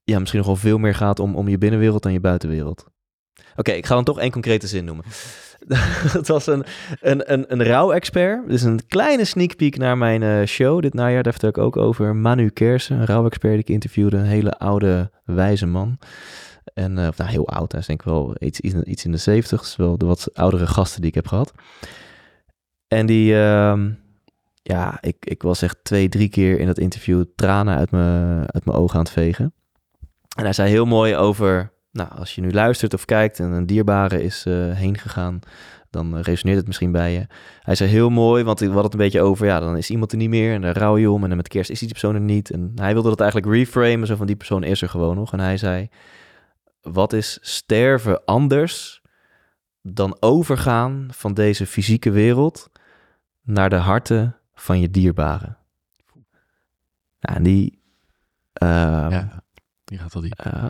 ja, 0.05 0.19
misschien 0.19 0.39
nog 0.39 0.49
wel 0.49 0.57
veel 0.57 0.79
meer 0.79 0.95
gaat 0.95 1.19
om, 1.19 1.37
om 1.37 1.49
je 1.49 1.59
binnenwereld 1.59 2.03
dan 2.03 2.13
je 2.13 2.21
buitenwereld. 2.21 2.87
Oké, 3.57 3.73
ik 3.73 3.87
ga 3.87 3.95
dan 3.95 4.05
toch 4.05 4.19
één 4.19 4.31
concrete 4.31 4.67
zin 4.67 4.85
noemen. 4.85 5.05
Het 6.19 6.29
was 6.29 6.47
een, 6.47 6.65
een, 7.01 7.33
een, 7.33 7.53
een 7.53 7.65
rouwexpert. 7.65 8.49
Dus 8.49 8.63
een 8.63 8.87
kleine 8.87 9.25
sneak 9.25 9.57
peek 9.57 9.77
naar 9.77 9.99
mijn 9.99 10.23
eh, 10.23 10.47
show 10.47 10.83
dit 10.83 10.95
najaar. 10.95 11.23
Daar 11.23 11.33
vertel 11.33 11.51
ik 11.51 11.59
ook 11.59 11.77
over. 11.77 12.17
Manu 12.17 12.49
Kersen, 12.49 12.99
een 12.99 13.07
rouwexpert 13.07 13.53
die 13.53 13.63
ik 13.63 13.69
interviewde. 13.69 14.17
Een 14.17 14.25
hele 14.25 14.59
oude, 14.59 15.11
wijze 15.25 15.67
man. 15.67 15.99
En, 16.75 16.99
eh, 16.99 17.09
of 17.09 17.17
nou, 17.17 17.31
heel 17.31 17.49
oud. 17.49 17.73
Hij 17.73 17.81
is 17.81 17.87
denk 17.87 18.01
ik 18.01 18.07
wel 18.07 18.37
iets, 18.39 18.61
iets, 18.61 18.75
iets 18.75 19.05
in 19.05 19.13
de 19.13 19.17
zeventig. 19.17 19.61
Dus 19.61 19.77
wel 19.77 19.99
de 19.99 20.07
wat 20.07 20.29
oudere 20.33 20.67
gasten 20.67 21.01
die 21.01 21.11
ik 21.11 21.15
heb 21.15 21.27
gehad. 21.27 21.53
En 22.89 23.07
die, 23.07 23.37
ehm, 23.37 23.91
ja, 24.63 24.99
ik, 25.01 25.17
ik 25.21 25.43
was 25.43 25.63
echt 25.63 25.77
twee, 25.83 26.09
drie 26.09 26.29
keer 26.29 26.59
in 26.59 26.67
dat 26.67 26.79
interview 26.79 27.25
tranen 27.35 27.77
uit 27.77 27.91
mijn, 27.91 28.53
uit 28.53 28.65
mijn 28.65 28.77
ogen 28.77 28.99
aan 28.99 29.05
het 29.05 29.13
vegen. 29.13 29.55
En 30.37 30.45
hij 30.45 30.53
zei 30.53 30.71
heel 30.71 30.87
mooi 30.87 31.17
over, 31.17 31.73
nou, 31.95 32.11
als 32.11 32.35
je 32.35 32.41
nu 32.41 32.53
luistert 32.53 32.95
of 32.95 33.05
kijkt 33.05 33.39
en 33.41 33.51
een 33.51 33.67
dierbare 33.67 34.23
is 34.23 34.47
eh, 34.47 34.71
heen 34.73 34.99
gegaan, 34.99 35.41
dan 35.91 36.17
eh, 36.17 36.23
resoneert 36.23 36.59
het 36.59 36.67
misschien 36.67 36.93
bij 36.93 37.13
je. 37.13 37.27
Hij 37.63 37.75
zei 37.75 37.91
heel 37.91 38.11
mooi, 38.11 38.45
want 38.45 38.59
we 38.61 38.65
hadden 38.67 38.85
het 38.85 38.93
een 38.93 38.99
beetje 38.99 39.21
over, 39.21 39.47
ja, 39.47 39.61
dan 39.61 39.77
is 39.77 39.91
iemand 39.91 40.13
er 40.13 40.19
niet 40.19 40.29
meer 40.29 40.55
en 40.55 40.61
daar 40.61 40.77
rouw 40.77 40.97
je 40.97 41.11
om 41.11 41.23
en 41.23 41.29
dan 41.29 41.37
met 41.37 41.49
kerst 41.49 41.71
is 41.71 41.79
die 41.79 41.89
persoon 41.89 42.15
er 42.15 42.21
niet. 42.21 42.51
En 42.51 42.73
hij 42.75 42.93
wilde 42.93 43.09
dat 43.09 43.21
eigenlijk 43.21 43.53
reframen, 43.55 44.07
zo 44.07 44.17
van 44.17 44.27
die 44.27 44.37
persoon 44.37 44.63
is 44.63 44.83
er 44.83 44.89
gewoon 44.89 45.17
nog. 45.17 45.33
En 45.33 45.41
hij 45.41 45.57
zei, 45.57 45.89
wat 46.81 47.13
is 47.13 47.39
sterven 47.41 48.25
anders 48.25 49.03
dan 49.83 50.17
overgaan 50.21 51.09
van 51.11 51.35
deze 51.35 51.67
fysieke 51.67 52.11
wereld 52.11 52.71
naar 53.43 53.71
de 53.71 53.77
harten 53.77 54.37
van 54.55 54.81
je 54.81 54.91
dierbaren? 54.91 55.57
En 57.21 57.43
die... 57.43 57.79
ehm, 58.53 59.11
Ja, 59.11 59.43
die 59.85 59.99
gaat 59.99 60.15
al 60.15 60.21
diep. 60.21 60.39
eh, 60.39 60.67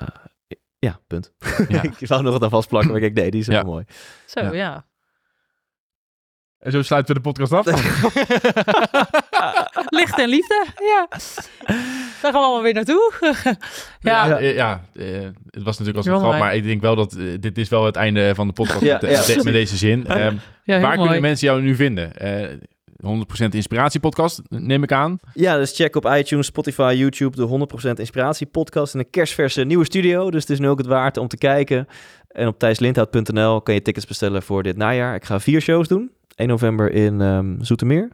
Ja, 0.85 1.01
punt. 1.07 1.33
Ja. 1.69 1.83
ik 1.83 1.95
zou 2.01 2.23
nog 2.23 2.33
wat 2.33 2.43
aan 2.43 2.51
vastplakken, 2.51 2.91
maar 2.93 3.01
ik 3.03 3.05
denk, 3.15 3.17
nee, 3.17 3.31
die 3.31 3.41
is 3.41 3.47
Ja. 3.47 3.53
wel 3.53 3.65
mooi. 3.73 3.85
Zo, 4.27 4.41
Ja. 4.41 4.53
ja. 4.53 4.85
En 6.59 6.73
zo 6.73 6.83
sluiten 6.83 7.15
we 7.15 7.21
de 7.23 7.29
podcast 7.33 7.53
af. 7.53 7.65
Licht 10.01 10.19
en 10.19 10.29
liefde, 10.29 10.67
ja. 10.81 11.07
Daar 12.23 12.33
gaan 12.33 12.33
we 12.33 12.39
allemaal 12.39 12.63
weer 12.63 12.75
naartoe. 12.75 13.13
ja, 14.01 14.27
ja, 14.27 14.39
ja, 14.39 14.51
ja 14.51 14.81
eh, 14.95 15.21
het 15.51 15.63
was 15.63 15.79
natuurlijk 15.79 15.97
als 15.97 16.07
een 16.07 16.19
grap, 16.29 16.39
maar 16.39 16.55
ik 16.55 16.65
denk 16.65 16.81
wel 16.81 16.97
dat 16.97 17.13
eh, 17.15 17.25
dit 17.41 17.59
is 17.59 17.69
wel 17.69 17.85
het 17.85 17.97
einde 17.97 18.35
van 18.35 18.47
de 18.47 18.53
podcast 18.53 18.81
Ja, 18.81 18.99
met, 19.01 19.11
ja. 19.11 19.17
met 19.17 19.27
de- 19.27 19.45
met 19.45 19.53
deze 19.53 19.77
zin. 19.77 20.07
Ehm, 20.07 20.37
waar 20.65 20.81
mooi. 20.81 20.97
kunnen 20.97 21.21
mensen 21.21 21.47
jou 21.49 21.63
nu 21.63 21.75
vinden? 21.75 22.17
Eh 22.17 22.57
100% 23.05 23.49
Inspiratiepodcast, 23.51 24.43
neem 24.49 24.83
ik 24.83 24.93
aan. 24.93 25.19
Ja, 25.33 25.57
dus 25.57 25.77
check 25.77 25.97
op 25.97 26.07
iTunes, 26.07 26.47
Spotify, 26.47 26.95
YouTube 26.97 27.37
de 27.37 27.67
100% 27.89 27.91
Inspiratie 27.99 28.47
podcast 28.47 28.95
in 28.95 29.01
een 29.01 29.11
kerstverse 29.11 29.65
nieuwe 29.65 29.85
studio. 29.85 30.31
Dus 30.31 30.41
het 30.41 30.51
is 30.51 30.59
nu 30.59 30.69
ook 30.69 30.79
het 30.79 30.87
waard 30.87 31.17
om 31.17 31.29
te 31.29 31.37
kijken. 31.37 31.87
En 32.29 32.47
op 32.47 32.59
thijslindhout.nl 32.59 33.63
kan 33.63 33.75
je 33.75 33.83
tickets 33.83 34.07
bestellen 34.07 34.43
voor 34.43 34.63
dit 34.63 34.77
najaar. 34.77 35.15
Ik 35.15 35.25
ga 35.25 35.41
vier 35.41 35.61
shows 35.61 35.89
doen. 35.89 36.11
1 36.35 36.49
november 36.49 36.93
in 36.93 37.21
ehm, 37.21 37.61
Zoetermeer. 37.61 38.09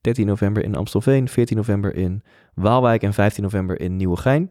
13 0.00 0.26
november 0.26 0.64
in 0.64 0.74
Amstelveen. 0.74 1.28
14 1.28 1.56
november 1.56 1.94
in 1.94 2.22
Waalwijk. 2.54 3.02
En 3.02 3.12
15 3.12 3.42
november 3.42 3.80
in 3.80 3.96
Nieuwegein. 3.96 4.50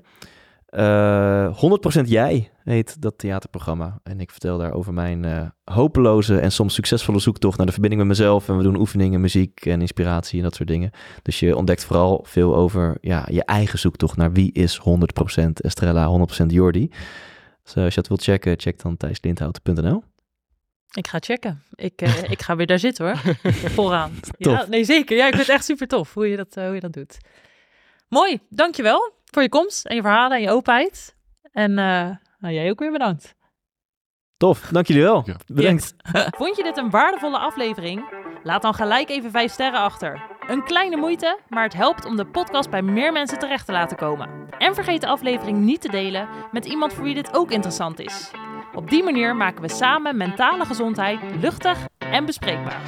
Eh 0.65 1.57
100% 1.99 2.01
Jij 2.05 2.51
heet 2.69 3.01
dat 3.01 3.17
theaterprogramma. 3.17 3.99
En 4.03 4.19
ik 4.19 4.31
vertel 4.31 4.57
daar 4.57 4.73
over 4.73 4.93
mijn 4.93 5.25
eh, 5.25 5.47
hopeloze 5.63 6.39
en 6.39 6.51
soms 6.51 6.73
succesvolle 6.73 7.19
zoektocht 7.19 7.57
naar 7.57 7.65
de 7.65 7.71
verbinding 7.71 8.01
met 8.01 8.17
mezelf. 8.17 8.49
En 8.49 8.57
we 8.57 8.63
doen 8.63 8.79
oefeningen, 8.79 9.21
muziek 9.21 9.65
en 9.65 9.81
inspiratie 9.81 10.37
en 10.37 10.43
dat 10.43 10.55
soort 10.55 10.67
dingen. 10.67 10.91
Dus 11.21 11.39
je 11.39 11.55
ontdekt 11.55 11.85
vooral 11.85 12.25
veel 12.27 12.55
over 12.55 12.97
ja, 13.01 13.27
je 13.31 13.43
eigen 13.45 13.79
zoektocht 13.79 14.17
naar 14.17 14.31
wie 14.31 14.51
is 14.51 14.79
100% 14.79 14.83
Estrella, 15.53 16.27
100% 16.41 16.45
Jordi. 16.45 16.89
Dus 17.63 17.75
eh, 17.75 17.83
als 17.83 17.93
je 17.93 17.99
dat 17.99 18.07
wilt 18.07 18.23
checken, 18.23 18.59
check 18.59 18.81
dan 18.81 18.97
thijslindhout.nl. 18.97 20.03
Ik 20.91 21.07
ga 21.07 21.17
checken. 21.19 21.63
Ik, 21.75 22.01
eh, 22.01 22.23
ik 22.35 22.41
ga 22.41 22.55
weer 22.55 22.67
daar 22.67 22.79
zitten 22.79 23.05
hoor. 23.05 23.35
Vooraan. 23.75 24.11
Ja, 24.37 24.65
nee, 24.69 24.83
zeker. 24.83 25.17
Ja, 25.17 25.25
ik 25.25 25.35
vind 25.35 25.47
het 25.47 25.55
echt 25.55 25.65
super 25.65 25.87
tof 25.87 26.13
hoe 26.13 26.27
je 26.27 26.37
dat, 26.37 26.55
hoe 26.55 26.73
je 26.73 26.79
dat 26.79 26.93
doet. 26.93 27.17
Mooi. 28.07 28.39
Dankjewel 28.49 29.11
voor 29.25 29.41
je 29.41 29.49
komst 29.49 29.85
en 29.85 29.95
je 29.95 30.01
verhalen 30.01 30.37
en 30.37 30.43
je 30.43 30.49
openheid. 30.49 31.15
En 31.51 31.77
nou, 32.39 32.53
jij 32.53 32.69
ook 32.69 32.79
weer 32.79 32.91
bedankt. 32.91 33.35
Tof, 34.37 34.59
dank 34.71 34.87
jullie 34.87 35.03
wel. 35.03 35.23
Ja. 35.25 35.35
Bedankt. 35.45 35.95
Vond 36.37 36.55
je 36.57 36.63
dit 36.63 36.77
een 36.77 36.89
waardevolle 36.89 37.37
aflevering? 37.37 38.09
Laat 38.43 38.61
dan 38.61 38.73
gelijk 38.73 39.09
even 39.09 39.31
5 39.31 39.51
sterren 39.51 39.79
achter. 39.79 40.21
Een 40.47 40.63
kleine 40.63 40.95
moeite, 40.95 41.39
maar 41.47 41.63
het 41.63 41.73
helpt 41.73 42.05
om 42.05 42.15
de 42.15 42.25
podcast 42.25 42.69
bij 42.69 42.81
meer 42.81 43.11
mensen 43.11 43.39
terecht 43.39 43.65
te 43.65 43.71
laten 43.71 43.97
komen. 43.97 44.29
En 44.57 44.75
vergeet 44.75 45.01
de 45.01 45.07
aflevering 45.07 45.57
niet 45.57 45.81
te 45.81 45.89
delen 45.89 46.27
met 46.51 46.65
iemand 46.65 46.93
voor 46.93 47.03
wie 47.03 47.13
dit 47.13 47.37
ook 47.37 47.51
interessant 47.51 47.99
is. 47.99 48.31
Op 48.73 48.89
die 48.89 49.03
manier 49.03 49.35
maken 49.35 49.61
we 49.61 49.69
samen 49.69 50.17
mentale 50.17 50.65
gezondheid 50.65 51.19
luchtig 51.41 51.87
en 51.97 52.25
bespreekbaar. 52.25 52.81